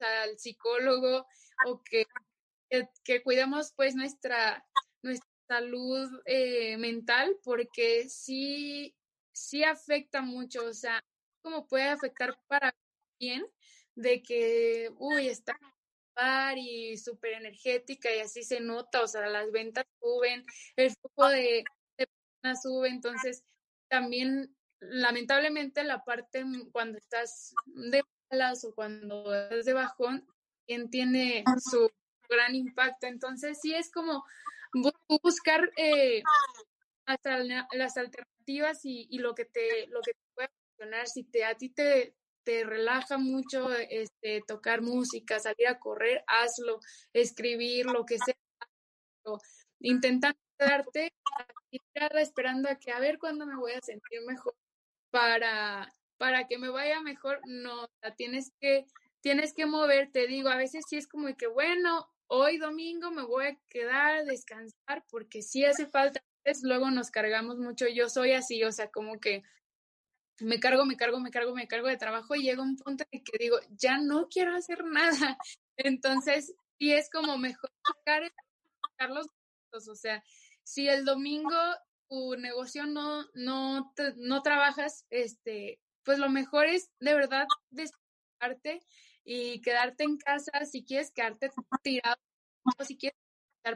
al 0.00 0.36
psicólogo 0.36 1.26
o 1.66 1.82
que, 1.84 2.06
que, 3.04 3.22
cuidemos 3.22 3.72
pues 3.76 3.94
nuestra, 3.94 4.66
nuestra 5.02 5.28
salud 5.46 6.08
eh, 6.24 6.76
mental 6.78 7.36
porque 7.44 8.08
sí, 8.08 8.96
sí 9.32 9.62
afecta 9.62 10.22
mucho, 10.22 10.64
o 10.66 10.74
sea, 10.74 11.04
como 11.48 11.66
puede 11.66 11.88
afectar 11.88 12.38
para 12.46 12.74
bien 13.18 13.46
de 13.94 14.22
que, 14.22 14.90
uy, 14.98 15.28
está 15.28 15.58
y 16.56 16.96
súper 16.96 17.34
energética 17.34 18.14
y 18.14 18.18
así 18.18 18.42
se 18.42 18.60
nota, 18.60 19.02
o 19.02 19.06
sea, 19.06 19.28
las 19.28 19.50
ventas 19.52 19.86
suben, 20.00 20.44
el 20.76 20.90
flujo 20.90 21.28
de, 21.28 21.64
personas 21.96 22.62
sube, 22.62 22.88
entonces 22.88 23.44
también 23.88 24.54
lamentablemente 24.80 25.84
la 25.84 26.04
parte 26.04 26.44
cuando 26.72 26.98
estás 26.98 27.54
de 27.66 28.02
malas 28.30 28.64
o 28.64 28.74
cuando 28.74 29.32
estás 29.32 29.64
de 29.64 29.72
bajón, 29.72 30.26
también 30.66 30.90
tiene 30.90 31.44
su 31.70 31.88
gran 32.28 32.56
impacto, 32.56 33.06
entonces 33.06 33.58
sí 33.62 33.72
es 33.74 33.90
como 33.90 34.24
buscar 35.22 35.70
eh, 35.76 36.22
hasta 37.06 37.38
las 37.72 37.96
alternativas 37.96 38.84
y, 38.84 39.06
y, 39.08 39.18
lo 39.20 39.34
que 39.34 39.44
te 39.44 39.86
lo 39.86 40.00
que 40.02 40.12
te 40.12 40.27
si 41.06 41.24
te 41.24 41.44
a 41.44 41.54
ti 41.56 41.70
te, 41.70 42.14
te 42.44 42.64
relaja 42.64 43.18
mucho 43.18 43.70
este, 43.72 44.42
tocar 44.46 44.82
música, 44.82 45.38
salir 45.38 45.68
a 45.68 45.78
correr, 45.78 46.24
hazlo, 46.26 46.80
escribir, 47.12 47.86
lo 47.86 48.04
que 48.04 48.18
sea, 48.18 48.34
intentando 49.80 50.38
quedarte 50.58 51.12
esperando 52.20 52.68
a 52.68 52.76
que 52.76 52.92
a 52.92 53.00
ver 53.00 53.18
cuándo 53.18 53.46
me 53.46 53.56
voy 53.56 53.72
a 53.72 53.80
sentir 53.80 54.20
mejor 54.26 54.54
para, 55.10 55.92
para 56.16 56.46
que 56.46 56.58
me 56.58 56.68
vaya 56.68 57.00
mejor, 57.00 57.40
no, 57.46 57.88
tienes 58.16 58.52
que, 58.60 58.86
tienes 59.20 59.52
que 59.54 59.66
moverte, 59.66 60.26
digo, 60.26 60.48
a 60.48 60.56
veces 60.56 60.84
sí 60.88 60.96
es 60.96 61.06
como 61.06 61.34
que, 61.36 61.46
bueno, 61.46 62.08
hoy 62.26 62.58
domingo 62.58 63.10
me 63.10 63.22
voy 63.22 63.46
a 63.46 63.58
quedar, 63.68 64.24
descansar, 64.24 65.04
porque 65.10 65.42
sí 65.42 65.64
hace 65.64 65.86
falta, 65.86 66.22
luego 66.62 66.90
nos 66.90 67.10
cargamos 67.10 67.58
mucho, 67.58 67.86
yo 67.88 68.08
soy 68.08 68.32
así, 68.32 68.62
o 68.64 68.72
sea, 68.72 68.90
como 68.90 69.18
que 69.20 69.42
me 70.40 70.60
cargo, 70.60 70.84
me 70.84 70.96
cargo, 70.96 71.20
me 71.20 71.30
cargo, 71.30 71.54
me 71.54 71.68
cargo 71.68 71.88
de 71.88 71.96
trabajo 71.96 72.34
y 72.34 72.42
llega 72.42 72.62
un 72.62 72.76
punto 72.76 73.04
en 73.10 73.24
que 73.24 73.38
digo, 73.38 73.58
ya 73.70 73.98
no 73.98 74.28
quiero 74.28 74.54
hacer 74.54 74.84
nada. 74.84 75.38
Entonces, 75.76 76.54
sí 76.78 76.92
es 76.92 77.10
como 77.10 77.38
mejor 77.38 77.70
sacar 77.84 78.30
o 79.70 79.94
sea, 79.94 80.22
si 80.62 80.88
el 80.88 81.04
domingo 81.04 81.56
tu 82.08 82.36
negocio 82.36 82.86
no, 82.86 83.24
no, 83.34 83.92
no 84.16 84.42
trabajas, 84.42 85.04
este, 85.10 85.78
pues 86.04 86.18
lo 86.18 86.30
mejor 86.30 86.66
es 86.66 86.90
de 87.00 87.14
verdad 87.14 87.46
desparte 87.70 88.80
y 89.24 89.60
quedarte 89.60 90.04
en 90.04 90.16
casa 90.16 90.64
si 90.64 90.84
quieres 90.84 91.10
quedarte 91.10 91.50
tirado 91.82 92.16
o 92.78 92.84
si 92.84 92.96
quieres 92.96 93.18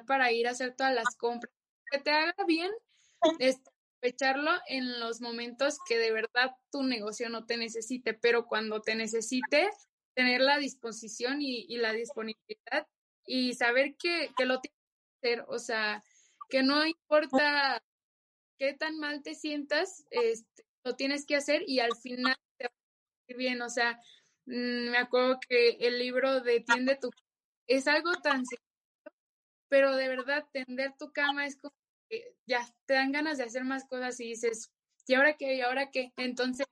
para 0.06 0.32
ir 0.32 0.48
a 0.48 0.52
hacer 0.52 0.74
todas 0.74 0.94
las 0.94 1.16
compras. 1.16 1.52
Que 1.90 1.98
te 1.98 2.10
haga 2.10 2.34
bien, 2.46 2.70
este, 3.38 3.70
aprovecharlo 4.02 4.50
en 4.66 4.98
los 4.98 5.20
momentos 5.20 5.78
que 5.86 5.96
de 5.96 6.12
verdad 6.12 6.50
tu 6.72 6.82
negocio 6.82 7.28
no 7.28 7.46
te 7.46 7.56
necesite, 7.56 8.14
pero 8.14 8.46
cuando 8.46 8.80
te 8.80 8.96
necesite, 8.96 9.70
tener 10.14 10.40
la 10.40 10.58
disposición 10.58 11.40
y, 11.40 11.76
la 11.76 11.92
disponibilidad 11.92 12.86
y 13.24 13.54
saber 13.54 13.94
que, 13.96 14.28
lo 14.44 14.60
tienes 14.60 14.78
que 15.20 15.28
hacer, 15.28 15.44
o 15.48 15.58
sea, 15.58 16.02
que 16.50 16.62
no 16.62 16.84
importa 16.84 17.80
qué 18.58 18.74
tan 18.74 18.98
mal 18.98 19.22
te 19.22 19.34
sientas, 19.34 20.04
este, 20.10 20.64
lo 20.84 20.96
tienes 20.96 21.24
que 21.24 21.36
hacer 21.36 21.62
y 21.66 21.78
al 21.78 21.96
final 21.96 22.36
te 22.58 22.64
va 22.64 22.70
a 22.70 23.32
ir 23.32 23.36
bien, 23.36 23.62
o 23.62 23.70
sea, 23.70 24.00
mm, 24.46 24.90
me 24.90 24.98
acuerdo 24.98 25.38
que 25.48 25.76
el 25.80 25.98
libro 25.98 26.40
de 26.40 26.60
Tiende 26.60 26.96
tu 26.96 27.10
es 27.68 27.86
algo 27.86 28.12
tan 28.16 28.44
sencillo, 28.44 29.16
pero 29.68 29.94
de 29.94 30.08
verdad 30.08 30.44
tender 30.52 30.92
tu 30.98 31.12
cama 31.12 31.46
es 31.46 31.56
como 31.56 31.72
ya 32.46 32.66
te 32.86 32.94
dan 32.94 33.12
ganas 33.12 33.38
de 33.38 33.44
hacer 33.44 33.64
más 33.64 33.84
cosas 33.86 34.18
y 34.20 34.28
dices, 34.28 34.72
¿y 35.06 35.14
ahora 35.14 35.36
qué? 35.36 35.54
¿Y 35.54 35.60
ahora 35.60 35.90
qué? 35.90 36.12
Entonces, 36.16 36.66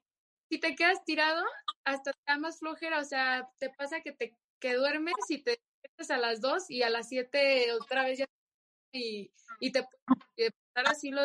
si 0.50 0.58
te 0.58 0.74
quedas 0.74 1.04
tirado, 1.04 1.44
hasta 1.84 2.12
te 2.12 2.18
da 2.26 2.38
más 2.38 2.58
flojera, 2.58 2.98
o 2.98 3.04
sea, 3.04 3.48
te 3.58 3.70
pasa 3.70 4.00
que 4.00 4.12
te 4.12 4.36
que 4.60 4.74
duermes 4.74 5.14
y 5.28 5.42
te 5.42 5.52
despiertas 5.52 6.10
a 6.10 6.18
las 6.18 6.40
2 6.40 6.70
y 6.70 6.82
a 6.82 6.90
las 6.90 7.08
7 7.08 7.72
otra 7.72 8.04
vez 8.04 8.18
ya 8.18 8.26
y, 8.92 9.32
y 9.58 9.72
te 9.72 9.86
puedes 10.36 10.52
pasar 10.74 10.92
así 10.92 11.10
lo 11.10 11.22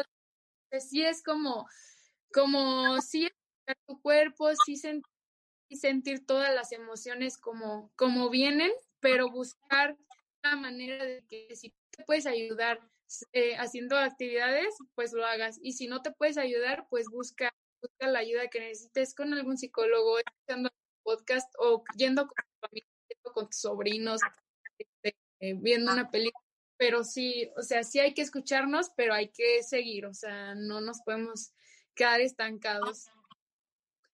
sí 0.80 1.04
es 1.04 1.22
como 1.24 1.68
como 2.34 3.02
sí 3.02 3.30
tu 3.88 4.02
cuerpo, 4.02 4.50
sí 4.66 4.78
sentir, 5.78 6.26
todas 6.26 6.54
las 6.54 6.72
emociones 6.72 7.38
como 7.38 7.92
como 7.96 8.30
vienen, 8.30 8.72
pero 9.00 9.30
buscar 9.30 9.98
una 10.44 10.56
manera 10.56 11.04
de 11.04 11.26
que 11.28 11.56
si 11.56 11.74
te 11.92 12.04
puedes 12.04 12.26
ayudar 12.26 12.80
eh, 13.34 13.56
haciendo 13.58 13.98
actividades, 13.98 14.76
pues 14.96 15.14
lo 15.14 15.26
hagas. 15.26 15.60
Y 15.62 15.74
si 15.74 15.88
no 15.88 16.02
te 16.02 16.12
puedes 16.12 16.38
ayudar, 16.38 16.88
pues 16.90 17.08
busca, 17.10 17.54
busca 17.82 18.08
la 18.08 18.20
ayuda 18.20 18.48
que 18.48 18.60
necesites 18.60 19.14
con 19.14 19.34
algún 19.34 19.58
psicólogo, 19.58 20.20
escuchando 20.20 20.70
podcast 21.04 21.54
o 21.60 21.84
yendo 21.98 22.28
con 22.28 22.36
tu 22.36 22.68
familia, 22.68 22.90
con 23.34 23.46
tus 23.46 23.62
sobrinos, 23.62 24.22
este, 24.78 25.16
viendo 25.56 25.94
una 25.94 26.10
película. 26.10 26.44
Pero 26.78 27.04
sí, 27.04 27.50
o 27.56 27.62
sea, 27.62 27.84
sí 27.84 28.00
hay 28.00 28.14
que 28.14 28.22
escucharnos, 28.22 28.90
pero 28.98 29.14
hay 29.14 29.30
que 29.30 29.64
seguir, 29.64 30.06
o 30.06 30.14
sea, 30.14 30.56
no 30.56 30.82
nos 30.82 31.00
podemos 31.06 31.54
quedar 31.94 32.20
estancados. 32.20 33.06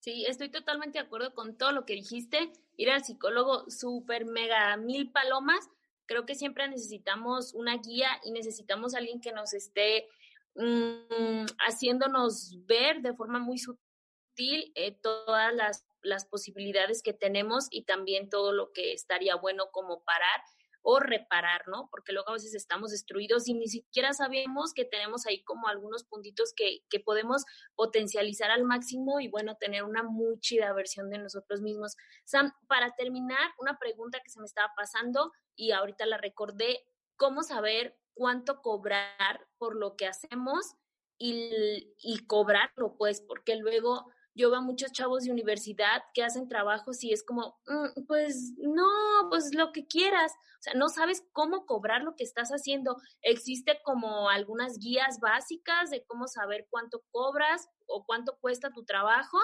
Sí, 0.00 0.24
estoy 0.26 0.50
totalmente 0.50 0.98
de 0.98 1.04
acuerdo 1.04 1.34
con 1.34 1.56
todo 1.56 1.72
lo 1.72 1.84
que 1.84 1.94
dijiste. 1.94 2.52
Ir 2.76 2.90
al 2.90 3.04
psicólogo, 3.04 3.70
súper, 3.70 4.24
mega, 4.24 4.76
mil 4.76 5.10
palomas, 5.10 5.68
creo 6.10 6.26
que 6.26 6.34
siempre 6.34 6.66
necesitamos 6.66 7.54
una 7.54 7.76
guía 7.76 8.08
y 8.24 8.32
necesitamos 8.32 8.96
alguien 8.96 9.20
que 9.20 9.30
nos 9.30 9.54
esté 9.54 10.08
mm, 10.56 11.44
haciéndonos 11.68 12.56
ver 12.66 13.00
de 13.00 13.14
forma 13.14 13.38
muy 13.38 13.58
sutil 13.58 14.72
eh, 14.74 14.98
todas 15.00 15.54
las, 15.54 15.86
las 16.02 16.24
posibilidades 16.24 17.02
que 17.04 17.12
tenemos 17.12 17.68
y 17.70 17.84
también 17.84 18.28
todo 18.28 18.52
lo 18.52 18.72
que 18.72 18.92
estaría 18.92 19.36
bueno 19.36 19.70
como 19.70 20.02
parar 20.02 20.42
o 20.82 20.98
reparar, 20.98 21.62
¿no? 21.68 21.88
Porque 21.90 22.12
luego 22.12 22.30
a 22.30 22.34
veces 22.34 22.54
estamos 22.54 22.90
destruidos 22.90 23.48
y 23.48 23.54
ni 23.54 23.68
siquiera 23.68 24.12
sabemos 24.12 24.72
que 24.72 24.84
tenemos 24.84 25.26
ahí 25.26 25.42
como 25.44 25.68
algunos 25.68 26.04
puntitos 26.04 26.52
que, 26.54 26.80
que 26.88 27.00
podemos 27.00 27.44
potencializar 27.74 28.50
al 28.50 28.64
máximo 28.64 29.20
y 29.20 29.28
bueno, 29.28 29.56
tener 29.56 29.84
una 29.84 30.02
muy 30.02 30.38
chida 30.40 30.72
versión 30.72 31.10
de 31.10 31.18
nosotros 31.18 31.60
mismos. 31.60 31.96
Sam, 32.24 32.52
para 32.66 32.94
terminar, 32.94 33.52
una 33.58 33.78
pregunta 33.78 34.20
que 34.24 34.30
se 34.30 34.40
me 34.40 34.46
estaba 34.46 34.72
pasando 34.76 35.32
y 35.54 35.72
ahorita 35.72 36.06
la 36.06 36.16
recordé, 36.16 36.86
¿cómo 37.16 37.42
saber 37.42 37.98
cuánto 38.14 38.62
cobrar 38.62 39.46
por 39.58 39.76
lo 39.76 39.96
que 39.96 40.06
hacemos 40.06 40.74
y, 41.18 41.94
y 41.98 42.26
cobrarlo? 42.26 42.96
Pues 42.96 43.20
porque 43.20 43.56
luego 43.56 44.10
yo 44.40 44.50
veo 44.50 44.62
muchos 44.62 44.92
chavos 44.92 45.24
de 45.24 45.30
universidad 45.30 46.02
que 46.14 46.22
hacen 46.22 46.48
trabajos 46.48 47.04
y 47.04 47.12
es 47.12 47.22
como, 47.22 47.60
mm, 47.66 48.06
pues 48.06 48.54
no, 48.58 48.88
pues 49.28 49.54
lo 49.54 49.72
que 49.72 49.86
quieras. 49.86 50.32
O 50.32 50.62
sea, 50.62 50.74
no 50.74 50.88
sabes 50.88 51.24
cómo 51.32 51.66
cobrar 51.66 52.02
lo 52.02 52.16
que 52.16 52.24
estás 52.24 52.50
haciendo. 52.50 52.96
Existe 53.22 53.80
como 53.84 54.28
algunas 54.28 54.78
guías 54.78 55.20
básicas 55.20 55.90
de 55.90 56.04
cómo 56.06 56.26
saber 56.26 56.66
cuánto 56.70 57.04
cobras 57.10 57.68
o 57.86 58.04
cuánto 58.04 58.38
cuesta 58.40 58.70
tu 58.70 58.84
trabajo. 58.84 59.38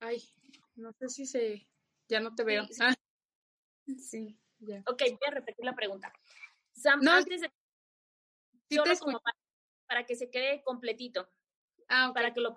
Ay, 0.00 0.22
no 0.74 0.92
sé 0.92 1.08
si 1.08 1.26
se, 1.26 1.68
ya 2.08 2.20
no 2.20 2.34
te 2.34 2.44
veo. 2.44 2.66
Sí, 2.66 3.98
sí 3.98 4.38
ya. 4.58 4.82
Ok, 4.86 5.02
voy 5.02 5.28
a 5.28 5.30
repetir 5.30 5.64
la 5.64 5.74
pregunta. 5.74 6.12
Sam, 6.72 7.06
antes 7.06 7.42
de... 7.42 7.52
solo 8.70 8.98
como 8.98 9.20
para, 9.20 9.36
para 9.86 10.06
que 10.06 10.16
se 10.16 10.30
quede 10.30 10.62
completito 10.62 11.28
Ah, 11.88 12.10
Para 12.14 12.32
que 12.32 12.40
lo... 12.40 12.54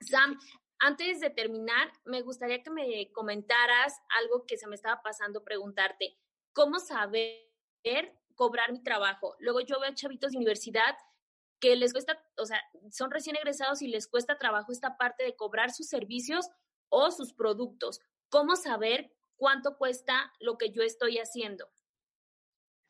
Sam, 0.00 0.38
antes 0.78 1.20
de 1.20 1.30
terminar, 1.30 1.92
me 2.04 2.22
gustaría 2.22 2.62
que 2.62 2.70
me 2.70 3.12
comentaras 3.12 4.00
algo 4.20 4.46
que 4.46 4.56
se 4.56 4.66
me 4.66 4.74
estaba 4.74 5.02
pasando 5.02 5.44
preguntarte. 5.44 6.16
¿Cómo 6.52 6.78
saber 6.78 7.46
cobrar 8.34 8.72
mi 8.72 8.82
trabajo? 8.82 9.36
Luego 9.38 9.60
yo 9.60 9.78
veo 9.78 9.94
chavitos 9.94 10.32
de 10.32 10.38
universidad 10.38 10.96
que 11.60 11.76
les 11.76 11.92
cuesta, 11.92 12.18
o 12.38 12.46
sea, 12.46 12.62
son 12.90 13.10
recién 13.10 13.36
egresados 13.36 13.82
y 13.82 13.88
les 13.88 14.08
cuesta 14.08 14.38
trabajo 14.38 14.72
esta 14.72 14.96
parte 14.96 15.24
de 15.24 15.36
cobrar 15.36 15.70
sus 15.70 15.88
servicios 15.88 16.48
o 16.88 17.10
sus 17.10 17.34
productos. 17.34 18.00
¿Cómo 18.30 18.56
saber 18.56 19.12
cuánto 19.36 19.76
cuesta 19.76 20.32
lo 20.40 20.56
que 20.56 20.70
yo 20.70 20.82
estoy 20.82 21.18
haciendo? 21.18 21.68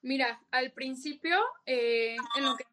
Mira, 0.02 0.46
al 0.52 0.72
principio, 0.72 1.36
eh, 1.66 2.16
en 2.36 2.44
lo 2.44 2.56
que 2.56 2.64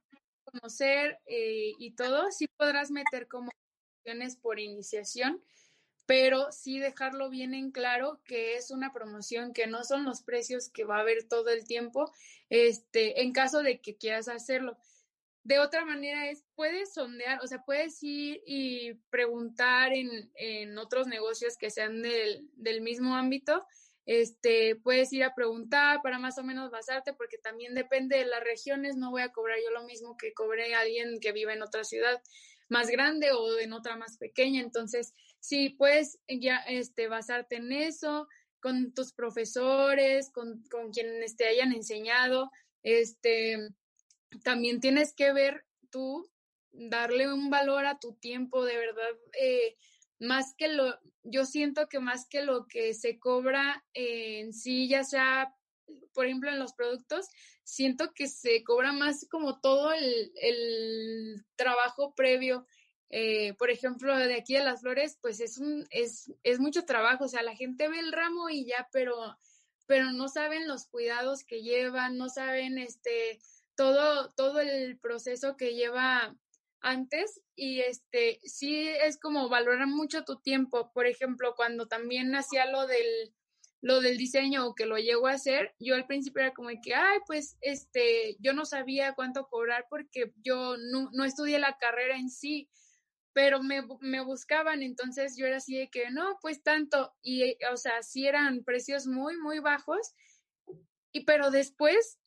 conocer 0.46 1.20
eh, 1.26 1.74
y 1.80 1.96
todo, 1.96 2.32
sí 2.32 2.48
podrás 2.48 2.92
meter 2.92 3.28
como 3.28 3.52
por 4.42 4.60
iniciación, 4.60 5.44
pero 6.06 6.52
sí 6.52 6.80
dejarlo 6.80 7.30
bien 7.30 7.54
en 7.54 7.72
claro 7.72 8.22
que 8.24 8.56
es 8.56 8.72
una 8.72 8.94
promoción, 8.94 9.52
que 9.54 9.68
no 9.68 9.84
son 9.84 10.06
los 10.06 10.22
precios 10.22 10.70
que 10.70 10.86
va 10.86 10.98
a 10.98 11.02
haber 11.02 11.28
todo 11.28 11.50
el 11.50 11.66
tiempo, 11.66 12.12
este, 12.50 13.22
en 13.22 13.34
caso 13.34 13.62
de 13.62 13.82
que 13.82 13.98
quieras 13.98 14.30
hacerlo. 14.30 14.78
De 15.44 15.60
otra 15.60 15.86
manera 15.86 16.30
es, 16.30 16.44
puedes 16.56 16.94
sondear, 16.94 17.40
o 17.44 17.48
sea, 17.48 17.64
puedes 17.64 18.02
ir 18.02 18.42
y 18.46 18.94
preguntar 19.10 19.94
en, 19.94 20.32
en 20.36 20.78
otros 20.78 21.08
negocios 21.08 21.58
que 21.58 21.70
sean 21.70 22.02
del, 22.02 22.50
del 22.54 22.82
mismo 22.82 23.16
ámbito, 23.16 23.66
este, 24.06 24.78
puedes 24.78 25.12
ir 25.12 25.26
a 25.26 25.36
preguntar 25.36 26.00
para 26.02 26.18
más 26.18 26.38
o 26.38 26.44
menos 26.44 26.72
basarte, 26.72 27.14
porque 27.14 27.38
también 27.38 27.76
depende 27.76 28.18
de 28.18 28.26
las 28.26 28.42
regiones, 28.42 28.96
no 28.96 29.12
voy 29.12 29.22
a 29.22 29.34
cobrar 29.34 29.58
yo 29.62 29.72
lo 29.72 29.84
mismo 29.84 30.16
que 30.16 30.34
cobré 30.34 30.74
alguien 30.74 31.20
que 31.20 31.34
vive 31.34 31.52
en 31.52 31.62
otra 31.62 31.84
ciudad 31.84 32.22
más 32.70 32.88
grande 32.88 33.32
o 33.32 33.60
en 33.60 33.74
otra 33.74 33.96
más 33.96 34.18
pequeña. 34.18 34.62
Entonces, 34.62 35.14
sí, 35.40 35.70
puedes 35.70 36.20
ya 36.28 36.58
este, 36.68 37.08
basarte 37.08 37.58
en 37.58 37.72
eso, 37.72 38.28
con 38.60 38.94
tus 38.94 39.14
profesores, 39.14 40.32
con, 40.32 40.64
con 40.70 40.92
quienes 40.92 41.36
te 41.36 41.48
hayan 41.48 41.72
enseñado. 41.72 42.52
Este, 42.84 43.58
también 44.44 44.80
tienes 44.80 45.14
que 45.14 45.34
ver 45.34 45.66
tú, 45.90 46.30
darle 46.72 47.32
un 47.32 47.50
valor 47.50 47.86
a 47.86 48.00
tu 48.00 48.16
tiempo, 48.16 48.66
de 48.66 48.78
verdad. 48.78 49.10
Eh, 49.40 49.76
más 50.20 50.56
que 50.56 50.68
lo, 50.70 50.98
yo 51.24 51.46
siento 51.46 51.88
que 51.88 52.00
más 52.00 52.28
que 52.28 52.44
lo 52.44 52.66
que 52.68 52.94
se 52.94 53.20
cobra 53.20 53.86
en 53.94 54.54
sí, 54.54 54.88
ya 54.88 55.04
sea, 55.04 55.54
por 56.14 56.26
ejemplo, 56.26 56.50
en 56.50 56.60
los 56.60 56.74
productos, 56.74 57.28
siento 57.64 58.14
que 58.14 58.28
se 58.28 58.64
cobra 58.64 58.92
más 58.92 59.28
como 59.30 59.60
todo 59.60 59.94
el, 59.94 60.32
el 60.36 61.46
trabajo 61.56 62.14
previo. 62.16 62.66
Eh, 63.10 63.54
por 63.54 63.70
ejemplo, 63.70 64.18
de 64.18 64.36
aquí 64.36 64.56
de 64.56 64.64
las 64.64 64.82
flores, 64.82 65.18
pues 65.22 65.40
es 65.40 65.58
un, 65.58 65.88
es, 65.92 66.32
es 66.44 66.60
mucho 66.60 66.86
trabajo, 66.86 67.26
o 67.26 67.28
sea, 67.30 67.42
la 67.42 67.56
gente 67.56 67.88
ve 67.88 68.00
el 68.00 68.12
ramo 68.12 68.50
y 68.50 68.66
ya, 68.66 68.90
pero, 68.92 69.38
pero 69.86 70.12
no 70.12 70.28
saben 70.28 70.68
los 70.68 70.88
cuidados 70.88 71.44
que 71.46 71.62
llevan, 71.62 72.18
no 72.18 72.30
saben 72.30 72.78
este 72.78 73.40
todo, 73.76 74.32
todo 74.32 74.60
el 74.60 74.98
proceso 75.00 75.56
que 75.56 75.76
lleva 75.76 76.36
antes 76.82 77.42
y 77.56 77.80
este 77.80 78.40
sí 78.44 78.88
es 78.88 79.18
como 79.20 79.50
valorar 79.50 79.88
mucho 79.88 80.24
tu 80.24 80.40
tiempo. 80.40 80.92
Por 80.94 81.06
ejemplo, 81.06 81.54
cuando 81.56 81.88
también 81.88 82.36
hacía 82.36 82.66
lo 82.66 82.88
del 82.88 83.34
lo 83.82 84.02
del 84.02 84.18
diseño 84.18 84.66
o 84.66 84.76
que 84.76 84.86
lo 84.86 84.98
llego 84.98 85.28
a 85.28 85.34
hacer, 85.34 85.76
yo 85.80 85.96
al 85.96 86.08
principio 86.08 86.42
era 86.42 86.54
como 86.54 86.70
que, 86.82 86.96
ay, 86.96 87.20
pues 87.28 87.58
este, 87.62 88.36
yo 88.40 88.54
no 88.54 88.66
sabía 88.66 89.14
cuánto 89.14 89.48
cobrar 89.48 89.86
porque 89.90 90.34
yo 90.44 90.78
no, 90.78 91.10
no 91.14 91.24
estudié 91.24 91.60
la 91.60 91.78
carrera 91.78 92.18
en 92.18 92.30
sí, 92.30 92.70
pero 93.34 93.62
me, 93.62 93.84
me, 94.00 94.22
buscaban, 94.22 94.82
entonces 94.82 95.38
yo 95.38 95.46
era 95.46 95.58
así 95.58 95.78
de 95.78 95.90
que, 95.90 96.10
no, 96.10 96.40
pues 96.42 96.64
tanto, 96.64 97.14
y 97.22 97.56
o 97.72 97.78
sea, 97.78 98.02
sí 98.02 98.26
eran 98.26 98.64
precios 98.64 99.06
muy, 99.06 99.38
muy 99.38 99.60
bajos, 99.60 100.16
y 101.12 101.24
pero 101.24 101.52
después 101.52 102.20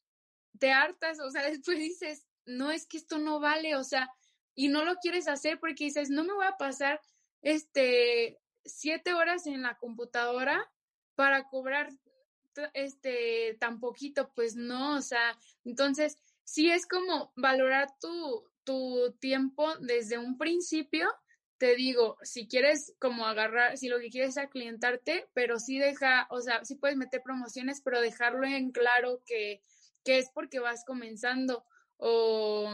te 0.60 0.70
hartas, 0.70 1.18
o 1.18 1.30
sea, 1.30 1.42
después 1.50 1.78
dices, 1.78 2.26
no, 2.46 2.70
es 2.70 2.86
que 2.86 2.96
esto 2.96 3.18
no 3.18 3.40
vale, 3.40 3.74
o 3.74 3.82
sea, 3.82 4.08
y 4.54 4.68
no 4.68 4.84
lo 4.84 4.96
quieres 4.96 5.26
hacer 5.26 5.58
porque 5.58 5.84
dices, 5.84 6.10
no 6.10 6.22
me 6.22 6.32
voy 6.32 6.46
a 6.46 6.56
pasar 6.56 7.00
este 7.42 8.38
siete 8.64 9.14
horas 9.14 9.46
en 9.46 9.62
la 9.62 9.78
computadora 9.78 10.70
para 11.20 11.44
cobrar 11.44 11.90
este 12.72 13.58
tan 13.60 13.78
poquito, 13.78 14.32
pues 14.34 14.56
no, 14.56 14.96
o 14.96 15.02
sea, 15.02 15.36
entonces 15.66 16.16
sí 16.44 16.70
es 16.70 16.86
como 16.86 17.30
valorar 17.36 17.88
tu, 18.00 18.50
tu 18.64 19.14
tiempo 19.20 19.76
desde 19.80 20.16
un 20.16 20.38
principio. 20.38 21.06
Te 21.58 21.76
digo, 21.76 22.16
si 22.22 22.48
quieres 22.48 22.94
como 22.98 23.26
agarrar, 23.26 23.76
si 23.76 23.88
lo 23.88 23.98
que 23.98 24.08
quieres 24.08 24.30
es 24.30 24.38
aclientarte, 24.38 25.28
pero 25.34 25.58
sí 25.58 25.78
deja, 25.78 26.26
o 26.30 26.40
sea, 26.40 26.64
sí 26.64 26.76
puedes 26.76 26.96
meter 26.96 27.20
promociones, 27.22 27.82
pero 27.84 28.00
dejarlo 28.00 28.46
en 28.46 28.70
claro 28.70 29.22
que, 29.26 29.62
que 30.02 30.16
es 30.16 30.30
porque 30.32 30.58
vas 30.58 30.86
comenzando 30.86 31.66
o 31.98 32.72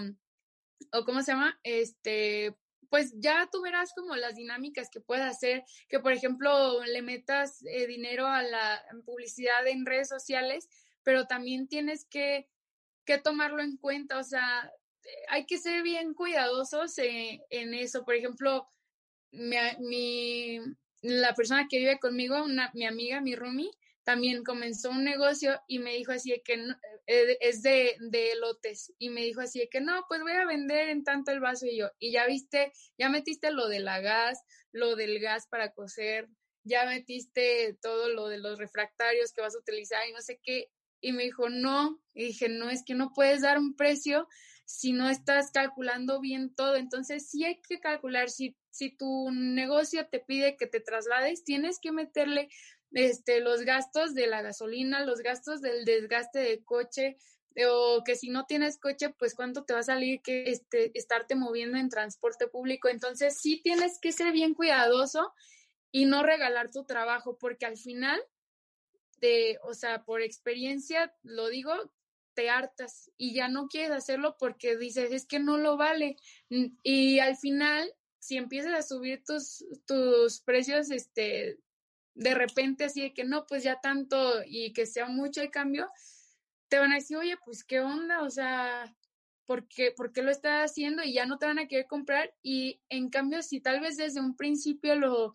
o 0.93 1.05
cómo 1.05 1.21
se 1.23 1.33
llama, 1.33 1.59
este, 1.65 2.55
pues 2.91 3.15
ya 3.17 3.49
tú 3.51 3.63
verás 3.63 3.93
como 3.95 4.17
las 4.17 4.35
dinámicas 4.35 4.89
que 4.91 5.01
puedes 5.01 5.25
hacer, 5.25 5.65
que 5.89 6.01
por 6.01 6.13
ejemplo 6.13 6.85
le 6.85 7.03
metas 7.03 7.65
eh, 7.67 7.87
dinero 7.87 8.27
a 8.27 8.43
la 8.43 8.83
publicidad 9.05 9.67
en 9.67 9.87
redes 9.87 10.09
sociales, 10.09 10.69
pero 11.03 11.27
también 11.27 11.69
tienes 11.69 12.05
que, 12.05 12.49
que 13.05 13.19
tomarlo 13.19 13.63
en 13.63 13.77
cuenta, 13.77 14.19
o 14.19 14.25
sea, 14.25 14.73
hay 15.29 15.47
que 15.47 15.59
ser 15.59 15.83
bien 15.83 16.15
cuidadosos 16.15 16.99
en, 16.99 17.41
en 17.51 17.75
eso. 17.75 18.05
Por 18.05 18.15
ejemplo, 18.15 18.69
mi, 19.31 20.59
la 21.03 21.35
persona 21.35 21.67
que 21.69 21.79
vive 21.79 21.99
conmigo, 21.99 22.43
una, 22.43 22.71
mi 22.75 22.87
amiga, 22.87 23.21
mi 23.21 23.35
roomie, 23.35 23.71
también 24.07 24.45
comenzó 24.45 24.91
un 24.91 25.03
negocio 25.03 25.61
y 25.67 25.81
me 25.81 25.95
dijo 25.95 26.13
así 26.13 26.31
de 26.31 26.41
que 26.41 26.55
eh, 27.09 27.39
es 27.41 27.61
de, 27.63 27.97
de 27.99 28.37
lotes 28.41 28.95
y 29.01 29.11
me 29.11 29.23
dijo 29.23 29.41
así 29.41 29.59
de 29.59 29.69
que 29.69 29.81
no, 29.81 30.05
pues 30.09 30.21
voy 30.23 30.31
a 30.31 30.47
vender 30.47 30.91
en 30.91 31.03
tanto 31.03 31.33
el 31.33 31.41
vaso. 31.41 31.67
Y 31.67 31.77
yo, 31.77 31.91
y 31.99 32.13
ya 32.13 32.25
viste, 32.25 32.73
ya 32.97 33.09
metiste 33.09 33.51
lo 33.51 33.67
de 33.67 33.81
la 33.81 34.01
gas, 34.01 34.41
lo 34.71 34.95
del 34.95 35.19
gas 35.19 35.49
para 35.49 35.73
coser, 35.73 36.29
ya 36.63 36.87
metiste 36.87 37.77
todo 37.83 38.09
lo 38.09 38.29
de 38.29 38.39
los 38.39 38.61
refractarios 38.61 39.33
que 39.33 39.41
vas 39.41 39.57
a 39.57 39.59
utilizar 39.59 40.09
y 40.09 40.13
no 40.13 40.23
sé 40.23 40.39
qué, 40.41 40.71
y 41.01 41.11
me 41.11 41.25
dijo 41.25 41.49
no, 41.49 42.01
y 42.15 42.27
dije 42.27 42.49
no, 42.49 42.71
es 42.71 42.85
que 42.85 42.95
no 42.95 43.13
puedes 43.13 43.43
dar 43.43 43.59
un 43.59 43.75
precio 43.75 44.29
si 44.65 44.93
no 44.93 45.11
estás 45.11 45.51
calculando 45.51 46.21
bien 46.21 46.55
todo, 46.55 46.77
entonces 46.77 47.29
sí 47.29 47.45
hay 47.45 47.61
que 47.61 47.81
calcular. 47.81 48.31
Si 48.31 48.57
si 48.77 48.91
tu 48.91 49.31
negocio 49.33 50.07
te 50.07 50.21
pide 50.21 50.57
que 50.57 50.67
te 50.67 50.81
traslades, 50.81 51.45
tienes 51.45 51.79
que 51.81 51.93
meterle 51.93 52.51
este, 52.93 53.41
los 53.41 53.63
gastos 53.63 54.15
de 54.15 54.27
la 54.27 54.43
gasolina, 54.43 55.05
los 55.05 55.21
gastos 55.21 55.61
del 55.61 55.85
desgaste 55.85 56.39
de 56.39 56.65
coche, 56.65 57.17
o 57.69 58.03
que 58.05 58.17
si 58.17 58.29
no 58.29 58.45
tienes 58.45 58.79
coche, 58.79 59.15
pues 59.19 59.35
cuánto 59.35 59.65
te 59.65 59.73
va 59.73 59.81
a 59.81 59.85
salir 59.85 60.21
que 60.21 60.51
este, 60.51 60.97
estarte 60.99 61.35
moviendo 61.35 61.79
en 61.79 61.89
transporte 61.89 62.49
público. 62.49 62.89
Entonces 62.89 63.39
sí 63.41 63.61
tienes 63.63 63.99
que 63.99 64.13
ser 64.13 64.33
bien 64.33 64.55
cuidadoso 64.55 65.33
y 65.91 66.05
no 66.05 66.23
regalar 66.23 66.71
tu 66.71 66.85
trabajo, 66.85 67.39
porque 67.39 67.65
al 67.65 67.79
final, 67.79 68.21
de, 69.21 69.59
o 69.63 69.73
sea, 69.73 70.05
por 70.05 70.21
experiencia, 70.21 71.15
lo 71.23 71.49
digo, 71.49 71.73
te 72.35 72.51
hartas 72.51 73.11
y 73.17 73.33
ya 73.33 73.49
no 73.49 73.69
quieres 73.69 73.91
hacerlo 73.91 74.37
porque 74.39 74.77
dices, 74.77 75.11
es 75.11 75.27
que 75.27 75.39
no 75.39 75.57
lo 75.57 75.79
vale. 75.79 76.17
Y 76.83 77.19
al 77.21 77.37
final, 77.37 77.91
si 78.19 78.37
empiezas 78.37 78.75
a 78.75 78.83
subir 78.83 79.25
tus, 79.25 79.65
tus 79.87 80.43
precios, 80.43 80.91
este, 80.91 81.59
de 82.17 82.35
repente 82.35 82.85
así 82.85 83.03
de 83.03 83.15
que 83.15 83.25
no, 83.25 83.47
pues 83.47 83.63
ya 83.63 83.81
tanto 83.81 84.43
y 84.47 84.73
que 84.73 84.87
sea 84.87 85.07
mucho 85.07 85.43
el 85.43 85.51
cambio, 85.51 85.89
te 86.69 86.79
van 86.79 86.93
a 86.93 86.97
decir, 86.97 87.17
oye, 87.19 87.37
pues 87.45 87.63
qué 87.63 87.81
onda, 87.81 88.23
o 88.23 88.31
sea, 88.31 88.93
¿por 89.45 89.69
qué, 89.69 89.93
¿por 89.93 90.13
qué 90.13 90.23
lo 90.23 90.31
estás 90.31 90.71
haciendo? 90.71 91.05
Y 91.05 91.13
ya 91.13 91.27
no 91.27 91.39
te 91.39 91.47
van 91.47 91.59
a 91.59 91.69
querer 91.69 91.87
comprar. 91.87 92.35
Y 92.43 92.81
en 92.89 93.11
cambio, 93.11 93.43
si 93.43 93.61
tal 93.61 93.81
vez 93.81 93.99
desde 93.99 94.21
un 94.21 94.35
principio 94.35 94.97
lo, 94.97 95.35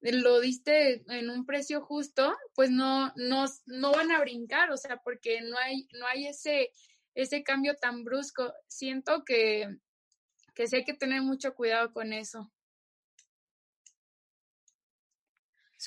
lo 0.00 0.40
diste 0.40 1.04
en 1.08 1.30
un 1.30 1.46
precio 1.46 1.80
justo, 1.80 2.36
pues 2.54 2.70
no, 2.70 3.12
no, 3.16 3.46
no 3.66 3.92
van 3.92 4.10
a 4.10 4.20
brincar, 4.20 4.72
o 4.72 4.76
sea, 4.76 4.98
porque 4.98 5.40
no 5.42 5.56
hay, 5.58 5.88
no 5.92 6.06
hay 6.08 6.26
ese, 6.26 6.70
ese 7.14 7.44
cambio 7.44 7.76
tan 7.76 8.02
brusco. 8.04 8.52
Siento 8.66 9.24
que, 9.24 9.78
que 10.54 10.66
sí 10.66 10.76
hay 10.76 10.84
que 10.84 10.94
tener 10.94 11.22
mucho 11.22 11.54
cuidado 11.54 11.92
con 11.92 12.12
eso. 12.12 12.50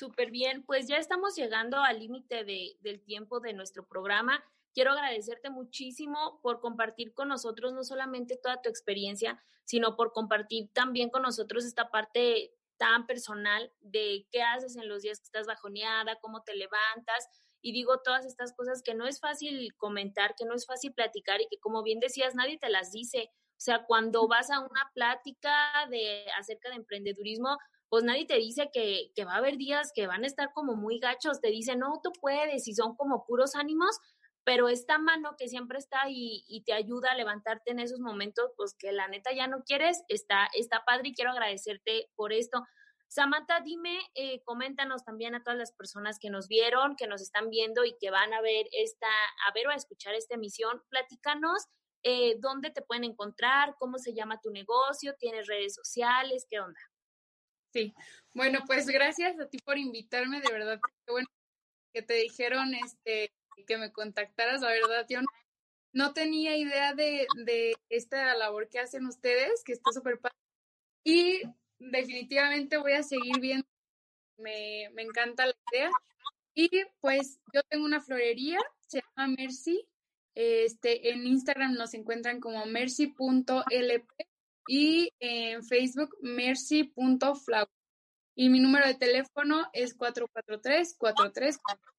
Súper 0.00 0.30
bien, 0.30 0.62
pues 0.62 0.88
ya 0.88 0.96
estamos 0.96 1.36
llegando 1.36 1.76
al 1.76 1.98
límite 1.98 2.42
de, 2.42 2.74
del 2.80 3.02
tiempo 3.02 3.38
de 3.38 3.52
nuestro 3.52 3.86
programa. 3.86 4.42
Quiero 4.72 4.92
agradecerte 4.92 5.50
muchísimo 5.50 6.40
por 6.40 6.58
compartir 6.60 7.12
con 7.12 7.28
nosotros 7.28 7.74
no 7.74 7.84
solamente 7.84 8.38
toda 8.38 8.62
tu 8.62 8.70
experiencia, 8.70 9.38
sino 9.66 9.96
por 9.96 10.14
compartir 10.14 10.70
también 10.72 11.10
con 11.10 11.20
nosotros 11.20 11.66
esta 11.66 11.90
parte 11.90 12.54
tan 12.78 13.06
personal 13.06 13.70
de 13.80 14.26
qué 14.32 14.40
haces 14.40 14.76
en 14.76 14.88
los 14.88 15.02
días 15.02 15.18
que 15.18 15.26
estás 15.26 15.46
bajoneada, 15.46 16.18
cómo 16.22 16.44
te 16.44 16.54
levantas. 16.54 17.28
Y 17.60 17.72
digo 17.72 18.00
todas 18.00 18.24
estas 18.24 18.54
cosas 18.54 18.82
que 18.82 18.94
no 18.94 19.06
es 19.06 19.20
fácil 19.20 19.74
comentar, 19.76 20.34
que 20.34 20.46
no 20.46 20.54
es 20.54 20.64
fácil 20.64 20.94
platicar 20.94 21.42
y 21.42 21.48
que 21.48 21.58
como 21.58 21.82
bien 21.82 22.00
decías, 22.00 22.34
nadie 22.34 22.56
te 22.56 22.70
las 22.70 22.90
dice. 22.90 23.28
O 23.50 23.60
sea, 23.62 23.84
cuando 23.84 24.26
vas 24.28 24.50
a 24.50 24.60
una 24.60 24.90
plática 24.94 25.52
de 25.90 26.24
acerca 26.38 26.70
de 26.70 26.76
emprendedurismo, 26.76 27.58
pues 27.90 28.04
nadie 28.04 28.24
te 28.24 28.36
dice 28.36 28.70
que, 28.72 29.10
que 29.14 29.24
va 29.24 29.34
a 29.34 29.38
haber 29.38 29.56
días 29.56 29.92
que 29.94 30.06
van 30.06 30.22
a 30.24 30.26
estar 30.26 30.52
como 30.54 30.76
muy 30.76 31.00
gachos, 31.00 31.40
te 31.40 31.48
dicen, 31.48 31.80
no, 31.80 32.00
tú 32.02 32.12
puedes, 32.20 32.66
y 32.68 32.74
son 32.74 32.96
como 32.96 33.26
puros 33.26 33.56
ánimos, 33.56 33.98
pero 34.44 34.68
esta 34.68 34.96
mano 34.98 35.34
que 35.36 35.48
siempre 35.48 35.78
está 35.78 36.08
y, 36.08 36.44
y, 36.48 36.62
te 36.62 36.72
ayuda 36.72 37.10
a 37.10 37.16
levantarte 37.16 37.72
en 37.72 37.80
esos 37.80 38.00
momentos, 38.00 38.52
pues 38.56 38.74
que 38.78 38.92
la 38.92 39.08
neta 39.08 39.32
ya 39.32 39.48
no 39.48 39.64
quieres, 39.64 40.04
está, 40.08 40.48
está 40.54 40.84
padre 40.86 41.08
y 41.08 41.14
quiero 41.14 41.32
agradecerte 41.32 42.08
por 42.14 42.32
esto. 42.32 42.62
Samantha, 43.08 43.60
dime, 43.60 43.98
eh, 44.14 44.40
coméntanos 44.44 45.04
también 45.04 45.34
a 45.34 45.42
todas 45.42 45.58
las 45.58 45.72
personas 45.72 46.18
que 46.20 46.30
nos 46.30 46.46
vieron, 46.46 46.94
que 46.94 47.08
nos 47.08 47.20
están 47.20 47.50
viendo 47.50 47.84
y 47.84 47.96
que 48.00 48.10
van 48.10 48.32
a 48.32 48.40
ver 48.40 48.68
esta, 48.70 49.08
a 49.08 49.52
ver 49.52 49.66
o 49.66 49.70
a 49.70 49.74
escuchar 49.74 50.14
esta 50.14 50.36
emisión, 50.36 50.80
platícanos 50.88 51.66
eh, 52.02 52.36
dónde 52.38 52.70
te 52.70 52.82
pueden 52.82 53.04
encontrar, 53.04 53.74
cómo 53.78 53.98
se 53.98 54.14
llama 54.14 54.40
tu 54.40 54.50
negocio, 54.50 55.16
tienes 55.18 55.48
redes 55.48 55.74
sociales, 55.74 56.46
qué 56.48 56.60
onda. 56.60 56.80
Sí, 57.72 57.94
bueno, 58.34 58.60
pues 58.66 58.86
gracias 58.86 59.38
a 59.38 59.48
ti 59.48 59.58
por 59.58 59.78
invitarme, 59.78 60.40
de 60.40 60.52
verdad, 60.52 60.80
qué 61.06 61.12
bueno 61.12 61.28
que 61.92 62.02
te 62.02 62.14
dijeron 62.14 62.74
este 62.74 63.32
que 63.66 63.78
me 63.78 63.92
contactaras, 63.92 64.62
la 64.62 64.68
verdad, 64.68 65.06
yo 65.08 65.20
no, 65.92 66.12
tenía 66.12 66.56
idea 66.56 66.94
de, 66.94 67.26
de, 67.44 67.74
esta 67.88 68.34
labor 68.34 68.68
que 68.68 68.78
hacen 68.78 69.06
ustedes, 69.06 69.62
que 69.64 69.72
está 69.72 69.92
súper 69.92 70.18
padre. 70.18 70.36
Y 71.04 71.42
definitivamente 71.78 72.78
voy 72.78 72.92
a 72.92 73.02
seguir 73.02 73.38
viendo, 73.38 73.66
me, 74.38 74.88
me 74.94 75.02
encanta 75.02 75.46
la 75.46 75.54
idea. 75.72 75.90
Y 76.54 76.70
pues 77.00 77.38
yo 77.52 77.62
tengo 77.64 77.84
una 77.84 78.00
florería, 78.00 78.58
se 78.86 79.02
llama 79.02 79.34
Mercy. 79.36 79.86
Este, 80.34 81.10
en 81.10 81.26
Instagram 81.26 81.74
nos 81.74 81.92
encuentran 81.94 82.40
como 82.40 82.64
mercy.lp 82.64 84.29
y 84.70 85.12
en 85.18 85.64
Facebook 85.64 86.16
mercy.flower. 86.20 87.66
Y 88.36 88.48
mi 88.50 88.60
número 88.60 88.86
de 88.86 88.94
teléfono 88.94 89.68
es 89.72 89.94
443 89.96 90.96
434 90.96 91.92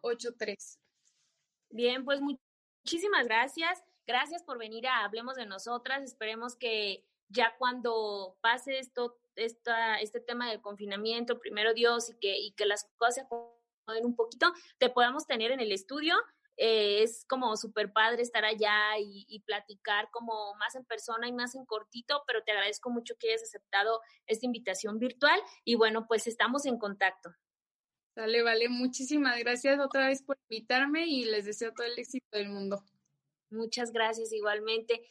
083. 0.00 0.78
Bien, 1.70 2.04
pues 2.04 2.20
muchísimas 2.20 3.26
gracias. 3.26 3.82
Gracias 4.06 4.44
por 4.44 4.58
venir 4.58 4.86
a 4.86 5.02
Hablemos 5.02 5.34
de 5.34 5.44
Nosotras. 5.44 6.04
Esperemos 6.04 6.54
que 6.54 7.04
ya 7.28 7.56
cuando 7.58 8.38
pase 8.40 8.78
esto, 8.78 9.18
esta, 9.34 9.96
este 9.96 10.20
tema 10.20 10.48
del 10.48 10.60
confinamiento, 10.60 11.40
primero 11.40 11.74
Dios, 11.74 12.10
y 12.10 12.14
que, 12.20 12.38
y 12.38 12.52
que 12.52 12.64
las 12.64 12.88
cosas 12.96 13.14
se 13.16 13.20
acomoden 13.22 14.06
un 14.06 14.14
poquito, 14.14 14.52
te 14.78 14.88
podamos 14.88 15.26
tener 15.26 15.50
en 15.50 15.58
el 15.58 15.72
estudio. 15.72 16.14
Eh, 16.56 17.02
es 17.02 17.24
como 17.28 17.56
súper 17.56 17.92
padre 17.92 18.22
estar 18.22 18.44
allá 18.44 18.98
y, 18.98 19.24
y, 19.28 19.40
platicar 19.40 20.10
como 20.10 20.54
más 20.56 20.74
en 20.74 20.84
persona 20.84 21.26
y 21.26 21.32
más 21.32 21.54
en 21.54 21.64
cortito, 21.64 22.22
pero 22.26 22.42
te 22.44 22.52
agradezco 22.52 22.90
mucho 22.90 23.14
que 23.18 23.28
hayas 23.28 23.42
aceptado 23.42 24.00
esta 24.26 24.44
invitación 24.44 24.98
virtual 24.98 25.40
y 25.64 25.76
bueno, 25.76 26.06
pues 26.06 26.26
estamos 26.26 26.66
en 26.66 26.78
contacto. 26.78 27.30
Dale, 28.14 28.42
vale, 28.42 28.68
muchísimas 28.68 29.38
gracias 29.38 29.80
otra 29.80 30.08
vez 30.08 30.22
por 30.22 30.36
invitarme 30.50 31.06
y 31.06 31.24
les 31.24 31.46
deseo 31.46 31.72
todo 31.72 31.86
el 31.86 31.98
éxito 31.98 32.26
del 32.32 32.50
mundo. 32.50 32.84
Muchas 33.50 33.92
gracias 33.92 34.32
igualmente. 34.32 35.02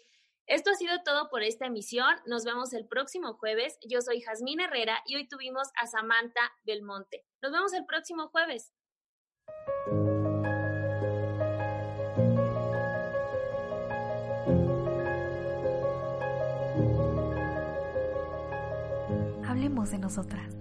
Esto 0.45 0.71
ha 0.71 0.75
sido 0.75 1.01
todo 1.03 1.29
por 1.29 1.43
esta 1.43 1.65
emisión. 1.65 2.13
Nos 2.25 2.43
vemos 2.43 2.73
el 2.73 2.87
próximo 2.87 3.33
jueves. 3.35 3.77
Yo 3.87 4.01
soy 4.01 4.21
Jazmín 4.21 4.59
Herrera 4.59 5.01
y 5.05 5.15
hoy 5.15 5.27
tuvimos 5.27 5.69
a 5.81 5.87
Samantha 5.87 6.51
Belmonte. 6.63 7.25
Nos 7.41 7.51
vemos 7.51 7.73
el 7.73 7.85
próximo 7.85 8.27
jueves. 8.27 8.73
Hablemos 19.82 19.91
de 19.91 19.99
nosotras. 19.99 20.57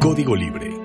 Código 0.00 0.36
Libre 0.36 0.83